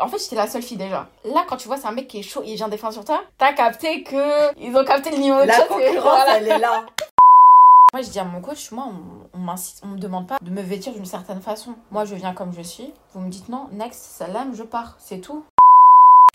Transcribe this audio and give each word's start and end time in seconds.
En 0.00 0.08
fait, 0.08 0.18
j'étais 0.18 0.36
la 0.36 0.46
seule 0.46 0.62
fille 0.62 0.76
déjà. 0.76 1.08
Là, 1.24 1.44
quand 1.48 1.56
tu 1.56 1.68
vois, 1.68 1.76
c'est 1.76 1.86
un 1.86 1.92
mec 1.92 2.08
qui 2.08 2.18
est 2.18 2.22
chaud, 2.22 2.42
il 2.44 2.54
vient 2.56 2.68
défendre 2.68 2.92
sur 2.94 3.04
toi, 3.04 3.22
t'as 3.38 3.52
capté 3.52 4.02
que 4.02 4.56
ils 4.60 4.74
ont 4.76 4.84
capté 4.84 5.10
le 5.10 5.18
niveau 5.18 5.40
de 5.40 5.46
La 5.46 5.54
chose. 5.54 5.64
et 5.80 5.86
concurrence, 5.86 6.02
voilà. 6.02 6.36
elle 6.38 6.48
est 6.48 6.58
là. 6.58 6.84
Moi, 7.94 8.02
je 8.02 8.10
dis 8.10 8.18
à 8.18 8.24
mon 8.24 8.42
coach, 8.42 8.70
moi, 8.70 8.84
on, 8.86 9.38
on, 9.38 9.54
on 9.82 9.86
me 9.86 9.98
demande 9.98 10.26
pas 10.28 10.36
de 10.42 10.50
me 10.50 10.60
vêtir 10.60 10.92
d'une 10.92 11.06
certaine 11.06 11.40
façon. 11.40 11.74
Moi, 11.90 12.04
je 12.04 12.14
viens 12.16 12.34
comme 12.34 12.52
je 12.52 12.60
suis. 12.60 12.92
Vous 13.14 13.20
me 13.20 13.30
dites 13.30 13.48
non, 13.48 13.68
next, 13.72 13.98
salam, 13.98 14.54
je 14.54 14.62
pars. 14.62 14.96
C'est 14.98 15.20
tout. 15.22 15.42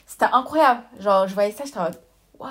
C'était 0.07 0.25
incroyable. 0.33 0.81
Genre, 0.99 1.27
je 1.27 1.33
voyais 1.35 1.51
ça, 1.51 1.63
j'étais 1.63 1.77
en 1.77 1.83
mode, 1.83 2.01
waouh. 2.39 2.49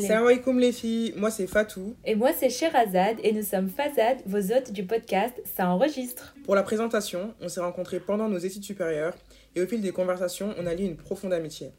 Salam 0.00 0.26
alaikum 0.26 0.60
les 0.60 0.70
filles, 0.70 1.12
moi 1.16 1.28
c'est 1.28 1.48
Fatou. 1.48 1.96
Et 2.04 2.14
moi, 2.14 2.30
c'est 2.32 2.50
Sherazade 2.50 3.16
et 3.24 3.32
nous 3.32 3.42
sommes 3.42 3.68
Fazad, 3.68 4.18
vos 4.26 4.52
hôtes 4.52 4.70
du 4.70 4.84
podcast 4.84 5.34
Ça 5.56 5.68
enregistre. 5.68 6.36
Pour 6.44 6.54
la 6.54 6.62
présentation, 6.62 7.34
on 7.40 7.48
s'est 7.48 7.58
rencontrés 7.58 7.98
pendant 7.98 8.28
nos 8.28 8.38
études 8.38 8.62
supérieures 8.62 9.16
et 9.56 9.60
au 9.60 9.66
fil 9.66 9.80
des 9.80 9.90
conversations, 9.90 10.54
on 10.56 10.66
a 10.66 10.74
lié 10.74 10.84
une 10.84 10.96
profonde 10.96 11.32
amitié. 11.32 11.72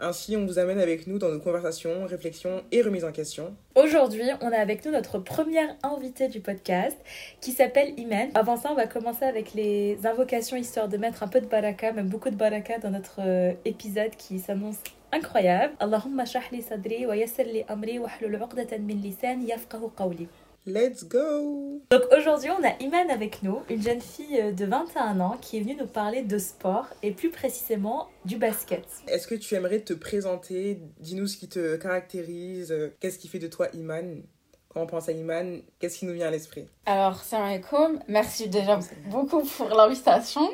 Ainsi, 0.00 0.36
on 0.36 0.46
vous 0.46 0.58
amène 0.58 0.80
avec 0.80 1.06
nous 1.06 1.20
dans 1.20 1.28
nos 1.28 1.38
conversations, 1.38 2.06
réflexions 2.06 2.64
et 2.72 2.82
remises 2.82 3.04
en 3.04 3.12
question. 3.12 3.54
Aujourd'hui, 3.76 4.24
on 4.40 4.50
a 4.50 4.56
avec 4.56 4.84
nous 4.84 4.90
notre 4.90 5.20
première 5.20 5.76
invitée 5.84 6.26
du 6.26 6.40
podcast 6.40 6.98
qui 7.40 7.52
s'appelle 7.52 7.94
Imen. 7.96 8.30
Avant 8.34 8.56
ça, 8.56 8.70
on 8.72 8.74
va 8.74 8.88
commencer 8.88 9.24
avec 9.24 9.54
les 9.54 9.96
invocations 10.04 10.56
histoire 10.56 10.88
de 10.88 10.96
mettre 10.96 11.22
un 11.22 11.28
peu 11.28 11.40
de 11.40 11.46
baraka, 11.46 11.92
même 11.92 12.08
beaucoup 12.08 12.30
de 12.30 12.36
baraka 12.36 12.80
dans 12.80 12.90
notre 12.90 13.20
euh, 13.20 13.52
épisode 13.64 14.16
qui 14.16 14.40
s'annonce 14.40 14.78
incroyable. 15.12 15.74
Allahumma 15.80 16.24
shrah 16.26 16.50
li 16.52 16.62
sadri 16.62 17.06
wa 17.06 17.16
yassir 17.16 17.46
li 17.46 17.64
amri 17.68 17.98
wa 17.98 18.08
hlul 18.08 18.36
'uqdatan 18.40 18.80
min 18.80 19.00
lisani 19.02 19.46
yafqahu 19.50 19.90
qawli. 19.96 20.28
Let's 20.66 21.04
go 21.08 21.80
Donc 21.90 22.02
aujourd'hui, 22.16 22.50
on 22.50 22.62
a 22.62 22.72
Iman 22.80 23.10
avec 23.10 23.42
nous, 23.42 23.62
une 23.70 23.82
jeune 23.82 24.00
fille 24.02 24.38
euh, 24.38 24.52
de 24.52 24.66
21 24.66 25.18
ans 25.20 25.38
qui 25.40 25.56
est 25.56 25.60
venue 25.60 25.74
nous 25.74 25.86
parler 25.86 26.22
de 26.22 26.36
sport 26.38 26.86
et 27.02 27.12
plus 27.12 27.30
précisément 27.30 28.08
du 28.26 28.36
basket. 28.36 28.84
Est-ce 29.08 29.26
que 29.26 29.34
tu 29.34 29.54
aimerais 29.54 29.80
te 29.80 29.94
présenter? 29.94 30.78
Dis-nous 30.98 31.28
ce 31.28 31.38
qui 31.38 31.48
te 31.48 31.76
caractérise, 31.76 32.74
qu'est-ce 33.00 33.18
qui 33.18 33.28
fait 33.28 33.38
de 33.38 33.46
toi 33.48 33.68
Iman? 33.72 34.22
Quand 34.68 34.82
on 34.82 34.86
pense 34.86 35.08
à 35.08 35.12
Iman, 35.12 35.62
qu'est-ce 35.80 35.98
qui 35.98 36.06
nous 36.06 36.12
vient 36.12 36.28
à 36.28 36.30
l'esprit? 36.30 36.68
Alors, 36.86 37.16
salam 37.24 37.46
alaikum. 37.48 37.98
Merci 38.06 38.48
déjà 38.48 38.78
beaucoup 39.06 39.42
pour 39.42 39.68
l'invitation. 39.70 40.48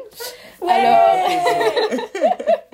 Ouais 0.63 0.71
Alors, 0.71 1.29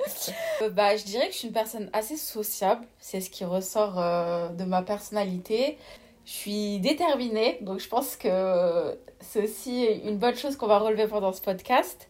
bah, 0.71 0.95
je 0.95 1.03
dirais 1.03 1.27
que 1.27 1.33
je 1.33 1.39
suis 1.39 1.47
une 1.47 1.53
personne 1.53 1.89
assez 1.93 2.17
sociable. 2.17 2.85
C'est 2.99 3.21
ce 3.21 3.29
qui 3.29 3.45
ressort 3.45 3.99
euh, 3.99 4.49
de 4.49 4.63
ma 4.63 4.81
personnalité. 4.81 5.77
Je 6.25 6.31
suis 6.31 6.79
déterminée, 6.79 7.57
donc 7.61 7.79
je 7.79 7.89
pense 7.89 8.15
que 8.15 8.97
c'est 9.19 9.43
aussi 9.43 9.85
une 10.05 10.17
bonne 10.17 10.35
chose 10.35 10.55
qu'on 10.55 10.67
va 10.67 10.79
relever 10.79 11.07
pendant 11.07 11.33
ce 11.33 11.41
podcast. 11.41 12.07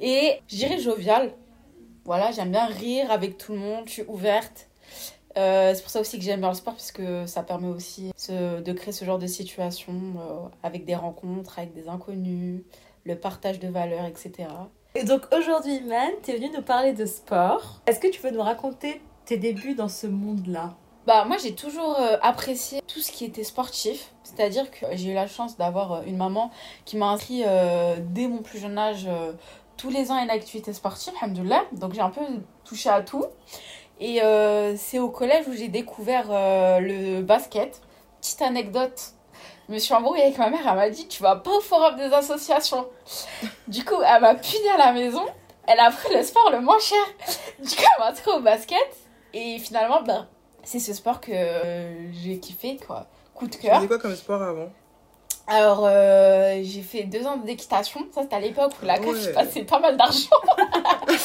Et 0.00 0.40
je 0.48 0.56
dirais 0.56 0.78
joviale. 0.78 1.32
Voilà, 2.04 2.32
j'aime 2.32 2.50
bien 2.50 2.66
rire 2.66 3.10
avec 3.12 3.38
tout 3.38 3.52
le 3.52 3.58
monde, 3.58 3.84
je 3.86 3.92
suis 3.92 4.04
ouverte. 4.08 4.68
Euh, 5.36 5.72
c'est 5.74 5.82
pour 5.82 5.90
ça 5.90 6.00
aussi 6.00 6.18
que 6.18 6.24
j'aime 6.24 6.40
bien 6.40 6.48
le 6.48 6.56
sport, 6.56 6.74
parce 6.74 6.90
que 6.90 7.26
ça 7.26 7.44
permet 7.44 7.68
aussi 7.68 8.12
de 8.28 8.72
créer 8.72 8.92
ce 8.92 9.04
genre 9.04 9.18
de 9.18 9.28
situation 9.28 9.94
euh, 9.94 10.48
avec 10.64 10.84
des 10.84 10.96
rencontres, 10.96 11.60
avec 11.60 11.72
des 11.72 11.88
inconnus, 11.88 12.62
le 13.04 13.16
partage 13.16 13.60
de 13.60 13.68
valeurs, 13.68 14.06
etc. 14.06 14.48
Et 14.94 15.04
donc 15.04 15.22
aujourd'hui, 15.34 15.76
Iman, 15.76 16.10
tu 16.22 16.32
es 16.32 16.36
venue 16.36 16.50
nous 16.54 16.60
parler 16.60 16.92
de 16.92 17.06
sport. 17.06 17.80
Est-ce 17.86 17.98
que 17.98 18.08
tu 18.08 18.20
peux 18.20 18.30
nous 18.30 18.42
raconter 18.42 19.00
tes 19.24 19.38
débuts 19.38 19.74
dans 19.74 19.88
ce 19.88 20.06
monde-là? 20.06 20.74
Bah 21.06 21.24
moi 21.24 21.38
j'ai 21.42 21.54
toujours 21.54 21.98
euh, 21.98 22.18
apprécié 22.20 22.82
tout 22.86 23.00
ce 23.00 23.10
qui 23.10 23.24
était 23.24 23.42
sportif, 23.42 24.12
c'est-à-dire 24.22 24.70
que 24.70 24.84
j'ai 24.92 25.10
eu 25.10 25.14
la 25.14 25.26
chance 25.26 25.56
d'avoir 25.56 25.92
euh, 25.92 26.02
une 26.06 26.18
maman 26.18 26.50
qui 26.84 26.96
m'a 26.96 27.06
inscrit 27.08 27.42
euh, 27.44 27.96
dès 28.00 28.28
mon 28.28 28.42
plus 28.42 28.58
jeune 28.58 28.76
âge 28.78 29.08
tous 29.78 29.88
les 29.88 30.10
ans 30.10 30.16
à 30.16 30.22
une 30.22 30.30
activité 30.30 30.74
sportive, 30.74 31.14
alhamdoulilah. 31.22 31.64
Donc 31.72 31.94
j'ai 31.94 32.02
un 32.02 32.10
peu 32.10 32.20
touché 32.64 32.90
à 32.90 33.00
tout. 33.00 33.24
Et 33.98 34.20
c'est 34.76 34.98
au 34.98 35.08
collège 35.08 35.48
où 35.48 35.52
j'ai 35.52 35.68
découvert 35.68 36.26
le 36.28 37.22
basket. 37.22 37.80
Petite 38.20 38.42
anecdote, 38.42 39.14
je 39.68 39.74
me 39.74 39.78
suis 39.78 39.94
embrouillée 39.94 40.24
avec 40.24 40.38
ma 40.38 40.50
mère, 40.50 40.60
elle 40.68 40.74
m'a 40.76 40.90
dit 40.90 41.06
tu 41.08 41.22
vas 41.22 41.36
pas 41.36 41.50
au 41.50 41.60
forum 41.60 41.96
des 41.96 42.12
associations. 42.12 42.86
Du 43.68 43.84
coup 43.84 44.00
elle 44.04 44.20
m'a 44.20 44.34
puni 44.34 44.68
à 44.74 44.78
la 44.78 44.92
maison, 44.92 45.24
elle 45.66 45.80
a 45.80 45.90
pris 45.90 46.14
le 46.14 46.22
sport 46.22 46.50
le 46.50 46.60
moins 46.60 46.78
cher. 46.78 47.02
Du 47.58 47.68
coup 47.68 47.82
elle 47.82 47.98
m'a 48.04 48.10
inscrit 48.10 48.30
au 48.32 48.40
basket. 48.40 48.78
Et 49.34 49.58
finalement, 49.58 50.02
ben, 50.02 50.28
c'est 50.62 50.78
ce 50.78 50.92
sport 50.92 51.18
que 51.20 51.30
euh, 51.32 52.12
j'ai 52.12 52.38
kiffé, 52.38 52.76
quoi. 52.86 53.06
Coup 53.34 53.46
de 53.46 53.52
Tu 53.52 53.60
cœur. 53.60 53.76
faisais 53.76 53.88
quoi 53.88 53.98
comme 53.98 54.14
sport 54.14 54.42
avant? 54.42 54.68
Alors, 55.48 55.84
euh, 55.86 56.60
j'ai 56.62 56.82
fait 56.82 57.02
deux 57.02 57.26
ans 57.26 57.36
d'équitation. 57.36 58.00
Ça, 58.14 58.22
c'était 58.22 58.36
à 58.36 58.40
l'époque 58.40 58.72
où 58.82 58.86
la 58.86 58.96
CAF, 58.98 59.06
Ouais. 59.06 59.20
je 59.20 59.30
passais 59.30 59.62
pas 59.64 59.78
mal 59.80 59.96
d'argent. 59.96 60.28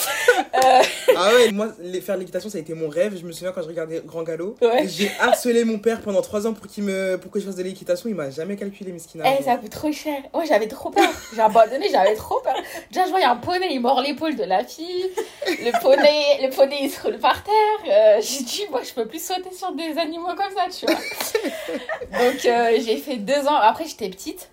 Euh, 0.66 0.82
Ah 1.16 1.34
ouais, 1.34 1.52
moi, 1.52 1.68
les- 1.80 2.02
faire 2.02 2.18
l'équitation, 2.18 2.50
ça 2.50 2.58
a 2.58 2.62
été 2.62 2.74
mon 2.74 2.90
rêve. 2.90 3.16
Je 3.20 3.26
me 3.26 3.32
souviens 3.32 3.52
quand 3.52 3.62
je 3.62 3.68
regardais 3.68 4.02
Grand 4.06 4.24
Galop. 4.24 4.56
Ouais. 4.62 4.88
J'ai 4.88 5.12
harcelé 5.20 5.64
mon 5.64 5.78
père 5.80 6.02
pendant 6.02 6.22
trois 6.22 6.46
ans 6.48 6.54
pour, 6.54 6.68
qu'il 6.68 6.84
me... 6.84 7.18
pour 7.18 7.32
que 7.32 7.40
je 7.40 7.46
fasse 7.46 7.56
de 7.56 7.64
l'équitation. 7.64 8.10
Il 8.10 8.16
m'a 8.16 8.30
jamais 8.30 8.56
calculé, 8.56 8.92
Miskina. 8.92 9.24
eh, 9.40 9.44
ça 9.44 9.56
coûte 9.58 9.70
trop 9.72 9.92
cher. 9.92 10.20
Moi, 10.34 10.46
j'avais 10.46 10.68
trop 10.68 10.90
peur. 10.90 11.10
J'ai 11.34 11.42
abandonné, 11.42 11.88
j'avais 11.92 12.16
trop 12.16 12.40
peur. 12.42 12.56
Déjà, 12.92 13.06
je 13.06 13.12
voyais 13.12 13.26
un 13.26 13.36
poney, 13.38 13.68
il 13.72 13.80
mord 13.80 14.02
l'épaule 14.02 14.36
de 14.36 14.44
la 14.44 14.64
fille. 14.64 15.06
Le 15.48 15.80
poney, 15.82 16.48
le 16.48 16.50
poney, 16.56 16.78
il 16.84 16.90
se 16.90 17.02
roule 17.02 17.20
par 17.20 17.44
terre. 17.44 17.54
Euh, 17.90 18.22
j'ai 18.22 18.44
dit, 18.44 18.64
moi, 18.70 18.82
je 18.84 18.94
peux 18.94 19.06
plus 19.08 19.24
sauter 19.24 19.52
sur 19.54 19.72
des 19.74 19.98
animaux 19.98 20.28
comme 20.36 20.54
ça, 20.56 20.66
tu 20.70 20.86
vois. 20.86 22.20
Donc, 22.20 22.40
j'ai 22.42 22.98
fait 22.98 23.18
deux 23.18 23.48
ans. 23.48 23.56
Après, 23.56 23.86
j'étais 23.86 24.10
petite. 24.18 24.50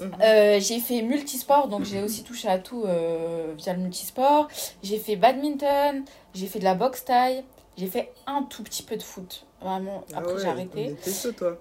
Mhm. 0.00 0.12
Euh, 0.22 0.60
j'ai 0.60 0.78
fait 0.78 1.02
multisport, 1.02 1.66
donc 1.68 1.82
j'ai 1.84 2.00
aussi 2.02 2.22
touché 2.22 2.46
à 2.48 2.58
tout 2.58 2.84
euh, 2.86 3.52
via 3.56 3.72
le 3.72 3.80
multisport. 3.80 4.46
J'ai 4.82 4.98
fait 4.98 5.16
badminton, 5.16 6.04
j'ai 6.34 6.46
fait 6.46 6.60
de 6.60 6.64
la 6.64 6.74
boxe 6.74 7.04
taille, 7.04 7.44
j'ai 7.76 7.88
fait 7.88 8.12
un 8.26 8.42
tout 8.44 8.62
petit 8.62 8.84
peu 8.84 8.96
de 8.96 9.02
foot. 9.02 9.44
Vraiment, 9.60 10.04
Ah 10.14 10.18
après 10.18 10.34
ouais, 10.34 10.40
j'ai 10.40 10.48
arrêté. 10.48 10.96
chaud, 11.04 11.32
toi. 11.32 11.58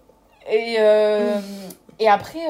Et, 0.49 0.75
euh, 0.79 1.39
et 1.99 2.07
après, 2.07 2.45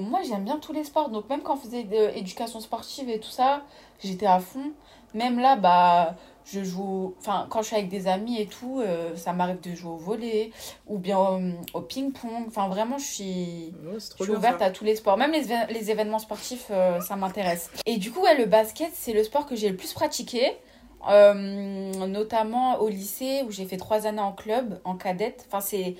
moi 0.00 0.20
j'aime 0.28 0.44
bien 0.44 0.58
tous 0.58 0.74
les 0.74 0.84
sports, 0.84 1.08
donc 1.08 1.28
même 1.30 1.40
quand 1.40 1.54
on 1.54 1.56
faisait 1.56 1.84
de 1.84 2.12
l'éducation 2.14 2.60
sportive 2.60 3.08
et 3.08 3.18
tout 3.18 3.30
ça, 3.30 3.62
j'étais 4.04 4.26
à 4.26 4.38
fond. 4.38 4.72
Même 5.14 5.38
là, 5.40 5.56
bah, 5.56 6.14
je 6.44 6.62
joue, 6.64 7.14
enfin, 7.18 7.46
quand 7.50 7.62
je 7.62 7.68
suis 7.68 7.76
avec 7.76 7.88
des 7.88 8.06
amis 8.08 8.40
et 8.40 8.46
tout, 8.46 8.80
euh, 8.80 9.14
ça 9.16 9.32
m'arrive 9.32 9.60
de 9.60 9.74
jouer 9.74 9.92
au 9.92 9.96
volley 9.96 10.50
ou 10.86 10.98
bien 10.98 11.18
euh, 11.18 11.52
au 11.74 11.80
ping-pong. 11.80 12.44
Enfin, 12.48 12.68
vraiment, 12.68 12.98
je 12.98 13.04
suis. 13.04 13.74
Ouais, 13.84 13.98
Je 14.18 14.24
suis 14.24 14.32
ouverte 14.32 14.58
ça. 14.58 14.66
à 14.66 14.70
tous 14.70 14.84
les 14.84 14.96
sports, 14.96 15.16
même 15.16 15.32
les, 15.32 15.90
événements 15.90 16.18
sportifs, 16.18 16.66
euh, 16.70 17.00
ça 17.00 17.16
m'intéresse. 17.16 17.70
Et 17.86 17.96
du 17.96 18.10
coup, 18.10 18.22
ouais, 18.22 18.36
le 18.36 18.46
basket, 18.46 18.90
c'est 18.92 19.12
le 19.12 19.22
sport 19.22 19.46
que 19.46 19.54
j'ai 19.54 19.68
le 19.68 19.76
plus 19.76 19.92
pratiqué, 19.92 20.56
notamment 21.06 22.80
au 22.80 22.88
lycée 22.88 23.42
où 23.46 23.50
j'ai 23.50 23.66
fait 23.66 23.76
trois 23.76 24.06
années 24.06 24.20
en 24.20 24.32
club, 24.32 24.80
en 24.84 24.96
cadette. 24.96 25.44
Enfin, 25.48 25.60
c'est, 25.60 25.96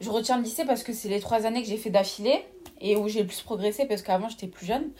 je 0.00 0.10
retiens 0.10 0.36
le 0.36 0.44
lycée 0.44 0.64
parce 0.64 0.82
que 0.82 0.92
c'est 0.92 1.08
les 1.08 1.20
trois 1.20 1.46
années 1.46 1.62
que 1.62 1.68
j'ai 1.68 1.78
fait 1.78 1.90
d'affilée 1.90 2.44
et 2.80 2.96
où 2.96 3.08
j'ai 3.08 3.20
le 3.20 3.26
plus 3.26 3.42
progressé 3.42 3.86
parce 3.86 4.02
qu'avant 4.02 4.28
j'étais 4.28 4.46
plus 4.48 4.66
jeune. 4.66 4.90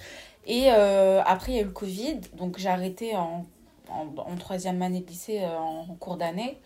Et 0.47 0.69
après, 0.69 1.53
il 1.53 1.55
y 1.55 1.59
a 1.59 1.63
eu 1.63 1.67
le 1.67 1.71
Covid, 1.71 2.21
donc 2.35 2.59
j'ai 2.59 2.69
arrêté 2.69 3.17
en, 3.17 3.47
en, 3.95 4.07
en 4.33 4.37
troisième 4.37 4.83
année 4.83 5.01
de 5.01 5.07
lycée, 5.07 5.41
euh, 5.43 5.59
en, 5.59 5.87
en 5.91 5.95
cours 5.95 6.17
d'année. 6.17 6.61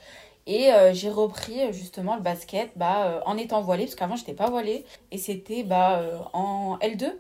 Et 0.47 0.73
euh, 0.73 0.95
j'ai 0.95 1.11
repris 1.11 1.61
euh, 1.61 1.73
justement 1.73 2.17
le 2.17 2.23
basket 2.23 2.71
bah, 2.77 3.07
euh, 3.07 3.21
en 3.27 3.37
étant 3.37 3.61
voilée, 3.61 3.85
parce 3.85 3.95
qu'avant 3.97 4.17
j'étais 4.17 4.35
pas 4.35 4.49
voilée. 4.51 4.85
Et 5.11 5.19
c'était 5.19 5.63
bah, 5.63 5.99
euh, 6.01 6.19
en 6.33 6.79
L2. 6.81 7.13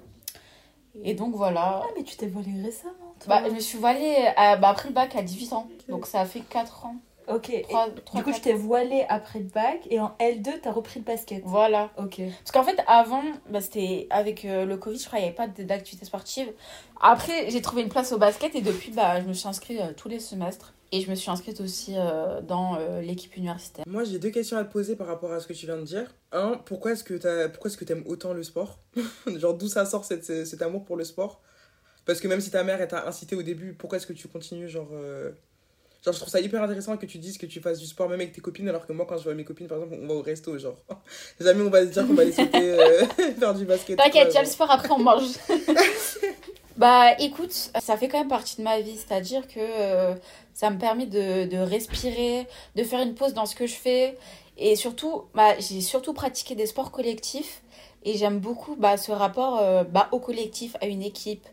Et 1.04 1.14
donc 1.14 1.34
voilà. 1.34 1.82
Ah, 1.84 1.88
mais 1.96 2.02
tu 2.02 2.16
t'es 2.16 2.26
volé 2.26 2.50
récemment, 2.62 3.14
toi. 3.20 3.40
Bah, 3.40 3.42
je 3.48 3.54
me 3.54 3.60
suis 3.60 3.78
voilée 3.78 4.16
à- 4.36 4.56
bah, 4.56 4.70
après 4.70 4.88
le 4.88 4.94
bac 4.94 5.14
à 5.14 5.22
18 5.22 5.52
ans. 5.52 5.68
Donc 5.88 6.06
ça 6.06 6.20
a 6.20 6.24
fait 6.26 6.40
4 6.40 6.86
ans. 6.86 6.96
Ok. 7.30 7.50
Et 7.50 7.62
3, 7.62 7.88
du 8.14 8.22
coup, 8.22 8.32
je 8.32 8.40
t'ai 8.40 8.52
voilé 8.54 9.04
après 9.08 9.38
le 9.38 9.46
bac 9.46 9.80
et 9.90 10.00
en 10.00 10.14
L2, 10.20 10.60
t'as 10.62 10.72
repris 10.72 11.00
le 11.00 11.04
basket. 11.04 11.42
Voilà. 11.44 11.90
Ok. 11.98 12.20
Parce 12.44 12.50
qu'en 12.52 12.64
fait, 12.64 12.80
avant, 12.86 13.22
bah, 13.50 13.60
c'était 13.60 14.06
avec 14.10 14.44
euh, 14.44 14.64
le 14.64 14.76
Covid, 14.76 14.98
je 14.98 15.06
crois, 15.06 15.18
il 15.18 15.22
n'y 15.22 15.28
avait 15.28 15.36
pas 15.36 15.46
d'activité 15.48 16.04
sportive. 16.04 16.52
Après, 17.00 17.50
j'ai 17.50 17.62
trouvé 17.62 17.82
une 17.82 17.88
place 17.88 18.12
au 18.12 18.18
basket 18.18 18.54
et 18.54 18.60
depuis, 18.60 18.90
bah, 18.90 19.20
je 19.20 19.26
me 19.26 19.32
suis 19.32 19.48
inscrite 19.48 19.80
euh, 19.80 19.92
tous 19.96 20.08
les 20.08 20.20
semestres. 20.20 20.72
Et 20.90 21.02
je 21.02 21.10
me 21.10 21.14
suis 21.14 21.30
inscrite 21.30 21.60
aussi 21.60 21.92
euh, 21.98 22.40
dans 22.40 22.76
euh, 22.76 23.02
l'équipe 23.02 23.36
universitaire. 23.36 23.84
Moi, 23.86 24.04
j'ai 24.04 24.18
deux 24.18 24.30
questions 24.30 24.56
à 24.56 24.64
te 24.64 24.72
poser 24.72 24.96
par 24.96 25.06
rapport 25.06 25.30
à 25.32 25.38
ce 25.38 25.46
que 25.46 25.52
tu 25.52 25.66
viens 25.66 25.76
de 25.76 25.82
dire. 25.82 26.14
Un, 26.32 26.52
pourquoi 26.64 26.92
est-ce 26.92 27.04
que 27.04 27.12
t'as- 27.12 27.50
pourquoi 27.50 27.70
est-ce 27.70 27.76
que 27.76 27.84
t'aimes 27.84 28.04
autant 28.06 28.32
le 28.32 28.42
sport? 28.42 28.78
Genre, 29.26 29.52
d'où 29.52 29.68
ça 29.68 29.84
sort 29.84 30.06
cette- 30.06 30.46
cet 30.46 30.62
amour 30.62 30.84
pour 30.86 30.96
le 30.96 31.04
sport? 31.04 31.42
Parce 32.06 32.20
que 32.22 32.28
même 32.28 32.40
si 32.40 32.50
ta 32.50 32.64
mère 32.64 32.80
elle 32.80 32.88
t'a 32.88 33.06
incité 33.06 33.36
au 33.36 33.42
début, 33.42 33.74
pourquoi 33.74 33.98
est-ce 33.98 34.06
que 34.06 34.14
tu 34.14 34.28
continues 34.28 34.66
Genre, 34.66 34.88
euh, 34.94 35.30
genre, 36.04 36.14
je 36.14 36.18
trouve 36.18 36.28
ça 36.28 36.40
hyper 36.40 36.62
intéressant 36.62 36.96
que 36.96 37.06
tu 37.06 37.18
dises 37.18 37.38
que 37.38 37.46
tu 37.46 37.60
fasses 37.60 37.78
du 37.78 37.86
sport 37.86 38.08
même 38.08 38.20
avec 38.20 38.32
tes 38.32 38.40
copines, 38.40 38.68
alors 38.68 38.86
que 38.86 38.92
moi, 38.92 39.06
quand 39.08 39.18
je 39.18 39.24
vois 39.24 39.34
mes 39.34 39.44
copines, 39.44 39.66
par 39.66 39.78
exemple, 39.78 39.98
on 40.02 40.06
va 40.06 40.14
au 40.14 40.22
resto, 40.22 40.58
genre. 40.58 40.76
Jamais 41.40 41.62
on 41.62 41.70
va 41.70 41.82
se 41.82 41.90
dire 41.90 42.06
qu'on 42.06 42.14
va 42.14 42.22
aller 42.22 42.32
sauter, 42.32 42.72
euh, 42.72 43.04
faire 43.38 43.54
du 43.54 43.64
basket. 43.64 43.98
T'inquiète, 43.98 44.28
il 44.30 44.34
y 44.34 44.38
a 44.38 44.42
le 44.42 44.48
sport, 44.48 44.70
après 44.70 44.90
on 44.90 44.98
mange. 44.98 45.30
bah 46.76 47.12
écoute, 47.18 47.52
ça 47.80 47.96
fait 47.96 48.08
quand 48.08 48.18
même 48.18 48.28
partie 48.28 48.56
de 48.56 48.62
ma 48.62 48.80
vie, 48.80 48.96
c'est-à-dire 48.96 49.46
que 49.46 49.58
euh, 49.58 50.14
ça 50.54 50.70
me 50.70 50.78
permet 50.78 51.06
de, 51.06 51.46
de 51.46 51.58
respirer, 51.58 52.46
de 52.76 52.84
faire 52.84 53.00
une 53.00 53.14
pause 53.14 53.34
dans 53.34 53.46
ce 53.46 53.54
que 53.54 53.66
je 53.66 53.74
fais. 53.74 54.16
Et 54.58 54.74
surtout, 54.74 55.22
bah, 55.34 55.58
j'ai 55.60 55.80
surtout 55.80 56.12
pratiqué 56.12 56.56
des 56.56 56.66
sports 56.66 56.90
collectifs 56.90 57.62
et 58.04 58.16
j'aime 58.16 58.38
beaucoup 58.40 58.74
bah, 58.76 58.96
ce 58.96 59.12
rapport 59.12 59.58
euh, 59.60 59.84
bah, 59.84 60.08
au 60.12 60.18
collectif, 60.18 60.76
à 60.80 60.86
une 60.86 61.02
équipe. 61.02 61.46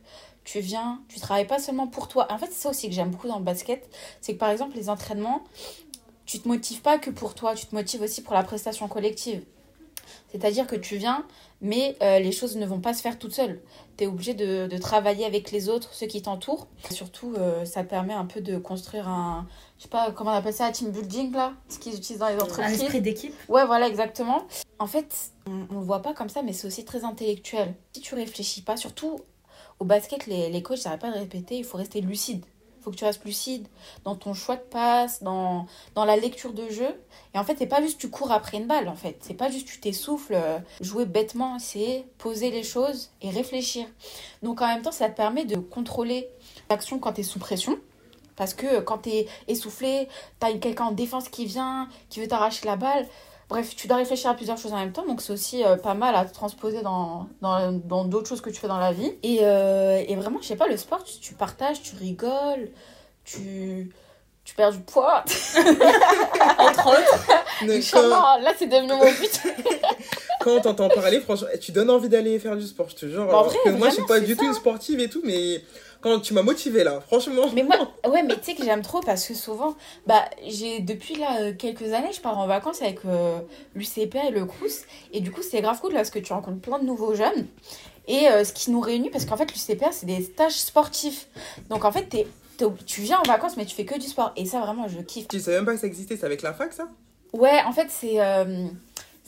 Tu 0.46 0.60
viens, 0.60 1.02
tu 1.10 1.20
travailles 1.20 1.48
pas 1.48 1.60
seulement 1.60 1.88
pour 1.88 2.08
toi. 2.08 2.28
En 2.32 2.38
fait, 2.38 2.46
c'est 2.48 2.62
ça 2.62 2.70
aussi 2.70 2.88
que 2.88 2.96
j'aime 2.96 3.10
beaucoup 3.10 3.28
dans 3.28 3.40
le 3.40 3.44
basket, 3.44 3.90
c'est 4.22 4.34
que 4.34 4.40
par 4.40 4.52
exemple, 4.52 4.78
les 4.78 4.90
entraînements, 4.90 5.44
tu 6.26 6.40
te 6.40 6.48
motives 6.48 6.82
pas 6.82 6.98
que 7.00 7.10
pour 7.10 7.34
toi, 7.36 7.56
tu 7.56 7.66
te 7.66 7.76
motives 7.76 8.02
aussi 8.02 8.22
pour 8.22 8.34
la 8.34 8.44
prestation 8.44 8.88
collective. 8.88 9.44
C'est-à-dire 10.32 10.68
que 10.68 10.76
tu 10.76 10.98
viens, 10.98 11.26
mais 11.62 11.98
euh, 12.02 12.20
les 12.20 12.32
choses 12.32 12.58
ne 12.58 12.66
vont 12.66 12.80
pas 12.80 12.94
se 12.94 13.02
faire 13.02 13.18
toutes 13.18 13.34
seules. 13.34 13.62
Tu 13.98 14.04
es 14.04 14.08
obligé 14.08 14.34
de, 14.34 14.68
de, 14.68 14.78
travailler 14.78 15.26
avec 15.26 15.52
les 15.52 15.68
autres, 15.68 15.94
ceux 15.94 16.06
qui 16.06 16.22
t'entourent. 16.22 16.68
Surtout, 16.92 17.34
euh, 17.38 17.66
ça 17.66 17.84
permet 17.84 18.14
un 18.14 18.26
peu 18.26 18.42
de 18.42 18.58
construire 18.58 19.08
un, 19.08 19.48
je 19.78 19.84
sais 19.84 19.90
pas 19.90 20.12
comment 20.12 20.32
on 20.32 20.36
appelle 20.36 20.54
ça, 20.54 20.66
un 20.66 20.72
team 20.72 20.92
building 20.92 21.32
là, 21.32 21.54
ce 21.70 21.80
qu'ils 21.80 21.96
utilisent 21.96 22.20
dans 22.20 22.28
les 22.28 22.36
entreprises. 22.36 22.82
Un 22.82 22.84
esprit 22.84 23.02
d'équipe. 23.02 23.34
Ouais, 23.50 23.66
voilà, 23.66 23.88
exactement. 23.88 24.44
En 24.78 24.88
fait, 24.88 25.32
on, 25.48 25.66
on 25.72 25.80
le 25.80 25.86
voit 25.86 26.02
pas 26.02 26.14
comme 26.14 26.30
ça, 26.30 26.44
mais 26.44 26.54
c'est 26.54 26.68
aussi 26.68 26.86
très 26.86 27.04
intellectuel. 27.04 27.74
Si 27.94 28.02
tu 28.02 28.14
réfléchis 28.14 28.62
pas, 28.62 28.78
surtout 28.78 29.22
au 29.80 29.86
basket, 29.86 30.28
les, 30.28 30.50
les 30.50 30.64
coachs 30.64 30.84
n'arrêtent 30.86 31.02
pas 31.02 31.12
de 31.12 31.18
répéter, 31.18 31.58
il 31.58 31.64
faut 31.64 31.78
rester 31.78 32.02
lucide 32.02 32.46
faut 32.86 32.92
que 32.92 32.98
tu 32.98 33.04
restes 33.04 33.26
lucide 33.26 33.68
dans 34.04 34.16
ton 34.16 34.36
choix 34.36 34.56
de 34.56 34.62
passe, 34.62 35.24
dans, 35.24 35.66
dans 35.96 36.06
la 36.06 36.16
lecture 36.16 36.54
de 36.54 36.70
jeu. 36.70 37.02
Et 37.34 37.40
en 37.40 37.44
fait, 37.44 37.56
c'est 37.58 37.66
pas 37.66 37.82
juste 37.82 38.00
tu 38.00 38.10
cours 38.12 38.32
après 38.32 38.58
une 38.58 38.68
balle, 38.68 38.88
en 38.88 38.96
fait. 38.96 39.18
C'est 39.22 39.34
pas 39.34 39.50
juste 39.50 39.68
tu 39.68 39.80
t'essouffles, 39.80 40.36
euh, 40.36 40.60
jouer 40.82 41.06
bêtement, 41.06 41.58
c'est 41.58 42.06
poser 42.20 42.52
les 42.52 42.62
choses 42.62 43.10
et 43.24 43.32
réfléchir. 43.32 43.88
Donc 44.44 44.62
en 44.62 44.68
même 44.68 44.84
temps, 44.84 44.92
ça 44.92 45.10
te 45.10 45.18
permet 45.18 45.46
de 45.46 45.56
contrôler 45.58 46.30
l'action 46.70 47.00
quand 47.00 47.14
tu 47.14 47.22
es 47.22 47.24
sous 47.24 47.40
pression. 47.40 47.78
Parce 48.36 48.54
que 48.54 48.82
quand 48.82 49.00
tu 49.00 49.10
es 49.10 49.28
essoufflé, 49.48 50.08
tu 50.40 50.46
as 50.46 50.54
quelqu'un 50.54 50.86
en 50.86 50.92
défense 50.92 51.30
qui 51.30 51.46
vient, 51.46 51.90
qui 52.10 52.20
veut 52.20 52.28
t'arracher 52.28 52.68
la 52.68 52.76
balle. 52.76 53.08
Bref, 53.48 53.76
tu 53.76 53.88
dois 53.88 53.98
réfléchir 53.98 54.32
à 54.32 54.34
plusieurs 54.34 54.58
choses 54.58 54.74
en 54.74 54.78
même 54.78 54.92
temps, 54.92 55.06
donc 55.06 55.22
c'est 55.22 55.32
aussi 55.32 55.64
euh, 55.64 55.76
pas 55.76 55.94
mal 55.94 56.16
à 56.16 56.26
transposer 56.26 56.82
dans 56.82 57.28
d'autres 57.42 57.72
dans, 57.86 58.06
d'autres 58.06 58.28
choses 58.28 58.42
que 58.42 58.50
tu 58.50 58.60
fais 58.60 58.68
dans 58.68 58.80
la 58.80 58.92
vie. 58.92 59.14
Et, 59.22 59.40
euh, 59.42 60.04
et 60.08 60.16
vraiment, 60.16 60.40
je 60.42 60.48
sais 60.48 60.56
pas, 60.56 60.68
le 60.68 60.78
sport, 60.78 61.04
tu, 61.04 61.20
tu, 61.20 61.36
partages, 61.36 61.82
tu 61.84 61.96
rigoles, 61.96 62.72
tu, 63.24 63.92
tu 64.44 64.56
perds 64.56 64.72
du 64.72 64.80
poids. 64.80 65.24
Entre 66.60 66.88
autres. 66.88 67.28
Quand... 67.92 68.38
Là, 68.40 68.52
c'est 68.58 68.68
devenu 68.68 68.94
mon 68.94 69.06
but. 69.06 69.42
quand 70.42 70.58
on 70.58 70.62
t'entend 70.62 70.90
parler, 70.90 71.20
franchement, 71.20 71.48
tu 71.62 71.72
donnes 71.72 71.90
envie 71.90 72.10
d'aller 72.10 72.38
faire 72.40 72.56
du 72.56 72.66
sport, 72.66 72.90
je 72.90 72.96
te 72.96 73.06
jure. 73.08 73.26
Bon, 73.28 73.48
que 73.64 73.70
moi, 73.72 73.90
je 73.90 73.96
suis 73.96 74.06
pas 74.06 74.20
du 74.20 74.34
ça. 74.34 74.40
tout 74.40 74.46
une 74.46 74.54
sportive 74.54 75.00
et 75.00 75.10
tout, 75.10 75.22
mais 75.24 75.64
quand 76.06 76.20
tu 76.20 76.36
m'as 76.36 76.44
motivé 76.44 76.84
là, 76.84 77.02
franchement. 77.02 77.48
Mais 77.56 77.64
moi, 77.64 77.78
ouais, 78.08 78.22
mais 78.22 78.36
tu 78.36 78.44
sais 78.44 78.54
que 78.54 78.64
j'aime 78.64 78.84
trop 78.84 79.00
parce 79.02 79.28
que 79.28 79.34
souvent, 79.34 79.76
bah, 80.06 80.24
j'ai 80.46 80.80
depuis 80.80 81.16
là 81.16 81.42
euh, 81.42 81.54
quelques 81.58 81.94
années, 81.94 82.14
je 82.14 82.22
pars 82.22 82.38
en 82.38 82.46
vacances 82.46 82.84
avec 82.84 83.00
euh, 83.06 83.40
l'UCPA 83.74 84.28
et 84.28 84.30
le 84.30 84.46
Crous, 84.46 84.84
et 85.14 85.20
du 85.20 85.32
coup, 85.32 85.42
c'est 85.42 85.62
grave 85.62 85.82
cool 85.82 85.94
parce 85.94 86.12
que 86.12 86.20
tu 86.20 86.32
rencontres 86.32 86.62
plein 86.62 86.78
de 86.78 86.86
nouveaux 86.86 87.16
jeunes. 87.16 87.48
Et 88.08 88.28
euh, 88.28 88.44
ce 88.44 88.54
qui 88.54 88.70
nous 88.70 88.82
réunit, 88.82 89.10
parce 89.10 89.26
qu'en 89.26 89.36
fait, 89.36 89.52
l'UCPA, 89.52 89.92
c'est 89.92 90.06
des 90.06 90.22
stages 90.22 90.60
sportifs. 90.60 91.28
Donc 91.72 91.86
en 91.86 91.92
fait, 91.92 92.04
t'es 92.04 92.28
tu 92.86 93.02
viens 93.02 93.18
en 93.18 93.24
vacances, 93.24 93.58
mais 93.58 93.66
tu 93.66 93.76
fais 93.76 93.86
que 93.86 94.00
du 94.00 94.06
sport. 94.06 94.32
Et 94.36 94.46
ça, 94.46 94.62
vraiment, 94.62 94.88
je 94.88 95.00
kiffe. 95.00 95.28
Tu 95.28 95.40
savais 95.40 95.58
même 95.58 95.66
pas 95.66 95.74
que 95.74 95.80
ça 95.80 95.88
existait, 95.88 96.18
c'est 96.18 96.26
avec 96.26 96.44
la 96.44 96.54
fac, 96.54 96.72
ça? 96.72 96.88
Ouais, 97.34 97.62
en 97.66 97.74
fait, 97.74 97.88
c'est 97.90 98.22
euh, 98.22 98.68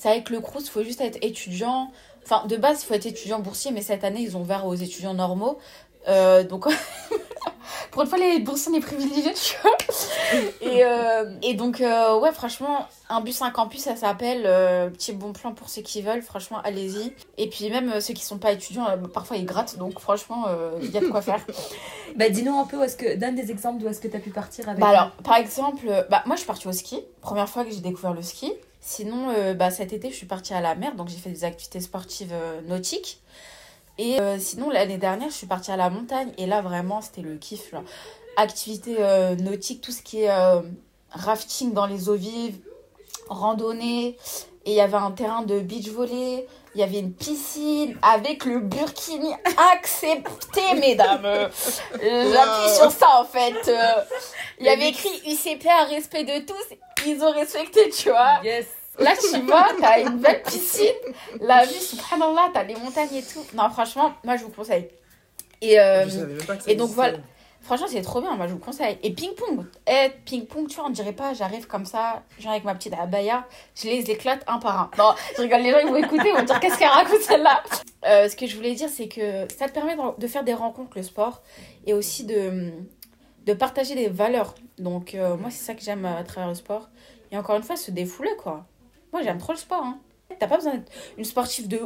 avec 0.06 0.30
le 0.30 0.40
Crous, 0.42 0.64
il 0.64 0.70
faut 0.70 0.84
juste 0.84 1.02
être 1.02 1.18
étudiant. 1.24 1.92
Enfin, 2.24 2.46
de 2.46 2.56
base, 2.56 2.84
il 2.84 2.86
faut 2.86 2.94
être 2.94 3.06
étudiant 3.06 3.40
boursier, 3.40 3.72
mais 3.72 3.82
cette 3.82 4.04
année, 4.04 4.22
ils 4.22 4.36
ont 4.36 4.42
ouvert 4.42 4.66
aux 4.66 4.76
étudiants 4.76 5.14
normaux. 5.14 5.60
Euh, 6.08 6.44
donc, 6.44 6.66
pour 7.92 8.02
une 8.02 8.08
fois, 8.08 8.18
les 8.18 8.40
boursiers, 8.40 8.72
les 8.72 8.80
privilégiés, 8.80 9.34
tu 9.34 9.56
vois. 9.62 9.78
Et, 10.62 10.84
euh, 10.84 11.32
et 11.42 11.54
donc, 11.54 11.82
euh, 11.82 12.20
ouais, 12.20 12.32
franchement, 12.32 12.88
un 13.10 13.22
bus, 13.22 13.42
un 13.42 13.52
campus, 13.52 13.82
ça 13.82 13.96
s'appelle. 13.96 14.44
Petit 14.94 15.14
bon 15.14 15.34
plan 15.34 15.54
pour 15.54 15.70
ceux 15.70 15.82
qui 15.82 16.02
veulent, 16.02 16.22
franchement, 16.22 16.60
allez-y. 16.64 17.14
Et 17.38 17.50
puis, 17.50 17.70
même 17.70 18.00
ceux 18.00 18.14
qui 18.14 18.24
sont 18.24 18.38
pas 18.38 18.52
étudiants, 18.52 18.86
parfois 19.14 19.38
ils 19.38 19.46
grattent, 19.46 19.78
donc 19.78 20.00
franchement, 20.00 20.46
il 20.82 20.92
y 20.92 20.98
a 20.98 21.02
de 21.02 21.08
quoi 21.08 21.22
faire. 21.22 21.46
bah, 22.16 22.30
dis-nous 22.30 22.58
un 22.58 22.66
peu, 22.66 22.78
où 22.78 22.84
est-ce 22.84 22.98
que, 22.98 23.16
donne 23.16 23.36
des 23.36 23.52
exemples 23.52 23.82
d'où 23.82 23.88
est-ce 23.88 24.02
que 24.02 24.08
tu 24.08 24.16
as 24.18 24.22
pu 24.22 24.30
partir 24.30 24.68
avec. 24.70 24.80
Bah, 24.80 24.90
alors, 24.90 25.12
par 25.24 25.38
exemple, 25.38 26.06
bah, 26.10 26.24
moi, 26.26 26.36
je 26.36 26.42
suis 26.42 26.48
partie 26.48 26.68
au 26.68 26.74
ski. 26.74 27.02
Première 27.22 27.50
fois 27.50 27.64
que 27.66 27.72
j'ai 27.72 27.82
découvert 27.82 28.14
le 28.14 28.22
ski. 28.22 28.54
Sinon, 28.80 29.34
bah, 29.56 29.72
cet 29.72 29.92
été, 29.92 30.10
je 30.10 30.16
suis 30.16 30.28
partie 30.28 30.54
à 30.54 30.62
la 30.62 30.76
mer, 30.76 30.96
donc 30.96 31.10
j'ai 31.10 31.18
fait 31.18 31.30
des 31.30 31.44
activités 31.44 31.82
sportives 31.82 32.34
nautiques. 32.68 33.22
Et 33.98 34.20
euh, 34.20 34.38
sinon, 34.40 34.70
l'année 34.70 34.98
dernière, 34.98 35.30
je 35.30 35.36
suis 35.36 35.48
partie 35.48 35.72
à 35.72 35.78
la 35.78 35.90
montagne. 35.90 36.32
Et 36.38 36.46
là, 36.46 36.62
vraiment, 36.62 37.02
c'était 37.02 37.22
le 37.22 37.36
kiff. 37.38 37.72
Là. 37.72 37.82
Activité 38.36 38.98
euh, 39.00 39.36
nautique, 39.36 39.82
tout 39.82 39.92
ce 39.92 40.02
qui 40.02 40.24
est 40.24 40.30
euh, 40.30 40.62
rafting 41.12 41.74
dans 41.74 41.88
les 41.88 42.10
eaux 42.10 42.16
vives, 42.16 42.60
randonnée. 43.28 44.18
Et 44.66 44.72
il 44.72 44.74
y 44.74 44.82
avait 44.82 44.98
un 44.98 45.12
terrain 45.12 45.42
de 45.44 45.60
beach 45.60 45.90
volley. 45.90 46.46
Il 46.76 46.82
y 46.82 46.84
avait 46.84 47.00
une 47.00 47.14
piscine 47.14 47.98
avec 48.04 48.46
le 48.46 48.60
burkini 48.60 49.34
accepté, 49.74 50.74
mesdames. 50.80 51.50
J'appuie 51.94 52.76
sur 52.76 52.92
ça, 52.92 53.20
en 53.20 53.26
fait. 53.26 53.72
Il 54.60 54.66
y 54.66 54.70
avait 54.70 54.90
écrit 54.90 55.10
UCP 55.26 55.66
à 55.68 55.86
respect 55.86 56.24
de 56.24 56.46
tous. 56.46 56.76
Ils 57.08 57.24
ont 57.24 57.32
respecté, 57.32 57.90
tu 57.90 58.10
vois. 58.10 58.42
Yes. 58.44 58.68
Là, 59.00 59.14
tu 59.16 59.40
vois, 59.42 59.68
t'as 59.80 60.02
une 60.02 60.18
belle 60.20 60.42
piscine. 60.44 60.88
La 61.42 61.66
vue, 61.66 61.74
subhanallah, 61.74 62.50
t'as 62.54 62.64
les 62.64 62.76
montagnes 62.76 63.14
et 63.16 63.24
tout. 63.24 63.46
Non, 63.54 63.70
franchement, 63.70 64.14
moi, 64.24 64.38
je 64.38 64.44
vous 64.44 64.50
conseille. 64.52 64.90
Et, 65.62 65.80
euh, 65.80 66.06
Je 66.06 66.10
savais 66.10 66.34
même 66.34 66.46
pas 66.46 66.56
que 66.56 66.64
ça 66.64 66.72
et 66.72 66.76
donc, 66.76 66.90
voilà. 66.90 67.18
Franchement, 67.62 67.88
c'est 67.90 68.02
trop 68.02 68.22
bien, 68.22 68.34
moi, 68.36 68.48
je 68.48 68.54
vous 68.54 68.60
conseille. 68.60 68.98
Et 69.04 69.12
ping-pong. 69.12 69.66
Eh, 69.88 70.10
ping-pong, 70.26 70.68
tu 70.68 70.76
vois, 70.78 70.86
on 70.86 70.90
dirait 70.90 71.12
pas, 71.12 71.34
j'arrive 71.34 71.68
comme 71.68 71.86
ça, 71.86 72.24
je 72.38 72.44
viens 72.44 72.52
avec 72.52 72.64
ma 72.64 72.74
petite 72.76 72.94
abaya, 72.94 73.46
je 73.76 73.88
les 73.88 74.10
éclate 74.10 74.42
un 74.48 74.58
par 74.60 74.80
un. 74.80 74.92
Non, 74.98 75.14
je 75.36 75.42
rigole, 75.42 75.62
les 75.62 75.72
gens, 75.72 75.80
ils 75.80 75.88
vont 75.88 75.98
écouter, 75.98 76.30
ils 76.30 76.36
vont 76.38 76.44
dire 76.44 76.60
qu'est-ce 76.62 76.78
qu'elle 76.78 76.88
raconte 76.88 77.20
celle-là? 77.22 77.62
Euh, 78.06 78.30
ce 78.30 78.38
que 78.38 78.48
je 78.48 78.56
voulais 78.56 78.74
dire, 78.74 78.88
c'est 78.88 79.10
que 79.10 79.48
ça 79.54 79.68
te 79.68 79.74
permet 79.74 79.96
de, 79.98 80.02
de 80.18 80.28
faire 80.28 80.46
des 80.46 80.54
rencontres, 80.54 80.92
le 80.96 81.04
sport, 81.04 81.42
et 81.86 81.94
aussi 81.94 82.24
de, 82.24 82.72
de 83.46 83.54
partager 83.54 83.96
des 83.96 84.08
valeurs. 84.08 84.56
Donc, 84.78 85.14
euh, 85.14 85.36
moi, 85.36 85.50
c'est 85.50 85.66
ça 85.66 85.74
que 85.74 85.82
j'aime 85.82 86.06
à 86.06 86.24
travers 86.24 86.48
le 86.48 86.56
sport. 86.56 86.88
Et 87.32 87.38
encore 87.38 87.58
une 87.58 87.64
fois, 87.64 87.76
se 87.76 87.92
défouler, 87.92 88.32
quoi. 88.38 88.66
Moi, 89.14 89.22
j'aime 89.24 89.38
trop 89.38 89.54
le 89.54 89.58
sport. 89.58 89.84
Hein. 89.84 90.00
T'as 90.40 90.48
pas 90.48 90.58
besoin 90.58 90.76
d'être 90.76 90.92
une 91.18 91.24
sportive 91.26 91.68
de, 91.68 91.80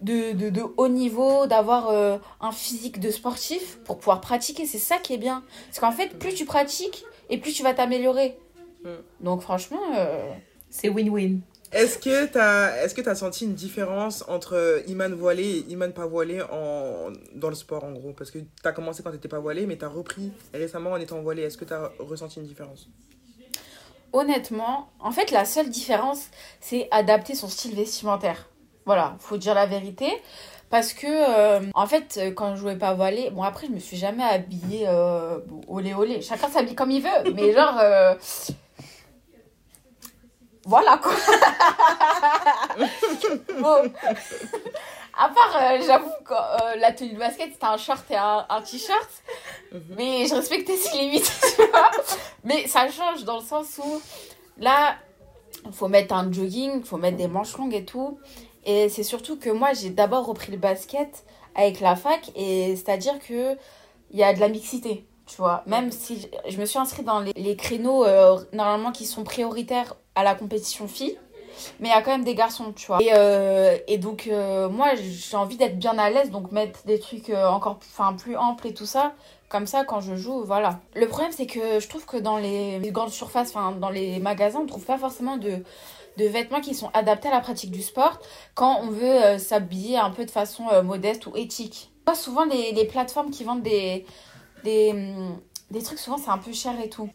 de, 0.00 0.32
de, 0.32 0.50
de 0.50 0.62
haut 0.76 0.88
niveau, 0.88 1.46
d'avoir 1.46 1.88
euh, 1.88 2.18
un 2.40 2.52
physique 2.52 3.00
de 3.00 3.10
sportif 3.10 3.78
pour 3.84 3.98
pouvoir 3.98 4.20
pratiquer. 4.20 4.66
C'est 4.66 4.78
ça 4.78 4.98
qui 4.98 5.14
est 5.14 5.18
bien. 5.18 5.42
Parce 5.66 5.80
qu'en 5.80 5.92
fait, 5.92 6.18
plus 6.18 6.34
tu 6.34 6.44
pratiques 6.44 7.04
et 7.30 7.38
plus 7.38 7.52
tu 7.52 7.62
vas 7.62 7.74
t'améliorer. 7.74 8.38
Mm. 8.84 8.88
Donc, 9.20 9.42
franchement. 9.42 9.80
euh, 9.96 10.32
C'est 10.68 10.88
win-win. 10.88 11.40
Est-ce 11.72 11.98
que 11.98 12.26
t'as 12.26 12.82
est-ce 12.82 12.96
que 12.96 13.00
t'as 13.00 13.14
senti 13.14 13.44
une 13.44 13.54
différence 13.54 14.24
entre 14.26 14.82
Iman 14.88 15.14
voilé 15.14 15.44
et 15.44 15.58
Iman 15.70 15.92
pas 15.92 16.04
voilé 16.04 16.42
en 16.42 17.12
dans 17.36 17.48
le 17.48 17.54
sport 17.54 17.84
en 17.84 17.92
gros? 17.92 18.12
Parce 18.12 18.32
que 18.32 18.40
t'as 18.60 18.72
commencé 18.72 19.04
quand 19.04 19.12
t'étais 19.12 19.28
pas 19.28 19.38
voilé 19.38 19.66
mais 19.66 19.76
t'as 19.76 19.86
repris 19.86 20.32
récemment 20.52 20.90
en 20.90 20.96
étant 20.96 21.22
voilé 21.22 21.42
est-ce 21.42 21.56
que 21.56 21.64
t'as 21.64 21.92
ressenti 22.00 22.40
une 22.40 22.46
différence? 22.46 22.88
Honnêtement, 24.12 24.88
en 25.00 25.12
fait, 25.12 25.30
la 25.30 25.44
seule 25.44 25.68
différence, 25.70 26.28
c'est 26.60 26.88
adapter 26.90 27.34
son 27.34 27.48
style 27.48 27.74
vestimentaire. 27.74 28.48
Voilà, 28.86 29.16
faut 29.20 29.36
dire 29.36 29.54
la 29.54 29.66
vérité. 29.66 30.10
Parce 30.70 30.92
que, 30.92 31.06
euh, 31.08 31.60
en 31.74 31.86
fait, 31.86 32.20
quand 32.36 32.54
je 32.54 32.60
jouais 32.60 32.76
pas 32.76 32.94
voilé, 32.94 33.30
bon, 33.30 33.42
après, 33.42 33.66
je 33.66 33.72
me 33.72 33.80
suis 33.80 33.96
jamais 33.96 34.22
habillée 34.22 34.84
euh, 34.86 35.38
olé 35.66 35.94
olé. 35.94 36.22
Chacun 36.22 36.48
s'habille 36.48 36.76
comme 36.76 36.92
il 36.92 37.02
veut, 37.02 37.32
mais 37.34 37.52
genre. 37.52 37.76
euh, 37.80 38.14
Voilà 40.64 40.98
quoi. 40.98 41.12
À 45.22 45.28
part, 45.28 45.54
euh, 45.54 45.78
j'avoue, 45.86 46.08
que 46.24 46.32
euh, 46.32 46.76
la 46.76 46.92
tenue 46.92 47.12
de 47.12 47.18
basket, 47.18 47.52
c'était 47.52 47.66
un 47.66 47.76
short 47.76 48.10
et 48.10 48.16
un, 48.16 48.46
un 48.48 48.62
t-shirt. 48.62 49.10
Mais 49.98 50.24
je 50.26 50.34
respectais 50.34 50.78
ses 50.78 50.96
limites, 50.96 51.30
tu 51.56 51.66
vois. 51.66 51.90
Mais 52.42 52.66
ça 52.66 52.88
change 52.90 53.24
dans 53.24 53.36
le 53.36 53.44
sens 53.44 53.78
où, 53.84 54.00
là, 54.56 54.96
il 55.66 55.72
faut 55.72 55.88
mettre 55.88 56.14
un 56.14 56.32
jogging, 56.32 56.78
il 56.78 56.84
faut 56.84 56.96
mettre 56.96 57.18
des 57.18 57.28
manches 57.28 57.54
longues 57.58 57.74
et 57.74 57.84
tout. 57.84 58.18
Et 58.64 58.88
c'est 58.88 59.02
surtout 59.02 59.38
que 59.38 59.50
moi, 59.50 59.74
j'ai 59.74 59.90
d'abord 59.90 60.24
repris 60.24 60.52
le 60.52 60.58
basket 60.58 61.24
avec 61.54 61.80
la 61.80 61.96
fac. 61.96 62.30
Et 62.34 62.74
c'est-à-dire 62.76 63.18
que 63.18 63.58
il 64.12 64.18
y 64.18 64.24
a 64.24 64.32
de 64.32 64.40
la 64.40 64.48
mixité, 64.48 65.04
tu 65.26 65.36
vois. 65.36 65.64
Même 65.66 65.92
si 65.92 66.22
je, 66.22 66.50
je 66.50 66.58
me 66.58 66.64
suis 66.64 66.78
inscrite 66.78 67.04
dans 67.04 67.20
les, 67.20 67.34
les 67.36 67.56
créneaux, 67.56 68.06
euh, 68.06 68.38
normalement, 68.54 68.90
qui 68.90 69.04
sont 69.04 69.24
prioritaires 69.24 69.96
à 70.14 70.24
la 70.24 70.34
compétition 70.34 70.88
filles. 70.88 71.18
Mais 71.78 71.88
il 71.88 71.90
y 71.90 71.94
a 71.94 72.02
quand 72.02 72.10
même 72.10 72.24
des 72.24 72.34
garçons, 72.34 72.72
tu 72.74 72.86
vois. 72.86 73.02
Et, 73.02 73.10
euh, 73.12 73.78
donc, 73.98 74.26
euh, 74.26 74.68
moi, 74.68 74.94
j'ai 74.94 75.36
envie 75.36 75.56
d'être 75.56 75.78
bien 75.78 75.98
à 75.98 76.10
l'aise, 76.10 76.30
donc 76.30 76.52
mettre 76.52 76.84
des 76.86 76.98
trucs 76.98 77.30
euh, 77.30 77.46
encore 77.46 77.78
plus 78.16 78.36
amples 78.36 78.66
et 78.66 78.74
tout 78.74 78.86
ça. 78.86 79.12
Comme 79.48 79.66
ça, 79.66 79.84
quand 79.84 80.00
je 80.00 80.14
joue, 80.14 80.44
voilà. 80.44 80.80
Le 80.94 81.08
problème, 81.08 81.32
c'est 81.32 81.46
que 81.46 81.80
je 81.80 81.88
trouve 81.88 82.06
que 82.06 82.16
dans 82.16 82.36
les 82.36 82.80
grandes 82.92 83.10
surfaces, 83.10 83.52
dans 83.52 83.90
les 83.90 84.20
magasins, 84.20 84.60
on 84.60 84.66
trouve 84.66 84.84
pas 84.84 84.98
forcément 84.98 85.36
de, 85.36 85.62
vêtements 86.16 86.60
qui 86.60 86.74
sont 86.74 86.90
adaptés 86.92 87.28
à 87.28 87.32
la 87.32 87.40
pratique 87.40 87.70
du 87.70 87.82
sport 87.82 88.20
quand 88.54 88.80
on 88.82 88.90
veut 88.90 89.38
s'habiller 89.38 89.96
un 89.96 90.10
peu 90.10 90.24
de 90.24 90.30
façon 90.30 90.64
modeste 90.84 91.26
ou 91.26 91.32
éthique. 91.34 91.90
Souvent, 92.14 92.44
les, 92.44 92.72
les 92.72 92.84
plateformes 92.84 93.30
qui 93.30 93.44
vendent 93.44 93.62
des, 93.62 94.04
des, 94.64 94.90
hum, 94.90 95.40
des 95.70 95.82
trucs, 95.82 95.98
souvent, 95.98 96.18
c'est 96.18 96.30
un 96.30 96.38
peu 96.38 96.52
cher 96.52 96.74
et 96.80 96.88
tout. 96.88 97.08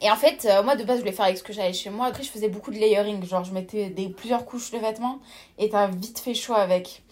Et 0.00 0.10
en 0.10 0.16
fait, 0.16 0.44
euh, 0.44 0.62
moi 0.62 0.76
de 0.76 0.84
base, 0.84 0.96
je 0.96 1.00
voulais 1.00 1.12
faire 1.12 1.24
avec 1.26 1.38
ce 1.38 1.42
que 1.42 1.52
j'avais 1.52 1.72
chez 1.72 1.90
moi. 1.90 2.06
Après, 2.06 2.22
je 2.22 2.30
faisais 2.30 2.48
beaucoup 2.48 2.70
de 2.70 2.76
layering. 2.78 3.24
Genre, 3.26 3.44
je 3.44 3.52
mettais 3.52 3.90
plusieurs 4.16 4.44
couches 4.44 4.70
de 4.70 4.78
vêtements 4.78 5.20
et 5.58 5.70
t'as 5.70 5.86
vite 5.86 6.18
fait 6.18 6.34
chaud 6.34 6.54
avec. 6.54 7.02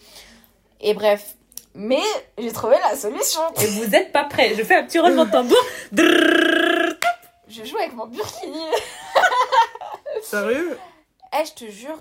Et 0.81 0.93
bref, 0.93 1.35
Mais 1.75 2.01
j'ai 2.37 2.51
trouvé 2.51 2.75
la 2.87 2.95
solution. 2.95 3.41
Et 3.61 3.65
vous 3.67 3.95
êtes 3.95 4.11
pas 4.11 4.25
prêts. 4.25 4.53
Je 4.55 4.63
fais 4.63 4.75
un 4.75 4.83
petit 4.83 4.99
roulement 4.99 5.25
de 5.25 5.31
tambour. 5.31 5.57
Je 7.47 7.63
joue 7.65 7.77
avec 7.77 7.93
mon 7.93 8.05
burkini. 8.07 8.59
Sérieux 10.21 10.77
Eh, 11.33 11.45
je 11.45 11.53
te 11.53 11.71
jure, 11.71 11.97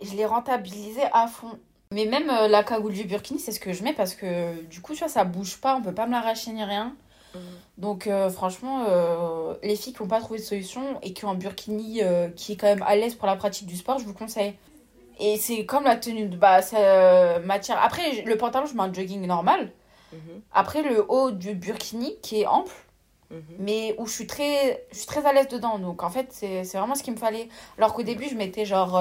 je 0.00 0.14
l'ai 0.14 0.26
rentabilisé 0.26 1.02
à 1.12 1.26
fond. 1.26 1.58
Mais 1.90 2.06
même 2.06 2.26
la 2.26 2.64
cagoule 2.64 2.92
du 2.92 3.04
burkini, 3.04 3.38
c'est 3.38 3.52
ce 3.52 3.60
que 3.60 3.72
je 3.72 3.82
mets 3.84 3.92
parce 3.92 4.14
que 4.14 4.62
du 4.64 4.80
coup, 4.80 4.92
tu 4.94 5.00
vois, 5.00 5.08
ça 5.08 5.24
bouge 5.24 5.56
pas, 5.58 5.76
on 5.76 5.82
peut 5.82 5.94
pas 5.94 6.06
me 6.06 6.12
l'arracher 6.12 6.50
ni 6.50 6.64
rien. 6.64 6.94
Mhm. 7.34 7.40
Donc, 7.78 8.06
euh, 8.06 8.30
franchement, 8.30 8.84
euh, 8.88 9.54
les 9.62 9.76
filles 9.76 9.92
qui 9.92 10.02
n'ont 10.02 10.08
pas 10.08 10.20
trouvé 10.20 10.38
de 10.38 10.44
solution 10.44 11.00
et 11.02 11.12
qui 11.12 11.24
ont 11.24 11.30
un 11.30 11.34
burkini 11.34 12.02
euh, 12.02 12.28
qui 12.28 12.52
est 12.52 12.56
quand 12.56 12.66
même 12.66 12.84
à 12.86 12.96
l'aise 12.96 13.14
pour 13.14 13.26
la 13.26 13.36
pratique 13.36 13.66
du 13.66 13.76
sport, 13.76 13.98
je 13.98 14.04
vous 14.04 14.14
conseille. 14.14 14.54
Et 15.20 15.36
c'est 15.36 15.64
comme 15.64 15.84
la 15.84 15.96
tenue 15.96 16.26
de 16.28 16.36
base, 16.36 16.72
euh, 16.76 17.38
matière. 17.40 17.80
Après, 17.82 18.22
le 18.22 18.36
pantalon, 18.36 18.66
je 18.66 18.74
mets 18.74 18.82
un 18.82 18.92
jogging 18.92 19.24
normal. 19.26 19.70
Mhm, 20.12 20.40
Après, 20.52 20.82
le 20.82 21.04
haut 21.08 21.30
du 21.30 21.54
burkini 21.54 22.16
qui 22.22 22.40
est 22.42 22.46
ample, 22.46 22.72
mhm. 23.30 23.42
mais 23.58 23.94
où 23.98 24.06
je 24.06 24.12
suis 24.12 24.26
très, 24.26 24.86
je 24.92 24.98
suis 24.98 25.06
très 25.06 25.24
à 25.26 25.32
l'aise 25.32 25.48
dedans. 25.48 25.78
Donc 25.78 26.02
en 26.02 26.10
fait, 26.10 26.28
c'est 26.30 26.64
c'est 26.64 26.78
vraiment 26.78 26.94
ce 26.94 27.02
qu'il 27.02 27.12
me 27.12 27.18
fallait. 27.18 27.48
Alors 27.78 27.94
qu'au 27.94 28.02
début, 28.02 28.28
je 28.28 28.34
mettais 28.36 28.64
genre 28.64 28.96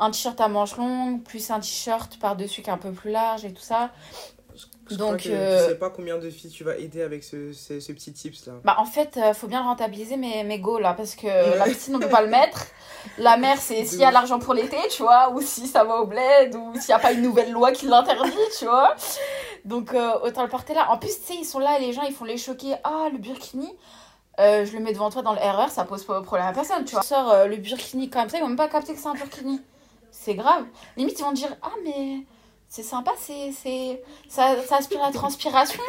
un 0.00 0.10
t-shirt 0.10 0.40
à 0.40 0.48
manches 0.48 0.76
longues, 0.76 1.22
plus 1.22 1.50
un 1.50 1.60
t-shirt 1.60 2.18
par-dessus 2.18 2.62
qui 2.62 2.70
est 2.70 2.72
un 2.72 2.78
peu 2.78 2.90
plus 2.92 3.10
large 3.10 3.44
et 3.44 3.52
tout 3.52 3.62
ça. 3.62 3.90
Je 4.90 4.96
Donc, 4.96 5.18
crois 5.18 5.30
que 5.30 5.36
euh, 5.36 5.62
tu 5.62 5.68
sais 5.70 5.78
pas 5.78 5.90
combien 5.90 6.18
de 6.18 6.28
filles 6.30 6.50
tu 6.50 6.64
vas 6.64 6.76
aider 6.76 7.02
avec 7.02 7.22
ce, 7.22 7.52
ce, 7.52 7.78
ce 7.78 7.92
petit 7.92 8.12
tips 8.12 8.46
là. 8.46 8.54
Bah 8.64 8.76
en 8.78 8.84
fait, 8.84 9.16
euh, 9.16 9.32
faut 9.32 9.46
bien 9.46 9.62
rentabiliser 9.62 10.16
mes, 10.16 10.42
mes 10.42 10.58
goals 10.58 10.82
là, 10.82 10.94
parce 10.94 11.14
que 11.14 11.26
la 11.26 11.64
piscine, 11.64 11.94
on 11.96 12.00
peut 12.00 12.08
pas 12.08 12.22
le 12.22 12.28
mettre. 12.28 12.66
La 13.18 13.36
mer, 13.36 13.56
c'est 13.60 13.84
s'il 13.84 14.00
y 14.00 14.04
a 14.04 14.10
l'argent 14.10 14.38
pour 14.38 14.52
l'été, 14.54 14.76
tu 14.90 15.02
vois, 15.02 15.30
ou 15.30 15.40
si 15.40 15.66
ça 15.66 15.84
va 15.84 15.96
au 16.00 16.06
bled, 16.06 16.54
ou 16.56 16.74
s'il 16.78 16.90
y 16.90 16.92
a 16.92 16.98
pas 16.98 17.12
une 17.12 17.22
nouvelle 17.22 17.52
loi 17.52 17.72
qui 17.72 17.86
l'interdit, 17.86 18.32
tu 18.58 18.64
vois. 18.64 18.94
Donc 19.64 19.94
euh, 19.94 20.18
autant 20.24 20.42
le 20.42 20.48
porter 20.48 20.74
là. 20.74 20.90
En 20.90 20.98
plus, 20.98 21.18
tu 21.20 21.26
sais, 21.26 21.34
ils 21.38 21.44
sont 21.44 21.58
là, 21.58 21.78
les 21.78 21.92
gens, 21.92 22.02
ils 22.02 22.14
font 22.14 22.24
les 22.24 22.36
choquer. 22.36 22.74
Ah, 22.82 23.08
le 23.12 23.18
burkini, 23.18 23.68
euh, 24.40 24.64
je 24.64 24.72
le 24.72 24.80
mets 24.80 24.92
devant 24.92 25.10
toi 25.10 25.22
dans 25.22 25.32
le 25.34 25.38
RER, 25.38 25.68
ça 25.68 25.84
pose 25.84 26.04
pas 26.04 26.18
de 26.18 26.24
problème 26.24 26.46
à 26.48 26.52
personne, 26.52 26.84
tu 26.84 26.92
vois. 26.94 27.02
Sors 27.02 27.30
euh, 27.30 27.46
le 27.46 27.56
burkini 27.56 28.08
comme 28.10 28.28
ça, 28.28 28.38
ils 28.38 28.40
vont 28.40 28.48
même 28.48 28.56
pas 28.56 28.68
capter 28.68 28.94
que 28.94 28.98
c'est 28.98 29.08
un 29.08 29.14
burkini. 29.14 29.60
C'est 30.10 30.34
grave. 30.34 30.64
Limite, 30.96 31.18
ils 31.18 31.22
vont 31.22 31.32
dire 31.32 31.54
Ah, 31.62 31.72
mais 31.84 32.24
c'est 32.70 32.84
sympa, 32.84 33.10
c'est, 33.18 33.50
c'est... 33.50 34.00
Ça, 34.28 34.54
ça 34.64 34.76
aspire 34.76 35.00
la 35.02 35.10
transpiration. 35.10 35.82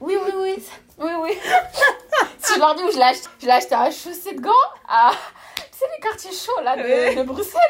Oui, 0.00 0.16
oui, 0.24 0.32
oui. 0.36 0.62
Oui, 0.98 1.10
oui. 1.22 1.38
je 2.54 2.58
leur 2.58 2.74
dis 2.74 2.82
où 2.82 2.90
je 2.90 2.96
l'ai 2.96 3.02
acheté, 3.02 3.28
je 3.40 3.46
l'ai 3.46 3.52
acheté 3.52 3.74
à 3.74 3.90
chaussée 3.90 4.34
de 4.34 4.40
gants, 4.40 4.50
à. 4.88 5.12
Tu 5.56 5.62
sais, 5.78 5.84
les 5.94 6.02
quartiers 6.02 6.32
chauds 6.32 6.62
là 6.62 6.76
de, 6.76 7.16
de 7.16 7.22
Bruxelles. 7.22 7.60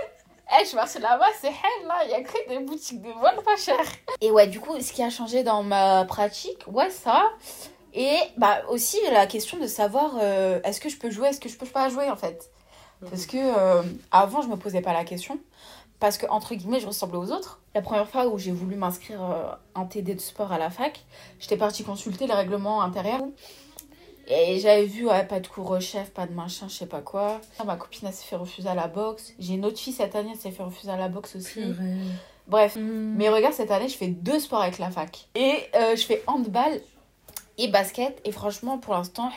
Eh, 0.53 0.63
je 0.63 0.69
suis 0.69 0.77
partie 0.77 0.99
là-bas, 0.99 1.27
c'est 1.41 1.49
hell 1.49 1.87
là, 1.87 2.05
il 2.05 2.11
y 2.11 2.15
a 2.15 2.23
que 2.23 2.49
des 2.49 2.59
boutiques 2.61 3.03
de 3.03 3.11
vol 3.11 3.43
pas 3.45 3.57
chères. 3.57 3.93
Et 4.21 4.31
ouais, 4.31 4.47
du 4.47 4.61
coup, 4.61 4.81
ce 4.81 4.93
qui 4.93 5.03
a 5.03 5.11
changé 5.11 5.43
dans 5.43 5.63
ma 5.63 6.05
pratique, 6.05 6.63
ouais, 6.69 6.91
ça. 6.91 7.31
Et 7.95 8.19
bah 8.37 8.63
aussi 8.69 8.99
la 9.11 9.27
question 9.27 9.59
de 9.59 9.67
savoir 9.67 10.13
euh, 10.21 10.61
est-ce 10.65 10.81
que 10.81 10.89
je 10.89 10.97
peux 10.97 11.11
jouer, 11.11 11.29
est-ce 11.29 11.41
que 11.41 11.49
je 11.49 11.57
peux 11.57 11.67
pas 11.67 11.89
jouer 11.89 12.11
en 12.11 12.17
fait. 12.17 12.51
Parce 13.11 13.27
que 13.27 13.37
euh, 13.37 13.83
avant, 14.11 14.41
je 14.41 14.49
me 14.49 14.57
posais 14.57 14.81
pas 14.81 14.93
la 14.93 15.05
question. 15.05 15.39
Parce 15.99 16.19
que, 16.19 16.27
entre 16.27 16.55
guillemets, 16.55 16.81
je 16.81 16.87
ressemblais 16.87 17.19
aux 17.19 17.33
autres. 17.33 17.61
La 17.75 17.83
première 17.83 18.09
fois 18.09 18.27
où 18.27 18.39
j'ai 18.39 18.53
voulu 18.53 18.77
m'inscrire 18.77 19.23
euh, 19.23 19.53
en 19.75 19.87
TD 19.87 20.15
de 20.15 20.21
sport 20.21 20.53
à 20.53 20.59
la 20.59 20.71
fac, 20.71 21.05
j'étais 21.39 21.57
partie 21.57 21.85
consulter 21.85 22.27
les 22.27 22.35
règlements 22.35 22.83
intérieurs. 22.83 23.25
Et 24.29 24.59
j'avais 24.59 24.87
vu, 24.87 25.07
ouais, 25.09 25.25
pas 25.25 25.41
de 25.41 25.47
cours 25.47 25.81
chef, 25.81 26.11
pas 26.11 26.27
de 26.27 26.33
machin, 26.33 26.67
je 26.69 26.75
sais 26.75 26.87
pas 26.87 27.01
quoi. 27.01 27.41
Ma 27.65 27.77
copine, 27.77 28.11
s'est 28.11 28.25
fait 28.25 28.37
refuser 28.37 28.69
à 28.69 28.75
la 28.75 28.89
boxe. 28.89 29.33
J'ai 29.39 29.55
une 29.55 29.65
autre 29.65 29.79
fille 29.79 29.93
cette 29.93 30.17
année, 30.17 30.31
elle 30.33 30.39
s'est 30.39 30.51
fait 30.51 30.65
refuser 30.65 30.91
à 30.91 30.97
la 30.97 31.09
boxe 31.09 31.37
aussi. 31.37 31.61
Bref. 32.49 32.77
Mais 32.77 33.29
regarde, 33.29 33.55
cette 33.55 33.71
année, 33.71 33.89
je 33.89 33.97
fais 33.97 34.09
deux 34.09 34.41
sports 34.41 34.63
avec 34.63 34.79
la 34.79 34.91
fac. 34.91 35.29
Et 35.35 35.55
euh, 35.75 35.97
je 35.97 36.05
fais 36.05 36.23
handball 36.27 36.81
et 37.59 37.69
basket. 37.69 38.21
Et 38.25 38.33
franchement, 38.33 38.79
pour 38.79 38.95
l'instant, 38.95 39.31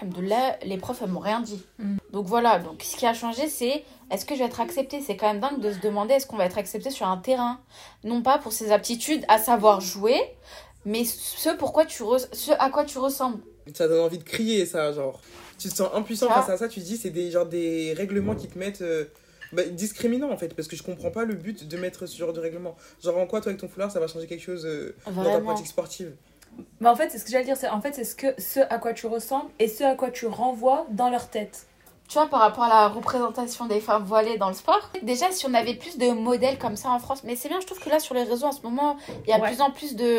les 0.64 0.78
profs, 0.78 1.02
elles 1.02 1.10
m'ont 1.10 1.20
rien 1.20 1.42
dit. 1.42 1.62
Mm. 1.80 1.98
Donc 2.12 2.26
voilà, 2.26 2.60
donc 2.60 2.84
ce 2.84 2.96
qui 2.96 3.06
a 3.06 3.14
changé, 3.14 3.48
c'est 3.48 3.84
est-ce 4.12 4.26
que 4.26 4.34
je 4.36 4.40
vais 4.40 4.46
être 4.46 4.60
acceptée? 4.62 5.02
C'est 5.02 5.16
quand 5.16 5.28
même 5.28 5.40
dingue 5.40 5.60
de 5.60 5.72
se 5.72 5.80
demander 5.80 6.16
est-ce 6.16 6.26
qu'on 6.28 6.38
va 6.38 6.46
être 6.46 6.58
accepté 6.58 6.90
sur 6.90 7.08
un 7.08 7.18
terrain? 7.18 7.60
Non 8.04 8.22
pas 8.22 8.38
pour 8.40 8.52
ses 8.52 8.72
aptitudes 8.72 9.24
à 9.28 9.38
savoir 9.38 9.80
jouer, 9.82 10.20
mais 10.86 11.06
ce, 11.06 11.50
pourquoi 11.58 11.86
tu 11.86 12.04
res- 12.04 12.28
ce 12.34 12.52
à 12.60 12.70
quoi 12.70 12.86
tu 12.86 12.98
ressembles. 12.98 13.40
Ça 13.74 13.88
donne 13.88 14.02
envie 14.02 14.18
de 14.18 14.24
crier 14.24 14.66
ça, 14.66 14.92
genre. 14.92 15.20
Tu 15.60 15.70
te 15.70 15.76
sens 15.76 15.90
impuissant 15.94 16.28
Ça. 16.30 16.36
face 16.36 16.50
à 16.50 16.58
ça, 16.58 16.68
tu 16.68 16.80
te 16.80 16.86
dis 16.86 16.98
c'est 16.98 17.10
des, 17.12 17.30
genre, 17.32 17.46
des 17.46 17.94
règlements 17.94 18.36
qui 18.36 18.48
te 18.48 18.58
mettent. 18.58 18.82
euh, 18.82 19.06
bah, 19.52 19.64
discriminants 19.64 20.30
en 20.32 20.38
fait, 20.38 20.54
parce 20.54 20.68
que 20.68 20.76
je 20.76 20.84
comprends 20.84 21.10
pas 21.10 21.26
le 21.26 21.34
but 21.34 21.68
de 21.68 21.78
mettre 21.78 22.06
ce 22.06 22.16
genre 22.16 22.34
de 22.34 22.40
règlement. 22.40 22.76
Genre 23.04 23.18
en 23.18 23.26
quoi 23.26 23.42
toi 23.42 23.50
avec 23.50 23.60
ton 23.60 23.68
foulard 23.68 23.90
ça 23.92 24.00
va 24.00 24.06
changer 24.06 24.28
quelque 24.28 24.44
chose 24.44 24.64
euh, 24.66 24.96
dans 25.08 25.24
ta 25.24 25.40
pratique 25.40 25.66
sportive? 25.66 26.14
Mais 26.80 26.90
en 26.90 26.96
fait, 26.96 27.10
c'est 27.10 27.18
ce 27.18 27.26
que 27.26 27.32
j'allais 27.32 27.46
dire. 27.46 27.58
C'est 27.58 27.70
en 27.70 27.82
fait, 27.82 27.94
c'est 27.94 28.04
ce 28.04 28.16
que 28.16 28.28
ce 28.38 28.60
à 28.70 28.78
quoi 28.78 28.94
tu 28.94 29.08
ressembles 29.08 29.50
et 29.60 29.68
ce 29.68 29.84
à 29.84 29.96
quoi 29.96 30.12
tu 30.12 30.26
renvoies 30.28 30.86
dans 30.92 31.10
leur 31.10 31.30
tête. 31.30 31.69
Tu 32.10 32.16
vois, 32.18 32.26
par 32.28 32.40
rapport 32.40 32.64
à 32.64 32.70
la 32.70 32.88
représentation 32.88 33.68
des 33.68 33.80
femmes 33.80 34.04
voilées 34.04 34.40
dans 34.40 34.48
le 34.48 34.56
sport, 34.56 34.90
déjà, 35.04 35.30
si 35.32 35.46
on 35.46 35.54
avait 35.54 35.76
plus 35.76 36.00
de 36.00 36.08
modèles 36.08 36.58
comme 36.58 36.76
ça 36.76 36.90
en 36.90 36.98
France, 36.98 37.22
mais 37.24 37.36
c'est 37.36 37.50
bien, 37.50 37.60
je 37.62 37.68
trouve 37.68 37.80
que 37.80 37.88
là, 37.88 38.00
sur 38.00 38.16
les 38.16 38.24
réseaux, 38.24 38.48
en 38.48 38.52
ce 38.52 38.64
moment, 38.64 38.98
il 39.26 39.30
y 39.30 39.32
a 39.32 39.38
de 39.38 39.44
Ouais. 39.44 39.50
plus 39.52 39.62
en 39.62 39.70
plus 39.70 39.96
de, 39.96 40.18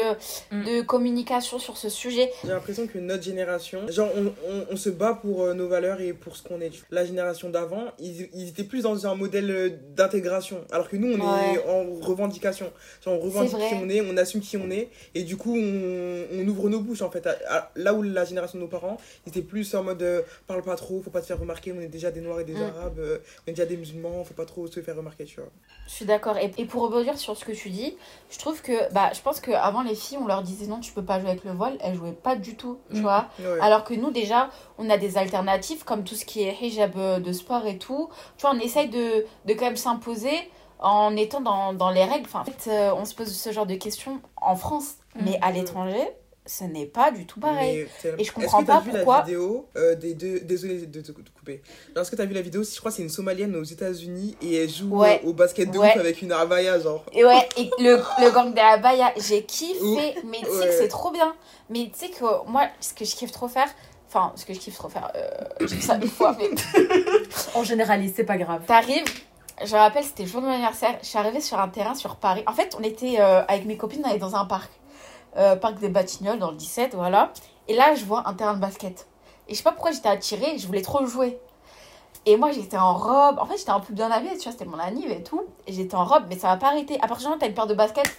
Mm. 0.53 0.65
de 0.67 0.83
communication 0.83 1.59
sur 1.59 1.77
ce 1.77 1.89
sujet. 1.89 2.31
J'ai 2.45 2.51
l'impression 2.53 2.87
que 2.87 2.97
notre 2.99 3.25
génération, 3.25 3.81
genre 3.89 4.09
on, 4.17 4.27
on, 4.49 4.67
on 4.71 4.77
se 4.77 4.89
bat 4.89 5.15
pour 5.21 5.43
euh, 5.43 5.53
nos 5.55 5.67
valeurs 5.67 6.01
et 6.01 6.13
pour 6.13 6.37
ce 6.37 6.45
qu'on 6.45 6.61
est. 6.61 6.71
La 6.93 7.05
génération 7.05 7.51
d'avant, 7.51 7.87
ils, 7.99 8.29
ils 8.35 8.49
étaient 8.51 8.63
plus 8.63 8.83
dans 8.85 9.09
un 9.09 9.17
modèle 9.17 9.51
euh, 9.51 9.71
d'intégration, 9.97 10.61
alors 10.71 10.89
que 10.89 10.97
nous 10.97 11.09
on 11.13 11.21
Ouais. 11.21 11.55
est 11.55 11.69
en 11.69 12.07
revendication. 12.07 12.71
Genre 13.05 13.15
on 13.15 13.19
revendique 13.19 13.59
qui 13.69 13.75
on 13.75 13.89
est, 13.89 14.01
on 14.01 14.17
assume 14.17 14.43
qui 14.43 14.57
on 14.57 14.71
est, 14.71 14.91
et 15.17 15.25
du 15.25 15.37
coup 15.37 15.57
on, 15.57 16.25
on 16.39 16.47
ouvre 16.47 16.69
nos 16.69 16.79
bouches 16.79 17.03
en 17.03 17.11
fait. 17.11 17.27
À- 17.27 17.37
à- 17.49 17.71
là 17.75 17.95
où 17.95 18.03
la 18.03 18.25
génération 18.25 18.59
de 18.59 18.63
nos 18.63 18.71
parents, 18.71 18.97
ils 19.27 19.31
étaient 19.31 19.43
plus 19.43 19.75
en 19.75 19.83
mode 19.83 20.01
euh, 20.03 20.23
parle 20.47 20.63
pas 20.63 20.77
trop, 20.77 21.03
faut 21.03 21.11
pas 21.11 21.21
te 21.21 21.27
faire 21.27 21.41
remarquer, 21.41 21.73
on 21.81 21.85
est 21.85 21.89
déjà 21.89 22.11
des 22.11 22.21
noirs 22.21 22.41
et 22.41 22.45
des 22.45 22.55
Mm. 22.55 22.63
arabes, 22.77 22.99
euh, 22.99 23.19
on 23.47 23.51
est 23.51 23.55
déjà 23.55 23.67
des 23.67 23.77
musulmans, 23.77 24.23
faut 24.25 24.35
pas 24.35 24.45
trop 24.47 24.67
se 24.67 24.81
faire 24.81 24.97
remarquer, 24.97 25.25
tu 25.25 25.41
vois. 25.41 25.51
Je 25.87 25.93
suis 25.93 26.05
d'accord. 26.05 26.37
Et, 26.37 26.53
et 26.59 26.65
pour 26.67 26.83
rebondir 26.83 27.19
sur 27.19 27.37
ce 27.37 27.45
que 27.45 27.53
tu 27.53 27.71
dis, 27.71 27.97
je 28.31 28.39
trouve 28.39 28.63
que, 28.63 28.93
bah, 28.93 29.11
je 29.15 29.21
pense 29.23 29.41
qu'avant, 29.41 29.83
les 29.83 29.95
filles, 29.95 30.19
on 30.21 30.27
leur 30.27 30.43
disait 30.43 30.67
non, 30.67 30.79
tu 30.81 30.93
peux 30.93 31.03
pas 31.05 31.19
jouer 31.21 31.31
avec 31.31 31.45
le 31.45 31.53
voile. 31.53 31.77
Elles 31.81 31.95
jouaient 31.97 32.13
pas 32.13 32.37
du 32.37 32.55
tout, 32.57 32.79
tu 32.93 32.99
Mm. 32.99 33.03
vois. 33.03 33.29
Ouais. 33.41 33.59
Alors 33.61 33.85
que 33.85 33.95
nous, 33.95 34.11
déjà, 34.11 34.51
on 34.79 34.89
a 34.91 34.99
des 34.99 35.17
alternatives 35.19 35.85
comme 35.85 36.05
tout 36.05 36.15
ce 36.15 36.25
qui 36.25 36.43
est 36.43 36.55
hijab 36.61 36.93
euh, 36.97 37.19
de 37.21 37.33
sport 37.33 37.67
et 37.67 37.79
tout. 37.79 38.09
Tu 38.37 38.43
vois, 38.43 38.55
on 38.55 38.61
essaye 38.61 38.89
de, 38.89 39.25
de 39.47 39.55
quand 39.55 39.65
même 39.67 39.77
s'imposer 39.77 40.31
en 40.79 41.15
étant 41.17 41.41
dans, 41.41 41.73
dans 41.75 41.91
les 41.91 42.05
règles. 42.05 42.25
Enfin, 42.27 42.41
en 42.41 42.45
fait, 42.45 42.71
euh, 42.71 42.95
on 42.95 43.05
se 43.05 43.15
pose 43.15 43.35
ce 43.35 43.53
genre 43.53 43.67
de 43.67 43.75
questions 43.75 44.21
en 44.41 44.57
France, 44.57 44.95
Mm. 45.17 45.21
mais 45.25 45.39
à 45.43 45.51
l'étranger, 45.51 46.09
ce 46.47 46.65
n'est 46.65 46.87
pas 46.87 47.11
du 47.11 47.27
tout 47.27 47.39
pareil. 47.39 47.87
Et 48.19 48.25
je 48.25 48.33
comprends 48.33 48.59
Est-ce 48.61 48.67
que 48.67 48.67
t'as 48.67 48.79
pas 48.79 48.81
vu 48.81 48.91
pourquoi- 48.91 49.19
la 49.19 49.23
vidéo 49.25 49.69
euh, 49.77 49.95
des 49.95 50.15
deux. 50.15 50.41
Désolé 50.41 50.87
de 50.87 51.01
te 51.01 51.13
couper. 51.13 51.63
Alors, 51.93 52.03
Est-ce 52.03 52.11
que 52.11 52.17
t'as 52.17 52.25
vu 52.25 52.35
la 52.35 52.41
vidéo 52.43 52.63
Je 52.65 52.79
crois 52.79 52.91
que 52.91 52.97
c'est 52.97 53.03
une 53.03 53.09
Somalienne 53.11 53.55
aux 53.57 53.63
États-Unis 53.65 54.37
et 54.43 54.57
elle 54.65 54.71
joue 54.71 54.97
Ouais. 54.97 55.21
euh, 55.25 55.29
au 55.29 55.33
basket 55.33 55.71
de 55.71 55.79
Ouais. 55.79 55.91
ouf 55.93 55.97
avec 56.01 56.23
une 56.23 56.33
abaya, 56.33 56.79
genre. 56.81 57.05
Et 57.13 57.25
ouais, 57.25 57.49
et 57.57 57.71
le, 57.79 57.97
le 58.21 58.31
gang 58.33 58.51
de 58.51 58.57
la 58.57 58.79
Baya, 58.79 59.13
j'ai 59.29 59.45
kiffé, 59.45 59.81
Ouh. 59.83 59.97
mais 60.25 60.39
tu 60.41 60.47
sais 60.47 60.51
Ouais. 60.59 60.67
que 60.67 60.73
c'est 60.73 60.89
trop 60.89 61.11
bien. 61.11 61.35
Mais 61.69 61.91
tu 61.93 62.07
sais 62.07 62.09
que 62.09 62.25
moi, 62.49 62.67
ce 62.81 62.95
que 62.95 63.05
je 63.05 63.15
kiffe 63.15 63.33
trop 63.33 63.47
faire, 63.49 63.69
enfin, 64.09 64.33
ce 64.35 64.45
que 64.45 64.53
je 64.55 64.59
kiffe 64.59 64.77
trop 64.77 64.89
faire, 64.89 65.11
euh, 65.15 65.29
j'ai 65.61 65.69
fait 65.77 65.87
ça 65.87 65.97
une 65.97 66.09
fois, 66.09 66.35
mais 66.39 66.49
On 67.55 67.63
généralise, 67.63 68.13
c'est 68.17 68.25
pas 68.25 68.39
grave. 68.39 68.63
T'arrives, 68.67 69.05
je 69.65 69.73
me 69.75 69.79
rappelle, 69.79 70.05
c'était 70.05 70.23
le 70.25 70.29
jour 70.29 70.41
de 70.41 70.47
mon 70.47 70.53
anniversaire. 70.53 70.99
Je 71.03 71.07
suis 71.07 71.19
arrivée 71.19 71.41
sur 71.41 71.59
un 71.61 71.69
terrain 71.69 71.95
sur 71.95 72.17
Paris. 72.17 72.43
En 72.47 72.53
fait, 72.53 72.75
on 72.79 72.83
était 72.83 73.21
euh, 73.21 73.43
avec 73.47 73.67
mes 73.67 73.77
copines, 73.77 74.03
on 74.05 74.09
allait 74.11 74.19
dans 74.19 74.35
un 74.37 74.47
parc. 74.47 74.71
Euh, 75.37 75.57
parc 75.57 75.79
des 75.79 75.89
Batignolles, 75.89 76.39
dans 76.39 76.51
le 76.51 76.57
17, 76.57 76.95
voilà. 76.95 77.33
Et 77.69 77.75
là, 77.75 77.95
je 77.95 78.05
vois 78.05 78.29
un 78.29 78.35
terrain 78.35 78.55
de 78.55 78.61
basket. 78.61 79.07
Et 79.49 79.53
je 79.53 79.59
sais 79.59 79.63
pas 79.63 79.73
pourquoi 79.73 79.93
j'étais 79.93 80.09
attirée, 80.09 80.59
je 80.59 80.67
voulais 80.67 80.83
trop 80.83 81.05
jouer. 81.07 81.39
Et 82.27 82.37
moi, 82.37 82.53
j'étais 82.53 82.77
en 82.77 82.95
robe. 82.95 83.39
En 83.39 83.47
fait, 83.47 83.57
j'étais 83.57 83.71
un 83.71 83.81
peu 83.81 83.95
bien 83.95 84.11
habillée, 84.11 84.37
tu 84.37 84.45
vois, 84.45 84.53
c'était 84.53 84.65
mon 84.65 84.79
anniv 84.79 85.11
et 85.11 85.23
tout. 85.23 85.43
Et 85.67 85.73
j'étais 85.73 85.95
en 85.95 86.05
robe, 86.05 86.25
mais 86.29 86.39
ça 86.39 86.49
m'a 86.49 86.57
pas 86.57 86.69
arrêté. 86.69 86.97
À 86.97 87.09
partir 87.09 87.19
du 87.19 87.25
moment 87.25 87.37
où 87.37 87.39
t'as 87.39 87.47
une 87.47 87.55
paire 87.55 87.67
de 87.67 87.75
baskets, 87.75 88.11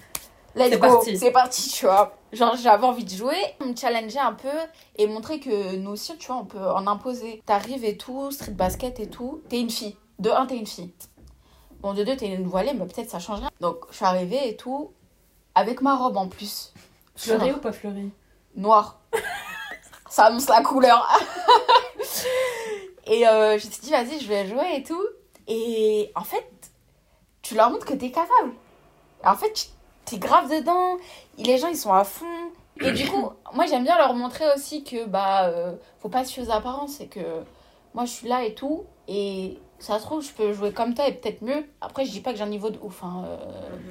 let's 0.56 0.72
go, 0.72 0.80
parti. 0.80 1.18
c'est 1.18 1.32
parti, 1.32 1.70
tu 1.70 1.86
vois. 1.86 2.16
Genre, 2.32 2.56
j'avais 2.56 2.86
envie 2.86 3.04
de 3.04 3.10
jouer, 3.10 3.38
me 3.60 3.76
challenger 3.76 4.20
un 4.20 4.34
peu 4.34 4.48
et 4.98 5.06
montrer 5.06 5.40
que 5.40 5.76
nous 5.76 5.92
aussi, 5.92 6.18
tu 6.18 6.28
vois, 6.28 6.38
on 6.38 6.46
peut 6.46 6.66
en 6.66 6.88
imposer. 6.88 7.44
T'arrives 7.46 7.86
et 7.86 7.98
tout, 7.98 8.32
street 8.32 8.52
basket 8.52 9.00
et 9.00 9.10
tout. 9.10 9.42
T'es 9.50 9.60
une 9.60 9.70
fille. 9.70 9.96
De 10.20 10.30
un, 10.30 10.46
t'es 10.46 10.58
une 10.58 10.68
fille. 10.68 10.94
Bon, 11.82 11.94
de 11.94 12.04
deux, 12.04 12.16
t'es 12.16 12.28
une 12.28 12.48
voilée, 12.48 12.74
mais 12.74 12.86
peut-être 12.86 13.10
ça 13.10 13.20
change 13.20 13.40
rien. 13.40 13.50
Donc, 13.60 13.86
je 13.90 13.96
suis 13.98 14.06
arrivée 14.06 14.50
et 14.50 14.56
tout, 14.56 14.92
avec 15.56 15.82
ma 15.82 15.96
robe 15.96 16.18
en 16.18 16.28
plus. 16.28 16.74
Fleuri 17.22 17.52
ou 17.52 17.58
pas 17.58 17.72
fleuri 17.72 18.12
Noir. 18.56 19.00
ça 20.10 20.26
annonce 20.26 20.50
la 20.50 20.62
couleur. 20.62 21.08
et 23.06 23.28
euh, 23.28 23.58
je 23.58 23.68
me 23.68 23.72
suis 23.72 23.82
dit, 23.82 23.92
vas-y, 23.92 24.20
je 24.20 24.28
vais 24.28 24.48
jouer 24.48 24.76
et 24.78 24.84
tout. 24.84 25.04
Et 25.48 26.12
en 26.16 26.24
fait, 26.24 26.50
tu 27.42 27.56
leur 27.56 27.70
montres 27.70 27.86
que 27.86 27.94
t'es 27.94 28.12
capable. 28.12 28.54
En 29.24 29.36
fait, 29.36 29.70
t'es 30.06 30.18
grave 30.18 30.50
dedans. 30.50 30.98
Et 31.38 31.44
les 31.44 31.58
gens, 31.58 31.68
ils 31.68 31.78
sont 31.78 31.94
à 31.94 32.04
fond. 32.04 32.26
Et 32.80 32.92
du 32.92 33.08
coup, 33.08 33.30
moi, 33.54 33.66
j'aime 33.68 33.84
bien 33.84 33.98
leur 33.98 34.14
montrer 34.14 34.46
aussi 34.56 34.84
que, 34.84 35.06
bah, 35.06 35.48
euh, 35.48 35.76
faut 36.00 36.10
pas 36.10 36.26
se 36.26 36.34
fier 36.34 36.44
aux 36.44 36.52
apparences 36.52 37.00
et 37.00 37.08
que 37.08 37.20
moi 37.94 38.06
je 38.06 38.12
suis 38.12 38.28
là 38.28 38.44
et 38.44 38.54
tout. 38.54 38.86
Et 39.08 39.60
ça 39.82 39.98
se 40.00 40.04
trouve, 40.06 40.24
je 40.24 40.32
peux 40.32 40.54
jouer 40.54 40.72
comme 40.72 40.94
toi 40.94 41.08
et 41.08 41.14
peut-être 41.14 41.42
mieux. 41.42 41.66
Après, 41.82 42.06
je 42.06 42.12
dis 42.12 42.22
pas 42.22 42.32
que 42.32 42.38
j'ai 42.38 42.44
un 42.44 42.48
niveau 42.48 42.70
de 42.70 42.80
ouf. 42.82 43.04
Hein, 43.04 43.26
euh. 43.28 43.38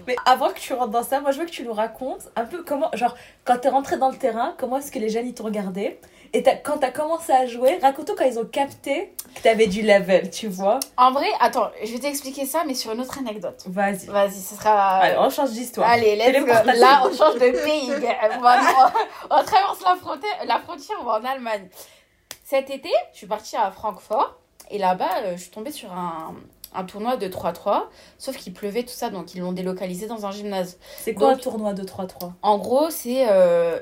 Mais 0.07 0.17
avant 0.25 0.49
que 0.49 0.59
tu 0.59 0.73
rentres 0.73 0.91
dans 0.93 1.03
ça, 1.03 1.21
moi 1.21 1.33
je 1.33 1.39
veux 1.41 1.45
que 1.47 1.51
tu 1.51 1.63
nous 1.65 1.73
racontes 1.75 2.29
un 2.37 2.45
peu 2.45 2.63
comment, 2.63 2.89
genre, 2.95 3.15
quand 3.45 3.59
t'es 3.59 3.69
rentré 3.69 3.97
dans 3.99 4.09
le 4.11 4.17
terrain, 4.17 4.55
comment 4.59 4.79
est-ce 4.79 4.91
que 4.93 4.99
les 4.99 5.09
jeunes 5.09 5.27
ils 5.27 5.35
t'ont 5.35 5.45
regardé? 5.45 5.99
Et 6.33 6.45
quand 6.63 6.79
t'as 6.79 6.93
commencé 6.93 7.33
à 7.33 7.45
jouer, 7.47 7.79
raconte-nous 7.83 8.15
quand 8.15 8.25
ils 8.25 8.39
ont 8.39 8.45
capté 8.45 9.13
que 9.35 9.43
t'avais 9.43 9.67
du 9.67 9.83
level, 9.83 10.31
tu 10.31 10.47
vois? 10.47 10.79
En 10.97 11.11
vrai, 11.11 11.27
attends, 11.41 11.69
je 11.83 11.93
vais 11.93 11.99
t'expliquer 11.99 12.47
ça, 12.47 12.63
mais 12.65 12.75
sur 12.75 12.93
une 12.93 13.01
autre 13.01 13.19
anecdote. 13.19 13.65
Vas-y. 13.67 14.07
Vas-y, 14.07 14.35
ce 14.41 14.55
sera. 14.55 14.99
Allez, 14.99 15.17
on 15.19 15.29
change 15.29 15.51
d'histoire. 15.51 15.89
Allez, 15.91 16.15
let's 16.15 16.39
go. 16.45 16.53
Là, 16.77 17.03
on 17.05 17.13
change 17.17 17.35
de 17.35 17.51
pays. 17.65 17.89
gars. 18.01 18.17
On, 18.37 18.41
va- 18.41 18.61
on- 18.61 19.41
on 19.41 19.43
traverse 19.45 19.81
la 19.85 19.97
frontière, 19.97 20.37
la 20.47 20.61
frontière, 20.61 20.99
on 21.01 21.05
va 21.05 21.19
en 21.19 21.25
Allemagne. 21.25 21.69
Cet 22.45 22.71
été, 22.71 22.91
je 23.13 23.19
suis 23.19 23.27
partie 23.27 23.57
à 23.57 23.71
Francfort. 23.73 24.37
Et 24.71 24.79
là-bas, 24.79 25.23
euh, 25.25 25.37
je 25.37 25.43
suis 25.43 25.51
tombée 25.51 25.73
sur 25.73 25.93
un, 25.93 26.35
un 26.75 26.85
tournoi 26.85 27.17
de 27.17 27.27
3-3. 27.29 27.85
Sauf 28.19 28.37
qu'il 28.37 28.53
pleuvait, 28.53 28.83
tout 28.85 28.89
ça, 28.93 29.11
donc 29.11 29.35
ils 29.35 29.41
l'ont 29.41 29.53
délocalisé 29.53 30.07
dans 30.07 30.27
un 30.27 30.31
gymnase. 30.31 30.79
C'est 30.99 31.15
quoi 31.15 31.31
Donc- 31.31 31.39
un 31.39 31.43
tournoi 31.43 31.73
de 31.75 31.83
3-3 31.85 32.33
En 32.43 32.59
gros, 32.59 32.91
c'est 32.91 33.27
euh, 33.29 33.79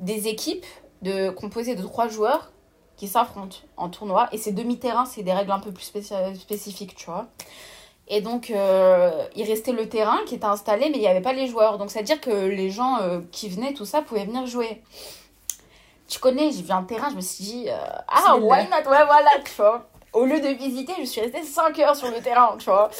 des 0.00 0.28
équipes 0.28 0.66
de, 1.02 1.30
composées 1.30 1.74
de 1.74 1.82
trois 1.82 2.08
joueurs 2.08 2.52
qui 2.96 3.08
s'affrontent 3.08 3.56
en 3.76 3.88
tournoi. 3.88 4.28
Et 4.32 4.38
c'est 4.38 4.52
demi-terrain, 4.52 5.04
c'est 5.06 5.22
des 5.22 5.32
règles 5.32 5.52
un 5.52 5.60
peu 5.60 5.72
plus 5.72 5.84
spéci- 5.90 6.34
spécifiques, 6.38 6.94
tu 6.96 7.06
vois. 7.06 7.26
Et 8.10 8.20
donc, 8.22 8.50
euh, 8.50 9.10
il 9.36 9.44
restait 9.46 9.72
le 9.72 9.88
terrain 9.88 10.18
qui 10.26 10.34
était 10.34 10.46
installé, 10.46 10.88
mais 10.90 10.96
il 10.96 11.00
n'y 11.00 11.06
avait 11.06 11.20
pas 11.20 11.34
les 11.34 11.46
joueurs. 11.46 11.78
Donc, 11.78 11.90
c'est-à-dire 11.90 12.20
que 12.20 12.30
les 12.30 12.70
gens 12.70 12.98
euh, 13.02 13.20
qui 13.32 13.48
venaient, 13.48 13.74
tout 13.74 13.84
ça, 13.84 14.02
pouvaient 14.02 14.24
venir 14.24 14.46
jouer. 14.46 14.82
Tu 16.08 16.18
connais, 16.18 16.50
j'ai 16.50 16.62
vu 16.62 16.72
un 16.72 16.84
terrain, 16.84 17.10
je 17.10 17.16
me 17.16 17.20
suis 17.20 17.44
dit, 17.44 17.64
euh, 17.68 17.76
ah, 18.08 18.36
why 18.38 18.64
not? 18.64 18.76
Ouais, 18.90 19.04
voilà, 19.04 19.30
tu 19.44 19.52
vois. 19.58 19.86
Au 20.12 20.24
lieu 20.24 20.40
de 20.40 20.48
visiter, 20.48 20.92
je 21.00 21.04
suis 21.04 21.20
restée 21.20 21.42
5 21.42 21.78
heures 21.80 21.96
sur 21.96 22.08
le 22.10 22.20
terrain, 22.20 22.56
tu 22.58 22.64
vois. 22.66 22.90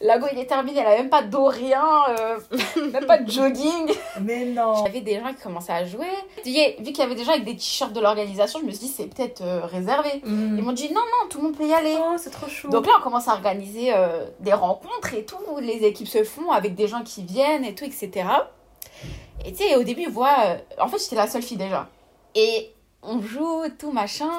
L'ago, 0.00 0.26
il 0.32 0.38
est 0.38 0.46
terminé, 0.46 0.78
elle 0.78 0.86
avait 0.86 0.98
même 0.98 1.10
pas 1.10 1.22
d'eau, 1.24 1.46
rien, 1.46 1.84
euh, 2.10 2.38
même 2.92 3.04
pas 3.06 3.18
de 3.18 3.28
jogging. 3.28 3.92
Mais 4.20 4.44
non. 4.44 4.74
Il 4.76 4.84
y 4.84 4.88
avait 4.90 5.00
des 5.00 5.18
gens 5.18 5.34
qui 5.34 5.42
commençaient 5.42 5.72
à 5.72 5.84
jouer. 5.84 6.06
Vu 6.44 6.52
qu'il 6.52 6.98
y 6.98 7.02
avait 7.02 7.16
des 7.16 7.24
gens 7.24 7.32
avec 7.32 7.44
des 7.44 7.56
t-shirts 7.56 7.92
de 7.92 8.00
l'organisation, 8.00 8.60
je 8.60 8.64
me 8.66 8.70
suis 8.70 8.86
dit, 8.86 8.92
c'est 8.96 9.06
peut-être 9.12 9.42
euh, 9.42 9.62
réservé. 9.64 10.22
Ils 10.24 10.30
Mm. 10.32 10.60
m'ont 10.60 10.70
dit, 10.70 10.88
non, 10.92 11.00
non, 11.00 11.28
tout 11.28 11.38
le 11.38 11.44
monde 11.44 11.56
peut 11.56 11.66
y 11.66 11.74
aller. 11.74 11.96
Oh, 11.98 12.14
c'est 12.16 12.30
trop 12.30 12.46
chou. 12.46 12.68
Donc 12.70 12.86
là, 12.86 12.92
on 13.00 13.02
commence 13.02 13.26
à 13.26 13.32
organiser 13.32 13.92
euh, 13.92 14.26
des 14.38 14.52
rencontres 14.52 15.14
et 15.14 15.24
tout. 15.24 15.36
Les 15.60 15.84
équipes 15.84 16.06
se 16.06 16.22
font 16.22 16.52
avec 16.52 16.76
des 16.76 16.86
gens 16.86 17.02
qui 17.02 17.24
viennent 17.24 17.64
et 17.64 17.74
tout, 17.74 17.84
etc. 17.84 18.10
Et 19.44 19.50
tu 19.52 19.64
sais, 19.64 19.74
au 19.74 19.82
début, 19.82 20.02
ils 20.02 20.10
voient. 20.10 20.36
euh, 20.46 20.56
En 20.80 20.86
fait, 20.86 20.98
j'étais 21.02 21.16
la 21.16 21.26
seule 21.26 21.42
fille 21.42 21.56
déjà. 21.56 21.88
Et 22.36 22.72
on 23.02 23.20
joue, 23.20 23.64
tout 23.80 23.90
machin. 23.90 24.30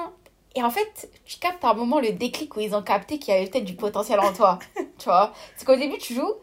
Et 0.59 0.63
en 0.63 0.69
fait, 0.69 1.09
tu 1.23 1.39
captes 1.39 1.63
à 1.63 1.69
un 1.69 1.73
moment 1.73 2.01
le 2.01 2.11
déclic 2.11 2.53
où 2.57 2.59
ils 2.59 2.75
ont 2.75 2.81
capté 2.81 3.17
qu'il 3.17 3.33
y 3.33 3.37
avait 3.37 3.47
peut-être 3.47 3.63
du 3.63 3.75
potentiel 3.75 4.19
en 4.19 4.33
toi. 4.33 4.59
tu 4.97 5.05
vois 5.05 5.31
C'est 5.55 5.63
qu'au 5.63 5.77
début, 5.77 5.97
tu 5.97 6.13
joues, 6.13 6.33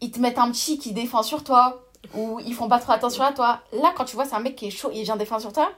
ils 0.00 0.10
te 0.10 0.18
mettent 0.18 0.40
un 0.40 0.50
petit 0.50 0.80
qui 0.80 0.92
défend 0.92 1.22
sur 1.22 1.44
toi. 1.44 1.80
Ou 2.16 2.40
ils 2.40 2.54
font 2.54 2.66
pas 2.66 2.80
trop 2.80 2.90
attention 2.90 3.22
à 3.22 3.32
toi. 3.32 3.60
Là, 3.72 3.92
quand 3.96 4.04
tu 4.04 4.16
vois, 4.16 4.24
c'est 4.24 4.34
un 4.34 4.40
mec 4.40 4.56
qui 4.56 4.66
est 4.66 4.70
chaud, 4.70 4.90
il 4.92 5.04
vient 5.04 5.14
défendre 5.14 5.42
sur 5.42 5.52
toi. 5.52 5.70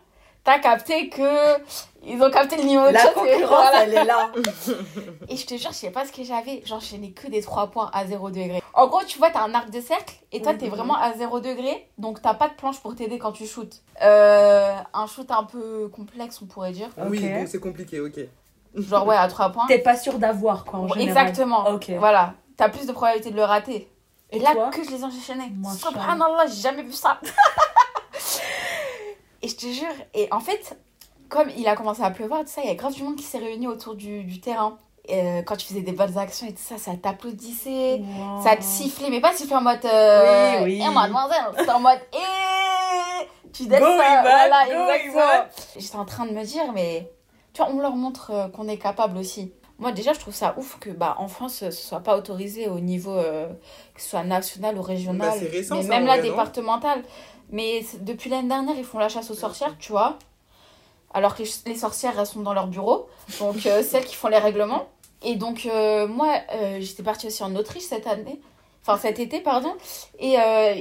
T'as 0.44 0.58
capté 0.58 1.08
que. 1.08 1.60
Ils 2.04 2.20
ont 2.20 2.30
capté 2.32 2.56
le 2.56 2.64
niveau 2.64 2.88
de 2.88 2.92
La 2.92 3.06
concurrence, 3.06 3.48
voilà. 3.48 3.84
elle 3.84 3.94
est 3.94 4.04
là. 4.04 4.28
Et 5.28 5.36
je 5.36 5.46
te 5.46 5.56
jure, 5.56 5.70
je 5.70 5.76
sais 5.76 5.90
pas 5.90 6.04
ce 6.04 6.10
que 6.10 6.24
j'avais. 6.24 6.60
Genre, 6.66 6.80
je 6.80 6.96
n'ai 6.96 7.12
que 7.12 7.28
des 7.28 7.40
3 7.40 7.68
points 7.68 7.90
à 7.92 8.04
0 8.04 8.30
degré. 8.30 8.60
En 8.74 8.88
gros, 8.88 9.04
tu 9.06 9.18
vois, 9.18 9.30
t'as 9.30 9.42
un 9.42 9.54
arc 9.54 9.70
de 9.70 9.80
cercle 9.80 10.16
et 10.32 10.42
toi, 10.42 10.54
t'es 10.54 10.68
vraiment 10.68 10.96
à 10.96 11.12
0 11.12 11.38
degré. 11.38 11.88
Donc, 11.98 12.20
t'as 12.20 12.34
pas 12.34 12.48
de 12.48 12.54
planche 12.54 12.80
pour 12.80 12.96
t'aider 12.96 13.18
quand 13.18 13.30
tu 13.30 13.46
shootes. 13.46 13.82
Euh, 14.02 14.74
un 14.92 15.06
shoot 15.06 15.30
un 15.30 15.44
peu 15.44 15.88
complexe, 15.94 16.40
on 16.42 16.46
pourrait 16.46 16.72
dire. 16.72 16.88
Oui, 17.06 17.20
bon, 17.20 17.46
c'est 17.46 17.60
compliqué, 17.60 18.00
ok. 18.00 18.18
Genre, 18.74 19.06
ouais, 19.06 19.16
à 19.16 19.28
3 19.28 19.50
points. 19.50 19.66
T'es 19.68 19.78
pas 19.78 19.96
sûr 19.96 20.18
d'avoir 20.18 20.64
quoi 20.64 20.80
en 20.80 20.88
général. 20.88 21.28
Exactement. 21.28 21.68
Ok. 21.70 21.90
Voilà. 22.00 22.34
T'as 22.56 22.68
plus 22.68 22.86
de 22.86 22.92
probabilité 22.92 23.30
de 23.30 23.36
le 23.36 23.44
rater. 23.44 23.88
Et, 24.32 24.38
Et 24.38 24.40
là, 24.40 24.70
que 24.72 24.82
je 24.82 24.90
les. 24.90 24.98
Mashallah. 24.98 25.44
Subhanallah, 25.76 26.46
j'ai 26.48 26.62
jamais 26.62 26.82
vu 26.82 26.92
ça. 26.92 27.20
et 29.42 29.48
je 29.48 29.56
te 29.56 29.66
jure, 29.66 29.92
et 30.14 30.28
en 30.32 30.40
fait, 30.40 30.78
comme 31.28 31.48
il 31.56 31.66
a 31.68 31.76
commencé 31.76 32.02
à 32.02 32.10
pleuvoir, 32.10 32.40
tout 32.42 32.48
ça, 32.48 32.60
il 32.62 32.68
y 32.68 32.70
a 32.70 32.74
grave 32.74 32.94
du 32.94 33.02
monde 33.02 33.16
qui 33.16 33.22
s'est 33.24 33.38
réuni 33.38 33.66
autour 33.66 33.94
du, 33.94 34.24
du 34.24 34.40
terrain. 34.40 34.78
Et, 35.08 35.20
euh, 35.20 35.42
quand 35.42 35.56
tu 35.56 35.66
faisais 35.66 35.80
des 35.80 35.92
bonnes 35.92 36.16
actions 36.16 36.46
et 36.46 36.52
tout 36.52 36.62
ça, 36.62 36.78
ça 36.78 36.92
t'applaudissait. 36.94 38.00
Wow. 38.00 38.42
Ça 38.42 38.54
te 38.56 38.62
sifflait, 38.62 39.10
mais 39.10 39.20
pas 39.20 39.32
siffler 39.34 39.56
en 39.56 39.62
mode. 39.62 39.84
Euh, 39.84 40.58
Oui, 40.62 40.78
oui. 40.78 40.84
Eh, 40.86 40.94
mademoiselle, 40.94 41.44
c'est 41.56 41.70
en 41.70 41.80
mode. 41.80 41.98
Eh 42.12 43.26
Tu 43.52 43.66
donnes 43.66 43.80
ça. 43.80 44.20
Voilà, 44.22 44.66
exactement. 44.66 45.44
J'étais 45.76 45.96
en 45.96 46.04
train 46.04 46.26
de 46.26 46.32
me 46.32 46.44
dire, 46.44 46.70
mais. 46.72 47.10
Tu 47.52 47.60
vois, 47.62 47.70
on 47.72 47.80
leur 47.80 47.96
montre 47.96 48.30
euh, 48.30 48.48
qu'on 48.48 48.68
est 48.68 48.78
capable 48.78 49.18
aussi. 49.18 49.52
Moi, 49.78 49.90
déjà, 49.92 50.12
je 50.12 50.20
trouve 50.20 50.34
ça 50.34 50.54
ouf 50.56 50.78
que 50.78 50.90
bah, 50.90 51.16
en 51.18 51.26
France, 51.26 51.54
ce 51.54 51.70
soit 51.72 52.00
pas 52.00 52.16
autorisé 52.16 52.68
au 52.68 52.78
niveau, 52.78 53.16
euh, 53.16 53.48
que 53.94 54.00
ce 54.00 54.10
soit 54.10 54.22
national 54.22 54.78
ou 54.78 54.82
régional, 54.82 55.28
Bah, 55.30 55.34
c'est 55.36 55.48
récent, 55.48 55.74
mais 55.76 55.82
ça, 55.82 55.88
même 55.88 56.06
là, 56.06 56.18
départemental. 56.20 57.02
Mais 57.52 57.84
depuis 58.00 58.30
l'année 58.30 58.48
dernière, 58.48 58.76
ils 58.76 58.84
font 58.84 58.98
la 58.98 59.08
chasse 59.08 59.30
aux 59.30 59.34
sorcières, 59.34 59.76
tu 59.78 59.92
vois. 59.92 60.18
Alors 61.14 61.36
que 61.36 61.42
les 61.66 61.74
sorcières, 61.74 62.18
elles 62.18 62.26
sont 62.26 62.40
dans 62.40 62.54
leur 62.54 62.66
bureau. 62.66 63.08
Donc, 63.38 63.66
euh, 63.66 63.82
celles 63.88 64.06
qui 64.06 64.16
font 64.16 64.28
les 64.28 64.38
règlements. 64.38 64.88
Et 65.22 65.36
donc, 65.36 65.66
euh, 65.66 66.08
moi, 66.08 66.34
euh, 66.52 66.78
j'étais 66.80 67.02
partie 67.02 67.26
aussi 67.26 67.44
en 67.44 67.54
Autriche 67.54 67.84
cette 67.84 68.06
année. 68.06 68.40
Enfin, 68.80 68.98
cet 68.98 69.20
été, 69.20 69.40
pardon. 69.40 69.74
Et 70.18 70.32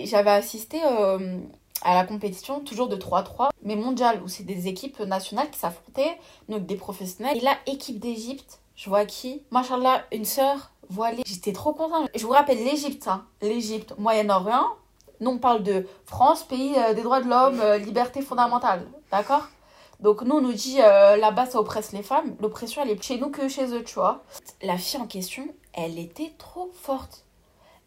j'avais 0.05 0.31
assisté 0.31 0.81
à 0.81 1.93
la 1.93 2.03
compétition, 2.03 2.61
toujours 2.61 2.87
de 2.87 2.95
3-3, 2.95 3.49
mais 3.61 3.75
mondiale, 3.75 4.21
où 4.23 4.27
c'est 4.27 4.43
des 4.43 4.67
équipes 4.67 4.99
nationales 5.01 5.51
qui 5.51 5.59
s'affrontaient, 5.59 6.17
donc 6.49 6.65
des 6.65 6.75
professionnels. 6.75 7.37
Et 7.37 7.41
là, 7.41 7.57
équipe 7.67 7.99
d'Égypte, 7.99 8.59
je 8.75 8.89
vois 8.89 9.05
qui? 9.05 9.43
Machallah, 9.51 10.03
une 10.11 10.25
sœur 10.25 10.71
voilée. 10.89 11.21
J'étais 11.27 11.53
trop 11.53 11.73
contente. 11.73 12.09
Je 12.15 12.25
vous 12.25 12.31
rappelle 12.31 12.57
l'Égypte, 12.57 13.07
hein. 13.07 13.25
L'Égypte, 13.43 13.93
Moyen-Orient. 13.99 14.65
Nous, 15.21 15.29
on 15.29 15.37
parle 15.37 15.61
de 15.61 15.85
France, 16.05 16.43
pays 16.43 16.73
euh, 16.77 16.95
des 16.95 17.03
droits 17.03 17.21
de 17.21 17.29
l'homme, 17.29 17.61
euh, 17.61 17.77
liberté 17.77 18.23
fondamentale. 18.23 18.87
D'accord? 19.11 19.47
Donc 19.99 20.23
nous, 20.23 20.37
on 20.37 20.41
nous 20.41 20.53
dit 20.53 20.81
euh, 20.81 21.15
là-bas, 21.15 21.45
ça 21.45 21.59
oppresse 21.59 21.91
les 21.91 22.01
femmes. 22.01 22.35
L'oppression, 22.41 22.81
elle 22.81 22.89
est 22.89 23.01
chez 23.01 23.19
nous 23.19 23.29
que 23.29 23.47
chez 23.47 23.71
eux, 23.71 23.83
tu 23.83 23.93
vois. 23.93 24.23
La 24.63 24.77
fille 24.79 24.99
en 24.99 25.05
question, 25.05 25.47
elle 25.73 25.99
était 25.99 26.33
trop 26.39 26.71
forte. 26.73 27.25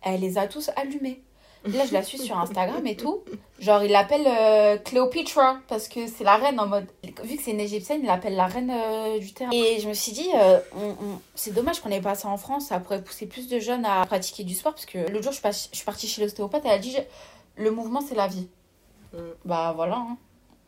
Elle 0.01 0.20
les 0.20 0.38
a 0.38 0.47
tous 0.47 0.70
allumés. 0.77 1.25
Là, 1.66 1.87
je 1.87 1.92
la 1.94 2.03
suis 2.03 2.18
sur 2.18 2.38
Instagram 2.38 2.87
et 2.87 2.96
tout. 2.96 3.22
Genre, 3.59 3.83
il 3.85 3.90
l'appelle 3.90 4.27
euh, 4.27 4.77
Cléopatra 4.79 5.57
parce 5.68 5.88
que 5.88 6.07
c'est 6.07 6.24
la 6.24 6.37
reine 6.37 6.61
en 6.61 6.66
mode. 6.66 6.87
Vu 7.22 7.37
que 7.37 7.42
c'est 7.42 7.53
une 7.53 7.61
égyptienne, 7.61 8.00
il 8.03 8.07
l'appelle 8.07 8.37
la 8.37 8.46
reine 8.46 8.70
euh, 8.70 9.18
du 9.18 9.33
terrain. 9.33 9.50
Et 9.53 9.81
je 9.81 9.88
me 9.88 9.94
suis 9.94 10.12
dit, 10.12 10.29
euh, 10.37 10.59
on- 10.77 10.90
on- 10.90 11.20
c'est 11.35 11.55
dommage 11.55 11.81
qu'on 11.81 11.90
ait 11.90 12.03
pas 12.03 12.14
ça 12.14 12.29
en 12.29 12.37
France. 12.37 12.66
Ça 12.66 12.81
pourrait 12.81 13.03
pousser 13.03 13.27
plus 13.27 13.48
de 13.48 13.59
jeunes 13.61 13.87
à 13.87 14.05
pratiquer 14.05 14.44
du 14.44 14.55
sport 14.55 14.72
parce 14.74 14.85
que 14.85 14.98
l'autre 14.98 15.22
jour, 15.22 15.33
je 15.33 15.37
suis, 15.38 15.42
pas- 15.42 15.53
je 15.53 15.74
suis 15.77 15.85
partie 15.87 16.07
chez 16.07 16.20
l'ostéopathe. 16.22 16.62
Elle 16.66 16.72
a 16.72 16.79
dit, 16.79 16.96
le 17.57 17.70
mouvement, 17.70 18.03
c'est 18.07 18.14
la 18.14 18.27
vie. 18.27 18.48
Mm. 19.14 19.18
Bah 19.46 19.72
voilà. 19.74 19.96
hein. 19.96 20.16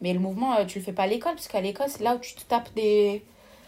Mais 0.00 0.12
le 0.14 0.18
mouvement, 0.20 0.54
euh, 0.56 0.64
tu 0.64 0.78
le 0.78 0.84
fais 0.84 0.92
pas 0.92 1.02
à 1.02 1.06
l'école 1.06 1.34
parce 1.34 1.48
qu'à 1.48 1.60
l'école, 1.60 1.86
c'est 1.88 2.02
là 2.04 2.14
où 2.16 2.18
tu 2.18 2.34
te 2.34 2.42
tapes 2.44 2.72
des. 2.74 3.22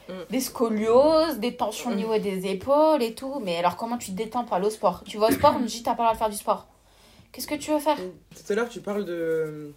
Mm. 0.08 0.12
Des 0.30 0.40
scolioses, 0.40 1.38
des 1.38 1.54
tensions 1.56 1.90
au 1.90 1.94
niveau 1.94 2.16
des 2.18 2.46
épaules 2.46 3.02
et 3.02 3.12
tout. 3.14 3.40
Mais 3.42 3.58
alors, 3.58 3.76
comment 3.76 3.98
tu 3.98 4.12
te 4.12 4.16
détends 4.16 4.44
pour 4.44 4.56
aller 4.56 4.66
au 4.66 4.70
sport? 4.70 5.02
Tu 5.06 5.18
vas 5.18 5.28
au 5.28 5.32
sport, 5.32 5.54
on 5.58 5.60
te 5.60 5.66
dit 5.66 5.82
t'as 5.82 5.94
pas 5.94 6.04
le 6.04 6.06
droit 6.06 6.12
de 6.14 6.18
faire 6.18 6.30
du 6.30 6.36
sport. 6.36 6.66
Qu'est-ce 7.32 7.46
que 7.46 7.54
tu 7.54 7.70
veux 7.70 7.78
faire 7.78 7.96
Tout 7.98 8.52
à 8.52 8.54
l'heure, 8.54 8.68
tu 8.68 8.80
parles 8.80 9.04
de. 9.04 9.72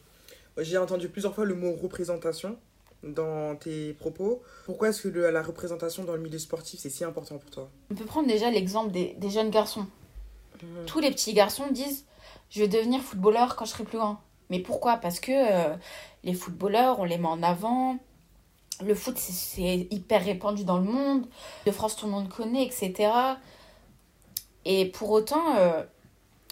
J'ai 0.58 0.78
entendu 0.78 1.10
plusieurs 1.10 1.34
fois 1.34 1.46
le 1.46 1.56
mot 1.56 1.74
représentation 1.76 2.58
dans 3.04 3.56
tes 3.56 3.94
propos. 3.94 4.42
Pourquoi 4.66 4.90
est-ce 4.90 5.04
que 5.04 5.08
le- 5.08 5.30
la 5.32 5.42
représentation 5.42 6.04
dans 6.04 6.14
le 6.14 6.22
milieu 6.22 6.38
sportif, 6.40 6.80
c'est 6.80 6.90
si 6.90 7.04
important 7.04 7.38
pour 7.38 7.50
toi? 7.50 7.70
On 7.90 7.96
peut 7.96 8.06
prendre 8.06 8.28
déjà 8.28 8.50
l'exemple 8.52 8.92
des, 8.92 9.16
des 9.18 9.30
jeunes 9.30 9.50
garçons. 9.50 9.86
Tous 10.86 11.00
les 11.00 11.10
petits 11.10 11.34
garçons 11.34 11.68
disent 11.72 12.06
Je 12.52 12.60
vais 12.62 12.68
devenir 12.68 13.02
footballeur 13.02 13.56
quand 13.56 13.66
je 13.66 13.72
serai 13.72 13.84
plus 13.86 13.98
grand. 13.98 14.20
Mais 14.50 14.60
pourquoi? 14.60 14.98
Parce 14.98 15.20
que 15.20 15.32
euh, 15.32 15.74
les 16.24 16.34
footballeurs, 16.34 17.00
on 17.00 17.06
les 17.06 17.18
met 17.18 17.28
en 17.28 17.42
avant. 17.42 17.98
Le 18.86 18.94
foot, 18.94 19.18
c'est- 19.18 19.32
c'est 19.32 19.88
hyper 19.90 20.24
répandu 20.24 20.64
dans 20.66 20.78
le 20.78 20.84
monde. 20.84 21.26
De 21.66 21.72
France, 21.72 21.96
tout 21.96 22.06
le 22.08 22.12
monde 22.12 22.28
connaît, 22.30 22.64
etc. 22.66 23.10
Et 24.66 24.86
pour 24.88 25.10
autant, 25.12 25.56
euh, 25.58 25.82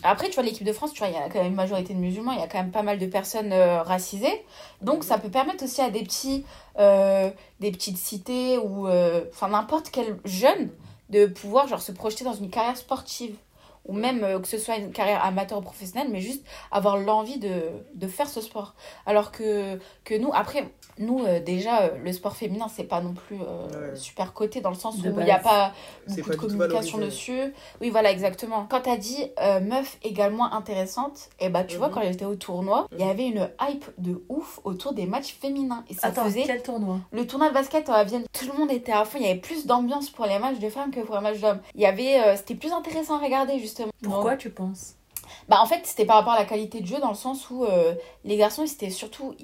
après, 0.03 0.29
tu 0.29 0.35
vois, 0.35 0.43
l'équipe 0.43 0.65
de 0.65 0.71
France, 0.71 0.93
tu 0.93 0.99
vois, 0.99 1.09
il 1.09 1.13
y 1.13 1.17
a 1.17 1.29
quand 1.29 1.39
même 1.39 1.47
une 1.47 1.55
majorité 1.55 1.93
de 1.93 1.99
musulmans, 1.99 2.31
il 2.31 2.39
y 2.39 2.43
a 2.43 2.47
quand 2.47 2.59
même 2.59 2.71
pas 2.71 2.83
mal 2.83 2.99
de 2.99 3.05
personnes 3.05 3.51
euh, 3.51 3.81
racisées. 3.81 4.43
Donc, 4.81 5.03
ça 5.03 5.17
peut 5.17 5.29
permettre 5.29 5.63
aussi 5.63 5.81
à 5.81 5.89
des 5.89 6.03
petits, 6.03 6.45
euh, 6.79 7.29
des 7.59 7.71
petites 7.71 7.97
cités 7.97 8.57
ou, 8.57 8.87
euh, 8.87 9.25
enfin, 9.33 9.49
n'importe 9.49 9.89
quel 9.91 10.17
jeune 10.23 10.69
de 11.09 11.25
pouvoir, 11.25 11.67
genre, 11.67 11.81
se 11.81 11.91
projeter 11.91 12.23
dans 12.23 12.33
une 12.33 12.49
carrière 12.49 12.77
sportive. 12.77 13.35
Ou 13.85 13.93
même 13.93 14.23
euh, 14.23 14.39
que 14.39 14.47
ce 14.47 14.57
soit 14.57 14.77
une 14.77 14.91
carrière 14.91 15.23
amateur 15.25 15.57
ou 15.57 15.61
professionnelle, 15.61 16.09
mais 16.11 16.19
juste 16.21 16.45
avoir 16.71 16.97
l'envie 16.97 17.39
de, 17.39 17.61
de 17.95 18.07
faire 18.07 18.27
ce 18.29 18.41
sport. 18.41 18.75
Alors 19.05 19.31
que, 19.31 19.79
que 20.03 20.15
nous, 20.15 20.31
après, 20.33 20.69
nous, 20.97 21.23
euh, 21.25 21.39
déjà, 21.39 21.83
euh, 21.83 21.89
le 22.03 22.11
sport 22.13 22.35
féminin, 22.35 22.67
c'est 22.73 22.83
pas 22.83 23.01
non 23.01 23.13
plus 23.13 23.37
euh, 23.41 23.91
Ouais. 23.91 23.95
super 23.95 24.33
coté 24.33 24.61
dans 24.61 24.69
le 24.69 24.75
sens 24.75 24.95
où 24.97 25.05
il 25.19 25.23
n'y 25.23 25.31
a 25.31 25.39
pas 25.39 25.73
beaucoup 26.07 26.21
pas 26.21 26.33
de 26.33 26.37
communication 26.37 26.97
dessus. 26.97 27.53
Oui, 27.81 27.89
voilà, 27.89 28.11
exactement. 28.11 28.67
Quand 28.69 28.81
t'as 28.81 28.97
dit 28.97 29.31
euh, 29.41 29.59
meuf 29.59 29.97
également 30.03 30.53
intéressante, 30.53 31.29
et 31.39 31.49
bah 31.49 31.63
tu 31.63 31.77
vois, 31.77 31.87
Mhm. 31.87 31.93
quand 31.93 32.01
j'étais 32.03 32.25
au 32.25 32.35
tournoi, 32.35 32.87
il 32.91 32.99
y 32.99 33.03
Mhm. 33.05 33.09
avait 33.09 33.27
une 33.27 33.49
hype 33.61 33.85
de 33.97 34.23
ouf 34.29 34.59
autour 34.65 34.93
des 34.93 35.05
matchs 35.05 35.33
féminins. 35.39 35.83
Et 35.89 35.93
ça 35.93 36.07
Attends, 36.07 36.25
faisait. 36.25 36.43
quel 36.45 36.61
tournoi? 36.61 36.99
Le 37.11 37.25
tournoi 37.25 37.49
de 37.49 37.53
basket 37.53 37.89
à 37.89 38.03
Vienne, 38.03 38.25
tout 38.33 38.45
le 38.51 38.57
monde 38.57 38.71
était 38.71 38.91
à 38.91 39.05
fond. 39.05 39.17
Il 39.19 39.25
y 39.25 39.29
avait 39.29 39.39
plus 39.39 39.65
d'ambiance 39.65 40.09
pour 40.09 40.25
les 40.25 40.37
matchs 40.37 40.59
de 40.59 40.69
femmes 40.69 40.91
que 40.91 40.99
pour 40.99 41.15
les 41.15 41.21
matchs 41.21 41.39
d'hommes. 41.39 41.61
Il 41.75 41.81
y 41.81 41.85
avait, 41.85 42.19
euh, 42.21 42.35
c'était 42.35 42.55
plus 42.55 42.71
intéressant 42.73 43.15
à 43.17 43.23
regarder 43.23 43.53
justement. 43.57 43.68
Pourquoi 44.03 44.35
tu 44.37 44.49
penses? 44.49 44.95
Bah 45.47 45.57
en 45.61 45.65
fait, 45.65 45.81
c'était 45.85 46.05
par 46.05 46.17
rapport 46.17 46.33
à 46.33 46.39
la 46.39 46.45
qualité 46.45 46.81
de 46.81 46.87
jeu 46.87 46.99
dans 46.99 47.09
le 47.09 47.15
sens 47.15 47.49
où 47.49 47.63
euh, 47.65 47.93
les 48.25 48.37
garçons, 48.37 48.65
c'était 48.67 48.89
surtout 48.89 49.35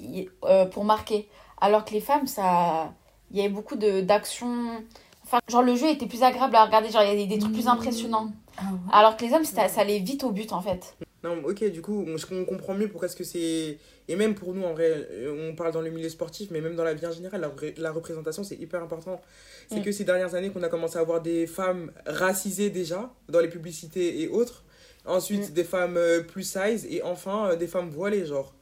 euh, 0.44 0.66
pour 0.66 0.84
marquer, 0.84 1.28
alors 1.60 1.84
que 1.84 1.92
les 1.92 2.00
femmes, 2.00 2.26
ça, 2.26 2.92
il 3.30 3.36
y 3.38 3.40
avait 3.40 3.48
beaucoup 3.48 3.76
de 3.76 4.00
d'actions. 4.00 4.82
Enfin, 5.24 5.38
genre 5.48 5.62
le 5.62 5.74
jeu 5.76 5.88
était 5.88 6.06
plus 6.06 6.22
agréable 6.22 6.54
à 6.56 6.64
regarder. 6.64 6.90
Genre 6.90 7.02
il 7.02 7.08
y 7.08 7.12
avait 7.12 7.26
des 7.26 7.38
trucs 7.38 7.52
plus 7.52 7.66
Mmh. 7.66 7.68
impressionnants. 7.68 8.28
Ah 8.58 8.62
ouais. 8.72 8.78
Alors 8.92 9.16
que 9.16 9.24
les 9.24 9.32
hommes, 9.32 9.44
c'était- 9.44 9.68
ça 9.68 9.80
allait 9.82 9.98
vite 9.98 10.24
au 10.24 10.30
but 10.30 10.52
en 10.52 10.60
fait. 10.62 10.96
Non, 11.24 11.42
ok, 11.44 11.64
du 11.70 11.82
coup, 11.82 12.04
on, 12.06 12.44
comprend 12.44 12.74
mieux 12.74 12.88
pourquoi 12.88 13.08
est-ce 13.08 13.16
que 13.16 13.24
c'est. 13.24 13.78
Et 14.08 14.14
même 14.16 14.34
pour 14.36 14.54
nous, 14.54 14.62
en 14.64 14.72
vrai, 14.74 14.90
euh, 15.10 15.50
on 15.50 15.56
parle 15.56 15.72
dans 15.72 15.80
le 15.80 15.90
milieu 15.90 16.08
sportif, 16.08 16.50
mais 16.52 16.60
même 16.60 16.76
dans 16.76 16.84
la 16.84 16.94
vie 16.94 17.04
en 17.06 17.10
général, 17.10 17.40
la, 17.40 17.48
ré- 17.48 17.74
la 17.78 17.90
représentation, 17.90 18.44
c'est 18.44 18.54
hyper 18.54 18.80
important. 18.82 19.20
C'est 19.68 19.80
Mm. 19.80 19.82
que 19.82 19.92
ces 19.92 20.04
dernières 20.04 20.34
années 20.36 20.50
qu'on 20.50 20.62
a 20.62 20.68
commencé 20.68 20.98
à 20.98 21.00
avoir 21.00 21.20
des 21.20 21.46
femmes 21.48 21.90
racisées 22.06 22.70
déjà, 22.70 23.12
dans 23.28 23.40
les 23.40 23.48
publicités 23.48 24.20
et 24.22 24.28
autres. 24.28 24.62
Ensuite, 25.04 25.50
Mm. 25.50 25.52
des 25.54 25.64
femmes 25.64 25.96
euh, 25.96 26.20
plus 26.22 26.44
size, 26.44 26.86
et 26.88 27.02
enfin, 27.02 27.48
euh, 27.50 27.56
des 27.56 27.66
femmes 27.66 27.90
voilées, 27.90 28.24
genre. 28.26 28.54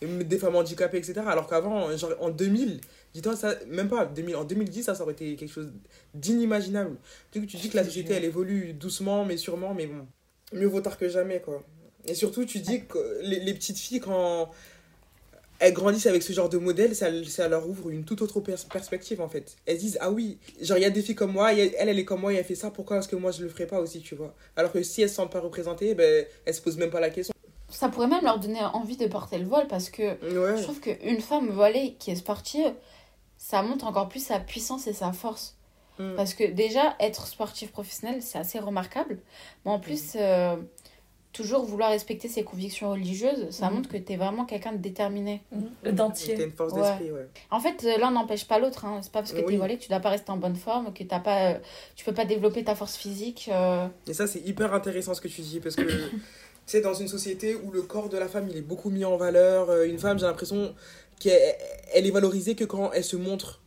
Et 0.00 0.06
des 0.06 0.38
femmes 0.38 0.54
handicapées, 0.56 0.98
etc. 0.98 1.22
Alors 1.26 1.48
qu'avant, 1.48 1.96
genre 1.96 2.10
en 2.20 2.30
2000, 2.30 2.80
dis-toi, 3.14 3.36
ça, 3.36 3.54
même 3.68 3.88
pas 3.88 4.04
2000, 4.06 4.36
en 4.36 4.44
2010, 4.44 4.82
ça, 4.84 4.94
ça 4.94 5.02
aurait 5.04 5.12
été 5.14 5.36
quelque 5.36 5.52
chose 5.52 5.72
d'inimaginable. 6.14 6.96
Coup, 7.32 7.46
tu 7.46 7.56
dis 7.56 7.70
que 7.70 7.76
la 7.76 7.84
société, 7.84 8.14
elle 8.14 8.24
évolue 8.24 8.74
doucement, 8.74 9.24
mais 9.24 9.36
sûrement, 9.36 9.74
mais 9.74 9.86
bon. 9.86 10.06
Mieux 10.52 10.66
vaut 10.66 10.80
tard 10.80 10.98
que 10.98 11.08
jamais, 11.08 11.40
quoi. 11.40 11.62
Et 12.06 12.14
surtout, 12.14 12.44
tu 12.44 12.58
dis 12.60 12.84
que 12.86 12.98
les, 13.22 13.40
les 13.40 13.54
petites 13.54 13.78
filles, 13.78 14.00
quand 14.00 14.50
elles 15.60 15.72
grandissent 15.72 16.06
avec 16.06 16.22
ce 16.22 16.32
genre 16.32 16.48
de 16.48 16.58
modèle, 16.58 16.94
ça, 16.96 17.06
ça 17.24 17.48
leur 17.48 17.68
ouvre 17.68 17.88
une 17.90 18.04
toute 18.04 18.20
autre 18.22 18.40
pers- 18.40 18.66
perspective, 18.70 19.20
en 19.20 19.28
fait. 19.28 19.56
Elles 19.66 19.78
disent, 19.78 19.98
ah 20.00 20.10
oui, 20.10 20.38
genre, 20.60 20.76
il 20.78 20.82
y 20.82 20.84
a 20.84 20.90
des 20.90 21.00
filles 21.02 21.14
comme 21.14 21.32
moi, 21.32 21.52
elle, 21.54 21.72
elle 21.78 21.98
est 21.98 22.04
comme 22.04 22.20
moi, 22.20 22.32
et 22.32 22.36
elle 22.36 22.44
fait 22.44 22.54
ça, 22.56 22.70
pourquoi 22.70 22.98
est-ce 22.98 23.08
que 23.08 23.16
moi, 23.16 23.30
je 23.30 23.42
le 23.42 23.48
ferais 23.48 23.66
pas 23.66 23.80
aussi, 23.80 24.00
tu 24.00 24.14
vois? 24.14 24.34
Alors 24.56 24.72
que 24.72 24.82
si 24.82 25.02
elles 25.02 25.08
se 25.08 25.14
sentent 25.14 25.32
pas 25.32 25.40
représentées, 25.40 25.94
ben, 25.94 26.26
elles 26.44 26.54
se 26.54 26.60
posent 26.60 26.76
même 26.76 26.90
pas 26.90 27.00
la 27.00 27.10
question. 27.10 27.32
Ça 27.70 27.88
pourrait 27.88 28.08
même 28.08 28.22
leur 28.24 28.38
donner 28.38 28.60
envie 28.62 28.96
de 28.96 29.06
porter 29.06 29.38
le 29.38 29.46
voile 29.46 29.66
parce 29.66 29.90
que 29.90 30.02
Ouais. 30.02 30.56
je 30.56 30.62
trouve 30.62 30.80
qu'une 30.80 31.20
femme 31.20 31.48
voilée 31.50 31.96
qui 31.98 32.10
est 32.10 32.16
sportive, 32.16 32.72
ça 33.46 33.60
montre 33.62 33.84
encore 33.86 34.08
plus 34.08 34.24
sa 34.24 34.40
puissance 34.40 34.86
et 34.86 34.94
sa 34.94 35.12
force. 35.12 35.56
Mm. 35.98 36.14
Parce 36.16 36.32
que 36.32 36.44
déjà, 36.44 36.96
être 36.98 37.26
sportif 37.26 37.70
professionnel, 37.72 38.22
c'est 38.22 38.38
assez 38.38 38.58
remarquable. 38.58 39.18
Mais 39.64 39.70
en 39.70 39.78
plus, 39.78 40.12
euh, 40.16 40.56
toujours 41.34 41.64
vouloir 41.64 41.90
respecter 41.90 42.28
ses 42.28 42.42
convictions 42.42 42.90
religieuses, 42.92 43.50
ça 43.50 43.68
Mhm. 43.68 43.74
montre 43.74 43.88
que 43.90 43.98
tu 43.98 44.12
es 44.12 44.16
vraiment 44.16 44.44
quelqu'un 44.46 44.72
de 44.72 44.78
déterminé. 44.78 45.42
Le 45.82 45.92
dentier. 45.92 46.36
T'as 46.36 46.44
une 46.44 46.52
force 46.52 46.72
Ouais. 46.72 46.80
d'esprit, 46.82 47.10
ouais. 47.12 47.28
En 47.50 47.60
fait, 47.60 47.84
euh, 47.84 47.98
l'un 47.98 48.12
n'empêche 48.12 48.46
pas 48.48 48.58
l'autre. 48.58 48.86
Hein. 48.86 49.00
C'est 49.02 49.12
pas 49.12 49.18
parce 49.20 49.32
que 49.32 49.40
tu 49.40 49.46
Oui. 49.46 49.54
es 49.54 49.58
voilé 49.58 49.76
que 49.76 49.82
tu 49.82 49.88
dois 49.90 50.00
pas 50.00 50.10
rester 50.10 50.30
en 50.30 50.36
bonne 50.38 50.56
forme, 50.56 50.94
que 50.94 51.04
t'as 51.04 51.20
pas, 51.20 51.50
euh, 51.52 51.58
tu 51.96 52.04
peux 52.06 52.14
pas 52.14 52.24
développer 52.24 52.64
ta 52.64 52.74
force 52.74 52.96
physique. 52.96 53.50
euh. 53.52 53.86
Et 54.06 54.14
ça, 54.14 54.26
c'est 54.26 54.40
hyper 54.40 54.72
intéressant 54.72 55.12
ce 55.12 55.20
que 55.20 55.28
tu 55.28 55.42
dis 55.42 55.60
parce 55.60 55.74
que 55.76 55.82
tu 56.10 56.20
sais, 56.66 56.80
dans 56.80 56.94
une 56.94 57.08
société 57.08 57.56
où 57.56 57.70
le 57.72 57.82
corps 57.82 58.08
de 58.08 58.16
la 58.16 58.26
femme 58.28 58.48
il 58.48 58.56
est 58.56 58.62
beaucoup 58.62 58.88
mis 58.90 59.04
en 59.04 59.16
valeur, 59.18 59.82
une 59.82 59.98
femme, 59.98 60.18
j'ai 60.18 60.26
l'impression 60.26 60.74
qu'elle 61.20 61.54
elle 61.92 62.06
est 62.06 62.10
valorisée 62.10 62.54
que 62.54 62.64
quand 62.64 62.92
elle 62.92 63.04
se 63.04 63.16
montre, 63.16 63.60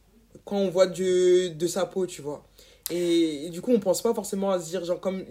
quand 0.46 0.58
on 0.58 0.70
voit 0.70 0.88
de, 0.88 1.50
de 1.50 1.68
sa 1.68 1.86
peau, 1.86 2.06
tu 2.06 2.22
vois. 2.22 2.46
Et, 2.90 3.46
et 3.46 3.50
du 3.50 3.62
coup, 3.62 3.72
on 3.72 3.80
pense 3.80 4.02
pas 4.02 4.14
forcément 4.14 4.52
à 4.52 4.60
se 4.60 4.70
dire, 4.70 4.84
genre, 4.86 5.00
comme 5.00 5.24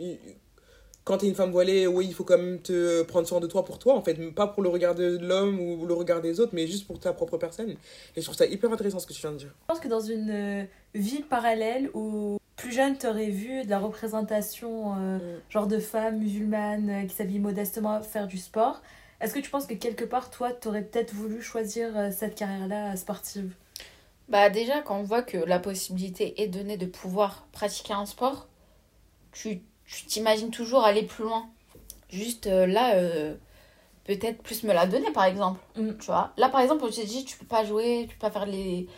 quand 1.04 1.18
t'es 1.18 1.28
une 1.28 1.34
femme 1.36 1.52
voilée, 1.52 1.86
oui, 1.86 2.06
il 2.08 2.14
faut 2.14 2.24
quand 2.24 2.36
même 2.36 2.60
te 2.60 3.02
prendre 3.02 3.28
soin 3.28 3.38
de 3.38 3.46
toi 3.46 3.64
pour 3.64 3.78
toi, 3.78 3.94
en 3.94 4.02
fait, 4.02 4.14
pas 4.34 4.48
pour 4.48 4.62
le 4.62 4.68
regard 4.68 4.94
de 4.94 5.18
l'homme 5.20 5.60
ou 5.60 5.86
le 5.86 5.94
regard 5.94 6.20
des 6.20 6.40
autres, 6.40 6.50
mais 6.52 6.66
juste 6.66 6.86
pour 6.86 6.98
ta 6.98 7.12
propre 7.12 7.38
personne. 7.38 7.70
Et 7.70 7.76
je 8.16 8.22
trouve 8.22 8.34
ça 8.34 8.44
hyper 8.44 8.72
intéressant 8.72 8.98
ce 8.98 9.06
que 9.06 9.12
tu 9.12 9.20
viens 9.20 9.30
de 9.32 9.36
dire. 9.38 9.54
Je 9.62 9.66
pense 9.68 9.78
que 9.80 9.88
dans 9.88 10.00
une 10.00 10.30
euh, 10.30 10.64
vie 10.94 11.22
parallèle 11.22 11.90
où 11.94 12.38
plus 12.56 12.72
jeune 12.72 12.98
t'aurais 12.98 13.30
vu 13.30 13.62
de 13.64 13.70
la 13.70 13.78
représentation 13.78 14.94
euh, 14.98 15.18
Mm. 15.18 15.40
genre 15.50 15.66
de 15.68 15.78
femmes 15.78 16.18
musulmanes 16.18 16.90
euh, 16.90 17.06
qui 17.06 17.14
s'habillent 17.14 17.38
modestement 17.38 18.02
faire 18.02 18.26
du 18.26 18.38
sport, 18.38 18.82
est-ce 19.20 19.34
que 19.34 19.40
tu 19.40 19.50
penses 19.50 19.66
que 19.66 19.74
quelque 19.74 20.04
part 20.04 20.30
toi 20.30 20.52
t'aurais 20.52 20.82
peut-être 20.82 21.12
voulu 21.12 21.42
choisir 21.42 21.96
euh, 21.96 22.10
cette 22.10 22.34
carrière-là 22.34 22.92
euh, 22.92 22.96
sportive? 22.96 23.54
Bah 24.28 24.50
déjà, 24.50 24.82
quand 24.82 24.98
on 24.98 25.04
voit 25.04 25.22
que 25.22 25.36
la 25.38 25.58
possibilité 25.60 26.42
est 26.42 26.48
donnée 26.48 26.76
de 26.76 26.86
pouvoir 26.86 27.46
pratiquer 27.52 27.92
un 27.92 28.06
sport, 28.06 28.48
tu 29.32 29.62
tu 29.86 30.04
t'imagines 30.06 30.50
toujours 30.50 30.84
aller 30.84 31.02
plus 31.04 31.24
loin. 31.24 31.48
Juste 32.10 32.46
euh, 32.46 32.66
là, 32.66 32.96
euh, 32.96 33.34
peut-être 34.04 34.42
plus 34.42 34.62
me 34.64 34.72
la 34.72 34.86
donner, 34.86 35.10
par 35.12 35.24
exemple. 35.24 35.60
Mm. 35.76 35.96
Tu 35.98 36.06
vois? 36.06 36.32
Là, 36.36 36.48
par 36.48 36.60
exemple, 36.60 36.84
on 36.84 36.90
te 36.90 37.04
dit, 37.04 37.24
tu 37.24 37.36
peux 37.38 37.46
pas 37.46 37.64
jouer, 37.64 38.06
tu 38.08 38.16
peux 38.16 38.20
pas 38.20 38.30
faire 38.30 38.46
les, 38.46 38.88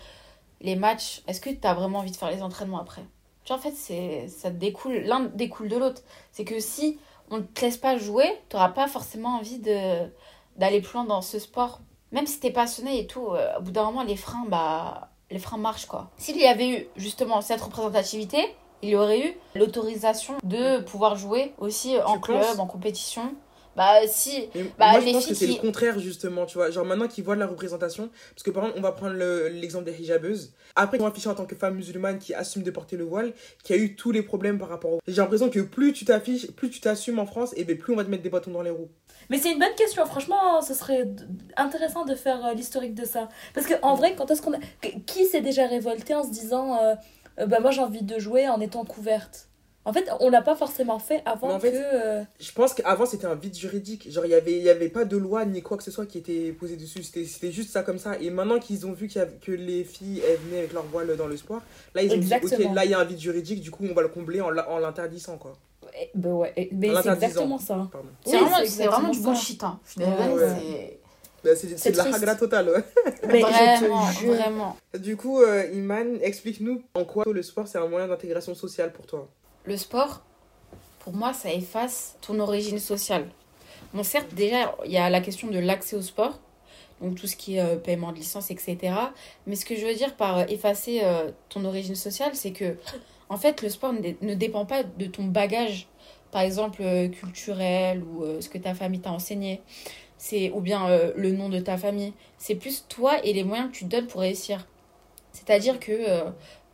les 0.61 0.77
matchs. 0.77 1.23
Est-ce 1.27 1.41
que 1.41 1.51
tu 1.51 1.67
as 1.67 1.75
vraiment 1.75 2.01
envie 2.01 2.11
de 2.11 2.17
faire 2.17 2.31
les 2.31 2.43
entraînements 2.43 2.81
après? 2.81 3.03
Tu 3.45 3.53
vois, 3.53 3.57
en 3.57 3.63
fait, 3.63 3.75
c'est, 3.75 4.29
ça 4.29 4.51
découle, 4.51 4.95
l'un 5.05 5.25
découle 5.25 5.69
de 5.69 5.77
l'autre. 5.77 6.03
C'est 6.33 6.45
que 6.45 6.61
si 6.61 6.99
on 7.31 7.39
ne 7.39 7.43
te 7.43 7.61
laisse 7.61 7.77
pas 7.77 7.99
jouer, 7.99 8.27
tu 8.49 8.57
n'auras 8.57 8.71
pas 8.71 8.89
forcément 8.89 9.37
envie 9.37 9.59
de, 9.59 10.09
d'aller 10.57 10.81
plus 10.81 10.95
loin 10.95 11.05
dans 11.05 11.23
ce 11.23 11.39
sport. 11.39 11.81
Même 12.13 12.27
si 12.27 12.41
t'es 12.41 12.51
passionné 12.51 13.01
et 13.01 13.07
tout, 13.07 13.29
euh, 13.29 13.59
au 13.59 13.63
bout 13.63 13.71
d'un 13.71 13.85
moment, 13.85 14.03
les 14.03 14.17
freins, 14.17 14.47
bah, 14.49 15.11
les 15.31 15.39
freins 15.39 15.59
marchent, 15.59 15.87
quoi. 15.87 16.11
S'il 16.17 16.39
y 16.39 16.47
avait 16.47 16.69
eu, 16.71 16.87
justement, 16.97 17.41
cette 17.41 17.61
représentativité, 17.61 18.39
il 18.83 18.91
y 18.91 18.97
aurait 18.97 19.21
eu 19.21 19.37
l'autorisation 19.55 20.35
de 20.43 20.81
pouvoir 20.81 21.17
jouer 21.17 21.53
aussi 21.59 21.97
en 22.05 22.19
club, 22.19 22.59
en 22.59 22.67
compétition. 22.67 23.35
Bah, 23.79 24.01
si. 24.07 24.49
Mais 24.55 24.63
Bah, 24.79 24.91
moi, 24.91 25.01
je 25.01 25.07
les 25.07 25.13
pense 25.13 25.27
que 25.27 25.35
c'est 25.35 25.47
qui- 25.47 25.55
le 25.55 25.61
contraire, 25.61 25.99
justement, 25.99 26.45
tu 26.45 26.59
vois. 26.59 26.71
Genre, 26.71 26.85
maintenant 26.85 27.09
qu'ils 27.09 27.25
voient 27.25 27.35
de 27.37 27.41
la 27.41 27.47
représentation, 27.47 28.11
parce 28.35 28.43
que 28.43 28.51
par 28.51 28.65
exemple, 28.65 28.79
on 28.79 28.83
va 28.83 28.93
prendre 28.93 29.15
le- 29.15 29.49
l'exemple 29.49 29.85
des 29.85 29.99
hijabeuses. 30.03 30.53
Après, 30.77 30.97
ils 30.97 31.01
sont 31.01 31.07
affichés 31.07 31.29
en 31.29 31.35
tant 31.35 31.47
que 31.47 31.57
femme 31.57 31.77
musulmane 31.77 32.19
qui 32.19 32.35
assume 32.35 32.63
de 32.65 32.71
porter 32.71 32.97
le 32.97 33.05
voile, 33.05 33.33
qui 33.65 33.73
a 33.73 33.77
eu 33.77 33.95
tous 33.97 34.11
les 34.13 34.23
problèmes 34.23 34.59
par 34.59 34.69
rapport 34.69 34.93
au. 34.95 35.01
J'ai 35.07 35.17
l'impression 35.23 35.49
que 35.49 35.61
plus 35.61 35.93
tu 35.93 36.05
t'affiches, 36.05 36.51
plus 36.53 36.69
tu 36.71 36.81
t'assumes 36.81 37.19
en 37.19 37.27
France, 37.27 37.55
et 37.57 37.65
ben 37.65 37.79
plus 37.79 37.93
on 37.93 37.97
va 37.97 38.05
te 38.05 38.11
mettre 38.11 38.23
des 38.23 38.31
bâtons 38.31 38.51
dans 38.51 38.63
les 38.63 38.71
roues. 38.71 38.89
Mais 39.31 39.39
c'est 39.39 39.53
une 39.53 39.59
bonne 39.59 39.75
question, 39.77 40.05
franchement, 40.07 40.61
ce 40.63 40.75
serait 40.75 41.07
intéressant 41.57 42.05
de 42.05 42.15
faire 42.15 42.45
euh, 42.47 42.55
l'historique 42.55 42.95
de 42.95 43.05
ça. 43.05 43.29
Parce 43.55 43.67
que 43.67 43.75
en 43.83 43.95
vrai, 43.95 44.15
quand 44.17 44.31
est-ce 44.31 44.43
qu'on 44.43 44.55
a... 44.55 44.59
Qui 45.07 45.27
s'est 45.27 45.41
déjà 45.43 45.67
révolté 45.67 46.15
en 46.15 46.23
se 46.25 46.31
disant 46.31 46.77
euh, 46.83 46.95
euh, 47.41 47.47
bah 47.47 47.61
moi 47.61 47.71
j'ai 47.71 47.81
envie 47.83 48.03
de 48.03 48.19
jouer 48.19 48.49
en 48.49 48.61
étant 48.61 48.85
couverte? 48.85 49.49
En 49.89 49.93
fait, 49.95 50.07
on 50.21 50.29
l'a 50.29 50.43
pas 50.43 50.55
forcément 50.55 50.99
fait 50.99 51.23
avant 51.25 51.49
Mais 51.49 51.55
en 51.55 51.61
fait, 51.61 51.73
que. 51.73 51.77
euh, 51.79 52.23
Je 52.39 52.53
pense 52.53 52.75
qu'avant, 52.75 53.07
c'était 53.07 53.27
un 53.27 53.35
vide 53.35 53.57
juridique. 53.57 54.11
Genre, 54.13 54.27
il 54.27 54.33
y 54.33 54.35
avait, 54.35 54.53
il 54.53 54.63
y 54.63 54.69
avait 54.69 54.91
pas 54.91 55.07
de 55.07 55.17
loi 55.17 55.47
ni 55.47 55.63
quoi 55.63 55.79
que 55.79 55.83
ce 55.83 55.91
soit 55.91 56.05
qui 56.05 56.19
était 56.19 56.53
posé 56.53 56.77
dessus. 56.77 57.03
C'était 57.03 57.25
c'était 57.25 57.51
juste 57.51 57.71
ça 57.71 57.83
comme 57.83 57.99
ça. 57.99 58.19
Et 58.21 58.29
maintenant 58.29 58.59
qu'ils 58.59 58.87
ont 58.87 58.93
vu 58.93 59.09
qu'il 59.09 59.19
y 59.19 59.23
avait- 59.23 59.39
que 59.39 59.53
les 59.53 59.85
filles, 59.85 60.23
elles 60.29 60.37
venaient 60.45 60.59
avec 60.59 60.75
leur 60.75 60.85
voile 60.85 61.17
dans 61.17 61.27
le 61.27 61.39
sport, 61.39 61.63
là, 61.95 62.03
ils 62.03 62.13
ont 62.13 62.17
dit, 62.19 62.35
ok, 62.35 62.51
là, 62.75 62.85
il 62.85 62.91
y 62.91 62.95
a 62.95 62.99
un 62.99 63.05
vide 63.05 63.19
juridique, 63.19 63.63
du 63.63 63.71
coup, 63.71 63.87
on 63.91 63.95
va 63.95 64.03
le 64.03 64.09
combler 64.09 64.43
en 64.43 64.51
l'interdisant, 64.51 65.39
quoi. 65.39 65.55
eh, 65.99 66.11
bah 66.15 66.29
ouais, 66.29 66.53
eh, 66.57 66.69
mais 66.73 66.95
En 66.95 67.03
c'est 67.03 67.09
exactement 67.09 67.59
ça. 67.59 67.89
C'est 68.27 68.37
Oui, 68.37 68.43
vraiment, 68.43 68.57
c'est 68.59 68.67
c'est 68.67 68.87
vraiment 68.87 69.11
du 69.11 69.21
bullshit. 69.21 69.65
Hein. 69.65 69.81
Je 69.87 70.01
Ouais, 70.01 70.07
c'est. 70.39 71.01
Bah, 71.45 71.51
c'est 71.55 71.69
C'est 71.69 71.79
c'est 71.79 71.93
de 71.93 71.97
la 71.97 72.15
hagra 72.15 72.35
totale, 72.35 72.69
ouais. 72.69 72.85
Mais 73.29 73.41
vraiment, 73.41 74.01
vraiment. 74.27 74.77
Du 74.99 75.17
coup, 75.17 75.41
euh, 75.41 75.67
Iman, 75.73 76.19
explique-nous 76.21 76.83
en 76.95 77.05
quoi 77.05 77.25
le 77.33 77.43
sport 77.43 77.69
c'est 77.69 77.79
un 77.79 77.87
moyen 77.87 78.09
d'intégration 78.09 78.55
sociale 78.55 78.93
pour 78.93 79.07
toi. 79.07 79.29
Le 79.69 79.77
sport, 79.77 80.23
pour 81.01 81.13
moi, 81.13 81.35
ça 81.35 81.53
efface 81.53 82.17
ton 82.23 82.41
origine 82.41 82.79
sociale. 82.79 83.29
Bon, 83.93 84.03
certes, 84.03 84.33
déjà, 84.33 84.75
il 84.87 84.93
y 84.93 84.97
a 84.97 85.11
la 85.11 85.21
question 85.21 85.49
de 85.49 85.59
l'accès 85.59 85.95
au 85.95 86.01
sport, 86.01 86.39
donc 87.03 87.17
tout 87.17 87.27
ce 87.27 87.37
qui 87.37 87.57
est 87.57 87.61
euh, 87.61 87.77
paiement 87.77 88.13
de 88.13 88.17
licence, 88.17 88.51
etc. 88.51 88.95
Mais 89.47 89.57
ce 89.57 89.67
que 89.67 89.77
je 89.77 89.85
veux 89.85 89.93
dire 89.95 90.17
par 90.17 90.39
euh, 90.39 90.45
effacer 90.49 91.01
euh, 91.03 91.31
ton 91.51 91.67
origine 91.67 91.97
sociale, 91.97 92.35
c'est 92.35 92.53
que, 92.53 92.79
en 93.29 93.37
fait, 93.37 93.61
le 93.61 93.69
sport 93.69 93.93
ne, 93.93 94.01
dé- 94.01 94.17
ne 94.23 94.33
dépend 94.33 94.65
pas 94.65 94.85
de 94.85 95.05
ton 95.05 95.25
bagage, 95.25 95.87
par 96.31 96.41
exemple, 96.41 96.83
culturel 97.11 98.03
ou 98.03 98.25
ce 98.41 98.49
que 98.49 98.57
ta 98.57 98.73
famille 98.73 99.01
t'a 99.01 99.13
enseigné, 99.13 99.61
c'est 100.17 100.51
ou 100.53 100.61
bien 100.61 100.89
le 101.15 101.33
nom 101.33 101.51
de 101.51 101.61
ta 101.61 101.77
famille. 101.77 102.15
C'est 102.39 102.55
plus 102.55 102.87
toi 102.89 103.23
et 103.23 103.35
les 103.35 103.45
moyens 103.45 103.71
que 103.71 103.77
tu 103.77 103.85
te 103.85 103.91
donnes 103.91 104.07
pour 104.07 104.23
réussir. 104.23 104.67
C'est-à-dire 105.33 105.79
que 105.81 105.93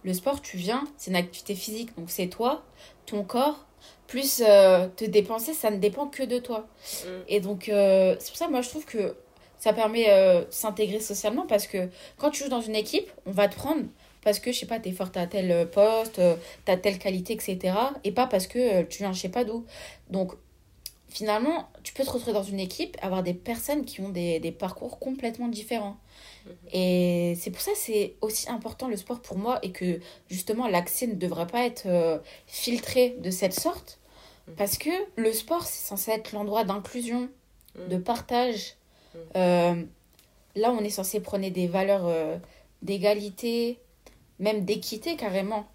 le 0.05 0.13
sport, 0.13 0.43
tu 0.43 0.57
viens, 0.57 0.85
c'est 0.97 1.11
une 1.11 1.17
activité 1.17 1.55
physique, 1.55 1.97
donc 1.97 2.11
c'est 2.11 2.29
toi, 2.29 2.65
ton 3.07 3.25
corps, 3.25 3.67
plus 4.07 4.43
euh, 4.47 4.87
te 4.97 5.05
dépenser, 5.05 5.55
ça 5.55 5.71
ne 5.71 5.79
dépend 5.79 6.07
que 6.07 6.23
de 6.23 6.39
toi. 6.39 6.69
Mm. 7.05 7.09
Et 7.29 7.41
donc, 7.41 7.69
euh, 7.69 8.15
c'est 8.19 8.29
pour 8.29 8.37
ça, 8.37 8.49
moi, 8.49 8.61
je 8.61 8.69
trouve 8.69 8.85
que 8.85 9.17
ça 9.59 9.73
permet 9.73 10.11
euh, 10.11 10.45
de 10.45 10.47
s'intégrer 10.51 11.01
socialement 11.01 11.47
parce 11.47 11.67
que 11.67 11.89
quand 12.19 12.31
tu 12.31 12.45
joues 12.45 12.51
dans 12.51 12.61
une 12.61 12.75
équipe, 12.75 13.11
on 13.25 13.31
va 13.31 13.49
te 13.49 13.55
prendre 13.55 13.85
parce 14.23 14.39
que, 14.39 14.53
je 14.53 14.59
sais 14.59 14.67
pas, 14.67 14.79
t'es 14.79 14.93
forte 14.93 15.17
à 15.17 15.27
tel 15.27 15.69
poste, 15.71 16.21
t'as 16.65 16.77
telle 16.77 16.99
qualité, 16.99 17.35
etc. 17.35 17.75
Et 18.05 18.13
pas 18.13 18.27
parce 18.27 18.47
que 18.47 18.83
tu 18.83 18.99
viens 18.99 19.13
je 19.13 19.21
sais 19.21 19.29
pas 19.29 19.45
d'où. 19.45 19.67
Donc, 20.11 20.33
finalement, 21.09 21.69
tu 21.83 21.93
peux 21.93 22.05
te 22.05 22.11
retrouver 22.11 22.33
dans 22.33 22.43
une 22.43 22.59
équipe, 22.59 22.97
avoir 23.03 23.23
des 23.23 23.35
personnes 23.35 23.85
qui 23.85 24.01
ont 24.01 24.09
des, 24.09 24.41
des 24.41 24.53
parcours 24.53 24.99
complètement 24.99 25.49
différents. 25.49 25.99
Et 26.73 27.35
c'est 27.41 27.51
pour 27.51 27.61
ça 27.61 27.73
que 27.73 27.79
c'est 27.79 28.15
aussi 28.21 28.49
important 28.51 28.89
le 28.89 28.97
sport 28.97 29.21
pour 29.21 29.39
moi 29.39 29.59
et 29.63 29.73
que 29.73 30.01
justement 30.29 30.67
l'accès 30.69 31.07
ne 31.07 31.15
devrait 31.15 31.47
pas 31.47 31.65
être 31.65 31.85
euh, 31.87 32.19
filtré 32.47 33.17
de 33.21 33.31
cette 33.31 33.55
sorte. 33.59 33.99
Mhm. 34.49 34.55
Parce 34.57 34.77
que 34.79 34.91
le 35.17 35.33
sport, 35.33 35.63
c'est 35.65 35.87
censé 35.87 36.11
être 36.11 36.33
l'endroit 36.33 36.65
d'inclusion, 36.65 37.29
Mhm. 37.77 37.89
de 37.89 37.97
partage. 37.97 38.75
Mhm. 39.15 39.21
Euh, 39.37 39.83
là, 40.57 40.71
on 40.73 40.81
est 40.85 40.91
censé 40.91 41.21
prôner 41.21 41.51
des 41.51 41.67
valeurs 41.67 42.07
euh, 42.07 42.37
d'égalité, 42.83 43.79
même 44.39 44.65
d'équité 44.65 45.17
carrément. 45.17 45.67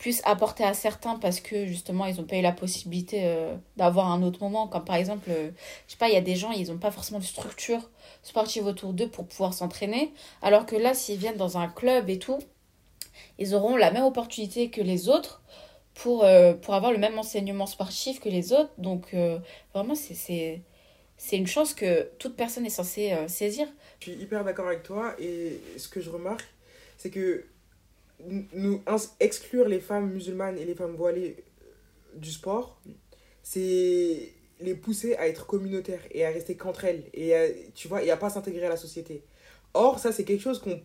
Plus 0.00 0.22
apporter 0.24 0.64
à 0.64 0.72
certains 0.72 1.16
parce 1.16 1.40
que 1.40 1.66
justement 1.66 2.06
ils 2.06 2.16
n'ont 2.16 2.24
pas 2.24 2.36
eu 2.36 2.40
la 2.42 2.52
possibilité 2.52 3.26
euh, 3.26 3.54
d'avoir 3.76 4.10
un 4.10 4.22
autre 4.22 4.42
moment. 4.42 4.66
Comme 4.66 4.84
par 4.84 4.96
exemple, 4.96 5.28
euh, 5.30 5.50
je 5.86 5.92
sais 5.92 5.98
pas, 5.98 6.08
il 6.08 6.14
y 6.14 6.16
a 6.16 6.22
des 6.22 6.36
gens, 6.36 6.52
ils 6.52 6.72
n'ont 6.72 6.78
pas 6.78 6.90
forcément 6.90 7.18
de 7.18 7.24
structure 7.24 7.90
sportive 8.22 8.64
autour 8.64 8.94
d'eux 8.94 9.08
pour 9.08 9.26
pouvoir 9.26 9.52
s'entraîner. 9.52 10.12
Alors 10.40 10.64
que 10.64 10.74
là, 10.74 10.94
s'ils 10.94 11.18
viennent 11.18 11.36
dans 11.36 11.58
un 11.58 11.68
club 11.68 12.08
et 12.08 12.18
tout, 12.18 12.38
ils 13.38 13.54
auront 13.54 13.76
la 13.76 13.90
même 13.90 14.04
opportunité 14.04 14.70
que 14.70 14.80
les 14.80 15.10
autres 15.10 15.42
pour, 15.92 16.24
euh, 16.24 16.54
pour 16.54 16.72
avoir 16.72 16.92
le 16.92 16.98
même 16.98 17.18
enseignement 17.18 17.66
sportif 17.66 18.20
que 18.20 18.30
les 18.30 18.54
autres. 18.54 18.72
Donc 18.78 19.12
euh, 19.12 19.38
vraiment, 19.74 19.94
c'est, 19.94 20.14
c'est, 21.18 21.36
une 21.36 21.46
chance 21.46 21.74
que 21.74 22.08
toute 22.18 22.36
personne 22.36 22.64
est 22.64 22.70
censée 22.70 23.14
saisir. 23.28 23.68
Je 23.98 24.12
suis 24.12 24.22
hyper 24.22 24.44
d'accord 24.44 24.66
avec 24.66 24.82
toi 24.82 25.14
et 25.18 25.60
ce 25.76 25.88
que 25.88 26.00
je 26.00 26.08
remarque, 26.08 26.48
c'est 26.96 27.10
que 27.10 27.44
nous 28.52 28.82
exclure 29.20 29.68
les 29.68 29.80
femmes 29.80 30.10
musulmanes 30.10 30.58
et 30.58 30.64
les 30.64 30.74
femmes 30.74 30.94
voilées 30.94 31.36
euh, 31.38 32.18
du 32.18 32.30
sport, 32.30 32.80
c'est 33.42 34.32
les 34.60 34.74
pousser 34.74 35.16
à 35.16 35.26
être 35.26 35.46
communautaires 35.46 36.02
et 36.10 36.24
à 36.24 36.30
rester 36.30 36.56
qu'entre 36.56 36.84
elles 36.84 37.04
et 37.14 37.34
à, 37.34 37.46
tu 37.74 37.88
vois 37.88 38.02
et 38.02 38.10
à 38.10 38.16
pas 38.16 38.30
s'intégrer 38.30 38.66
à 38.66 38.68
la 38.68 38.76
société. 38.76 39.24
Or 39.74 39.98
ça 39.98 40.12
c'est 40.12 40.24
quelque 40.24 40.42
chose 40.42 40.58
qu'on 40.58 40.80